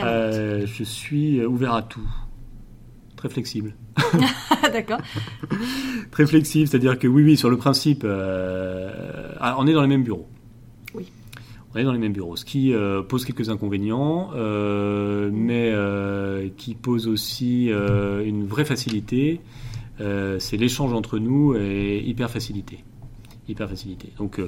[0.00, 2.08] Euh, je suis ouvert à tout.
[3.16, 3.74] Très flexible.
[4.72, 5.00] D'accord.
[6.10, 10.04] Très flexible, c'est-à-dire que oui, oui, sur le principe, ah, on est dans les mêmes
[10.04, 10.28] bureaux.
[11.72, 16.48] On est dans les mêmes bureaux, ce qui euh, pose quelques inconvénients, euh, mais euh,
[16.56, 19.40] qui pose aussi une vraie facilité.
[19.98, 22.82] C'est l'échange entre nous est hyper facilité.
[23.48, 24.12] Hyper facilité.
[24.18, 24.40] Donc,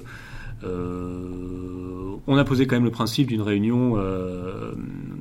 [0.64, 3.98] on a posé quand même le principe d'une réunion,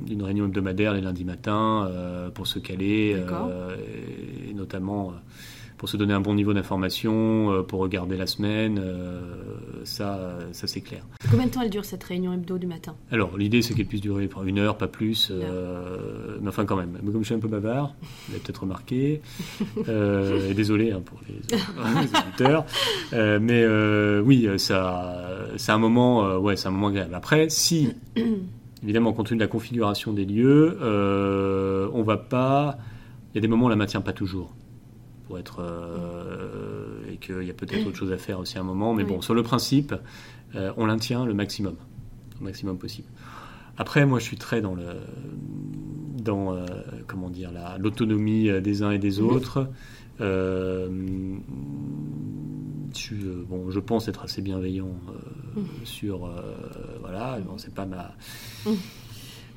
[0.06, 1.90] d'une réunion hebdomadaire les lundis matins
[2.34, 3.22] pour se caler,
[4.48, 5.12] et notamment
[5.82, 8.78] pour se donner un bon niveau d'information, euh, pour regarder la semaine.
[8.78, 9.20] euh,
[9.82, 11.02] ça, ça c'est clair.
[11.28, 12.94] Combien de temps elle dure cette réunion hebdo du matin?
[13.10, 15.32] Alors, l'idée, c'est qu'elle puisse durer une heure, pas plus.
[15.32, 16.96] euh, mais enfin, quand même.
[17.02, 19.22] Mais comme je suis un peu bavard, vous l'avez peut-être remarqué.
[19.88, 22.64] euh, et désolé hein, pour les, les auditeurs.
[23.12, 23.66] Euh, mais
[24.24, 25.16] oui, ça,
[25.56, 27.16] c'est un moment, ouais, c'est un moment agréable.
[27.16, 27.88] Après, si,
[28.84, 30.78] évidemment, compte tenu de la configuration des lieux,
[31.92, 32.78] on va pas.
[33.34, 34.54] Il y a des moments où on la maintient pas toujours.
[35.32, 35.60] Pour être.
[35.60, 38.92] euh, et qu'il y a peut-être autre chose à faire aussi à un moment.
[38.92, 39.08] Mais Oui.
[39.08, 39.94] bon, sur le principe,
[40.54, 41.76] euh, on l'intient le maximum.
[42.38, 43.08] Au maximum possible.
[43.78, 44.84] Après, moi, je suis très dans le.
[46.22, 46.66] Dans, euh,
[47.06, 49.68] comment dire, la- l'autonomie des uns et des autres.
[53.48, 54.94] Bon, je pense être assez bienveillant
[55.56, 55.64] Mhm.
[55.84, 56.30] sur.
[57.00, 58.12] voilà, bon, c'est pas ma
[58.66, 58.76] Mhm.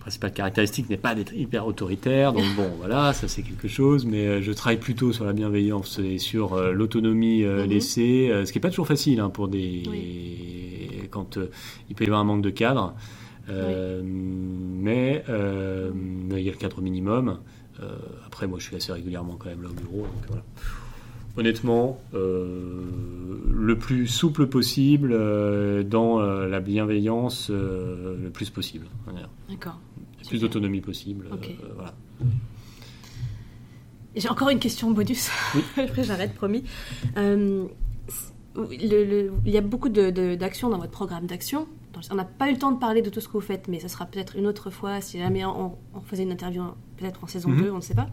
[0.05, 4.27] Principale caractéristique n'est pas d'être hyper autoritaire, donc bon, voilà, ça c'est quelque chose, mais
[4.27, 7.69] euh, je travaille plutôt sur la bienveillance et sur euh, l'autonomie euh, Mhm.
[7.71, 11.07] laissée, euh, ce qui n'est pas toujours facile hein, pour des Oui.
[11.09, 11.39] quand
[11.89, 12.93] il peut y avoir un manque de cadre,
[13.47, 17.39] mais il y a le cadre minimum.
[18.27, 20.43] Après, moi, je suis assez régulièrement quand même là au bureau, donc voilà.
[21.37, 25.09] honnêtement, le plus souple possible
[25.87, 28.85] dans la bienveillance le plus possible.
[29.49, 29.79] D'accord.
[30.27, 31.27] Plus d'autonomie possible.
[31.75, 31.93] voilà.
[34.15, 35.29] J'ai encore une question bonus.
[35.77, 36.63] Après, j'arrête, promis.
[37.17, 37.65] Euh,
[38.71, 41.67] il y a beaucoup d'actions dans votre programme d'action.
[42.11, 43.79] On n'a pas eu le temps de parler de tout ce que vous faites, mais
[43.79, 45.75] ce sera peut-être une autre fois, si jamais on,
[46.05, 46.63] faisait une interview,
[46.97, 47.73] peut-être en saison 2, mhm.
[47.73, 48.07] on ne sait pas.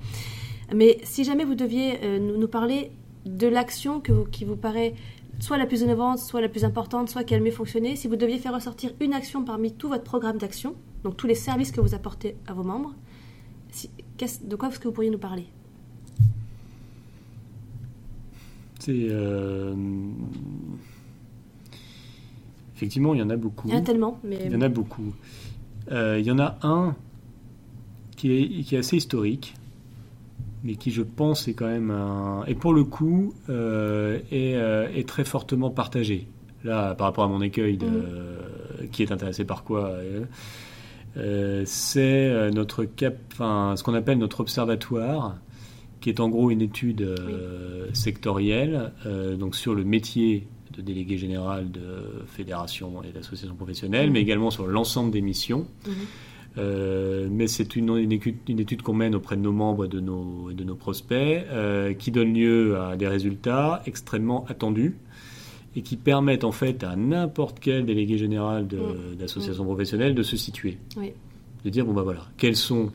[0.74, 2.90] Mais si jamais vous deviez euh, nous, parler
[3.26, 4.94] de l'action qui vous paraît
[5.40, 8.09] soit la plus innovante, soit la plus importante, soit qui a le mieux fonctionné, si
[8.09, 11.72] vous deviez faire ressortir une action parmi tout votre programme d'action, donc tous les services
[11.72, 12.94] que vous apportez à vos membres,
[14.44, 15.46] de quoi est-ce que vous pourriez nous parler?
[18.88, 19.74] Euh,
[22.74, 23.68] effectivement, il y en a beaucoup.
[23.68, 24.18] Il y en a tellement.
[24.24, 24.38] Mais...
[24.44, 25.14] Il y en a beaucoup.
[25.90, 26.96] Euh, il y en a un
[28.16, 29.54] qui est, qui est, assez historique,
[30.64, 32.44] mais qui, je pense, est quand même un...
[32.47, 34.52] Et pour le coup, euh, est,
[34.98, 36.28] est, très fortement partagé.
[36.64, 38.89] Là, par rapport à mon écueil, de, mhm.
[38.93, 39.97] qui est intéressé par quoi
[41.64, 45.36] C'est notre cap, enfin, ce qu'on appelle notre observatoire
[46.02, 51.16] qui est en gros une étude euh, sectorielle euh, donc sur le métier de délégué
[51.16, 54.12] général de fédération et d'association professionnelle, mhm.
[54.12, 55.66] mais également sur l'ensemble des missions.
[55.86, 55.94] Mhm.
[56.58, 60.52] Euh, mais c'est une, une, étude, qu'on mène auprès de nos membres et de nos,
[60.52, 61.44] de nos prospects,
[61.98, 64.96] qui donne lieu à des résultats extrêmement attendus
[65.74, 69.16] et qui permettent en fait à n'importe quel délégué général mhm.
[69.16, 70.78] d'association professionnelle de se situer.
[71.64, 72.90] De dire, bon ben voilà, quelles sont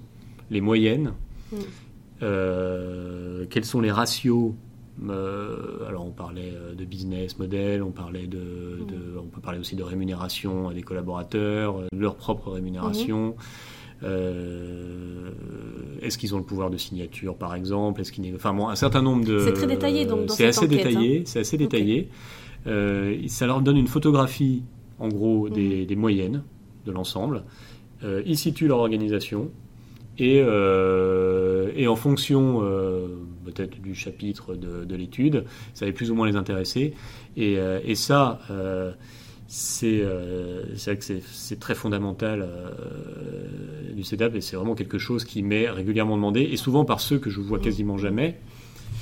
[0.51, 1.13] les moyennes
[2.23, 4.66] euh, quels sont les ratios euh,
[5.05, 9.19] alors on parlait euh, de business model, on parlait de, mm.
[9.19, 13.35] on peut parler aussi de rémunération des collaborateurs, de leur propre rémunération.
[14.01, 14.07] Mm-hmm.
[16.01, 18.01] Est-ce qu'ils ont le pouvoir de signature, par exemple?
[18.01, 19.39] Est-ce qu'il enfin bon, un certain nombre de.
[19.39, 20.29] C'est très détaillé donc.
[20.29, 21.23] C'est assez, détaillé.
[21.25, 22.09] C'est assez détaillé.
[22.65, 24.63] ça leur donne une photographie,
[24.99, 25.85] en gros, des, mm.
[25.85, 26.43] des moyennes
[26.85, 27.43] de l'ensemble.
[28.03, 29.49] ils situent leur organisation.
[30.19, 33.07] Et, euh, et en fonction euh,
[33.57, 36.93] peut-être du chapitre de, de l'étude, ça va plus ou moins les intéresser.
[37.35, 38.91] Et, euh, et ça, euh,
[39.47, 42.47] c'est vrai que c'est très fondamental
[43.95, 46.41] du CEDAP et c'est vraiment quelque chose qui m'est régulièrement demandé.
[46.41, 48.35] Et souvent par ceux que je vois quasiment jamais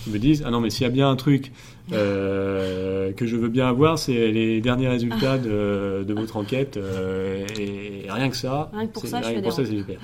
[0.03, 1.51] qui me disent ah non mais s'il y a bien un truc
[1.91, 7.45] euh, que je veux bien avoir c'est les derniers résultats de, de votre enquête euh,
[7.59, 8.69] et, rien que ça.
[8.73, 9.99] Rien que pour ça, rien pour ça c'est super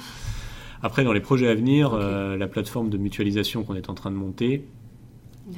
[0.84, 4.12] après, dans les projets à venir, euh, la plateforme de mutualisation qu'on est en train
[4.12, 4.66] de monter,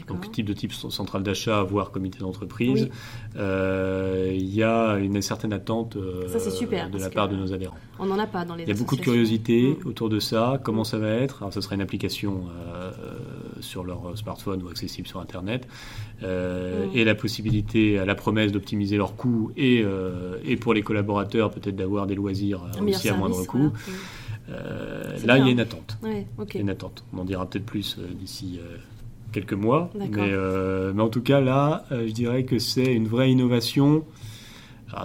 [0.08, 2.90] donc type de type centrale d'achat, voire comité d'entreprise,
[3.36, 6.24] euh, il y a une certaine attente euh,
[6.90, 7.78] de la part de nos adhérents.
[8.00, 9.88] On n'en a pas dans les Il y a beaucoup de curiosité mm.
[9.88, 10.60] autour de ça.
[10.64, 11.44] Comment ça va être?
[11.44, 12.46] Alors, ce sera une application
[13.60, 15.68] sur leur smartphone ou accessible sur Internet.
[16.22, 16.26] Mm.
[16.96, 19.86] Et la possibilité, la promesse d'optimiser leurs coûts et,
[20.44, 23.68] et pour les collaborateurs, peut-être d'avoir des loisirs aussi à moindre coût.
[23.68, 23.72] Mm.
[25.26, 25.98] Là, il y a une attente.
[26.56, 27.04] une attente.
[27.14, 28.78] On en dira peut-être plus euh, d'ici euh,
[29.32, 29.90] quelques mois.
[29.98, 30.10] Mais,
[30.94, 34.06] mais, en tout cas, là, je dirais que c'est une vraie innovation.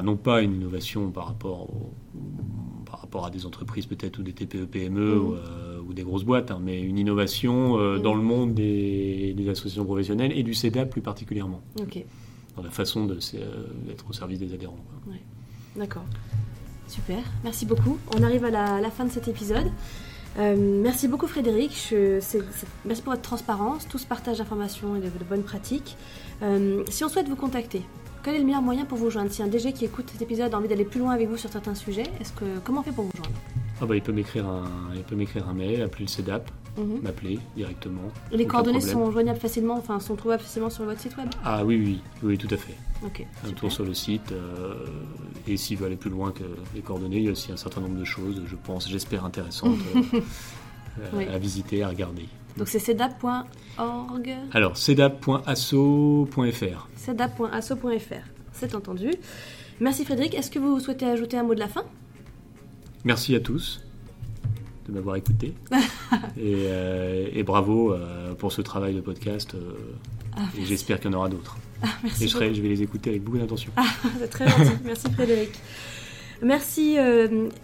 [0.02, 1.68] non pas une innovation par rapport,
[2.90, 5.36] par rapport à des entreprises peut-être ou des TPE, PME mhm.
[5.88, 8.02] ou, des grosses boîtes, hein, mais une innovation mhm.
[8.02, 11.62] dans le monde des, associations professionnelles et du CEDA plus particulièrement.
[12.56, 14.84] Dans la façon d'être au service des adhérents.
[15.76, 16.04] D'accord.
[16.88, 17.98] Super, merci beaucoup.
[18.16, 19.66] On arrive à la, fin de cet épisode.
[20.38, 21.92] Euh, merci beaucoup Frédéric,
[22.84, 25.96] merci pour votre transparence, tout ce partage d'informations et de, bonnes pratiques.
[26.42, 27.82] Euh, si on souhaite vous contacter,
[28.22, 29.30] quel est le meilleur moyen pour vous joindre?
[29.30, 31.50] Si un DG qui écoute cet épisode a envie d'aller plus loin avec vous sur
[31.50, 32.04] certains sujets,
[32.36, 33.34] que comment on fait pour vous joindre?
[33.80, 34.46] Ah bah, il peut m'écrire
[34.94, 37.00] il peut m'écrire un mail, appeler le CEDAP, mhm.
[37.02, 38.10] m'appeler directement.
[38.32, 41.28] Les coordonnées sont joignables facilement, enfin sont trouvables facilement sur votre site web?
[41.44, 42.74] Ah oui, oui, oui, tout à fait.
[43.46, 44.32] un tour sur le site.
[44.32, 44.74] Euh,
[45.46, 47.80] et s'il veut aller plus loin que les coordonnées, il y a aussi un certain
[47.80, 49.78] nombre de choses, je pense, j'espère intéressantes
[51.14, 52.26] euh, à visiter, à regarder.
[52.56, 56.88] Donc c'est cedap.org Alors, cedap.asso.fr.
[56.96, 59.10] cedap.asso.fr, c'est entendu.
[59.80, 60.34] Merci Frédéric.
[60.34, 61.84] Est-ce que vous souhaitez ajouter un mot de la fin?
[63.04, 63.80] Merci à tous
[64.88, 65.54] de m'avoir écouté.
[66.40, 69.54] Euh, et, bravo euh, pour ce travail de podcast.
[69.54, 69.72] Euh,
[70.36, 71.56] ah, et j'espère qu'il y en aura d'autres.
[71.82, 73.72] Ah, et je, je, vais les écouter avec beaucoup d'intention.
[73.76, 73.82] Ah,
[74.30, 74.70] très gentil.
[74.84, 75.50] Merci Frédéric.
[76.40, 76.96] Merci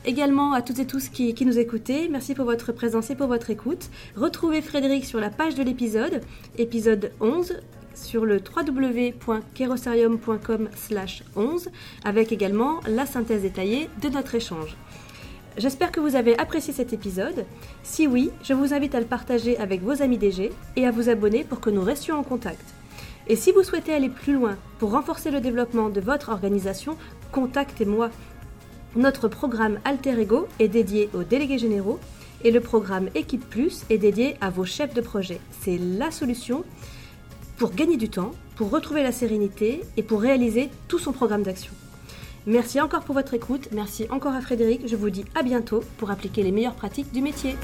[0.05, 2.09] également à toutes et tous qui, qui, nous écoutez.
[2.09, 3.89] Merci pour votre présence et pour votre écoute.
[4.17, 6.21] Retrouvez Frédéric sur la page de l'épisode,
[6.59, 7.61] épisode 11,
[7.95, 10.69] sur le www.kerosarium.com
[11.37, 11.69] 11,
[12.05, 14.77] avec également la synthèse détaillée de notre échange.
[15.57, 17.47] J'espère que vous avez apprécié cet épisode.
[17.85, 21.09] Si oui, je vous invite à le partager avec vos amis DG et à vous
[21.09, 22.75] abonner pour que nous restions en contact.
[23.29, 26.97] Et si vous souhaitez aller plus loin pour renforcer le développement de votre organisation,
[27.31, 28.11] contactez-moi.
[28.97, 32.01] Notre programme Alter Ego est dédié aux délégués généraux
[32.43, 35.41] et le programme Équipe Plus est dédié à vos chefs de projet.
[35.61, 36.65] C'est la solution
[37.59, 41.73] pour gagner du temps, pour retrouver la sérénité et pour réaliser tout son programme d'action.
[42.47, 46.11] Merci encore pour votre écoute, merci encore à Frédéric, je vous dis à bientôt pour
[46.11, 47.57] appliquer les meilleures pratiques du métier.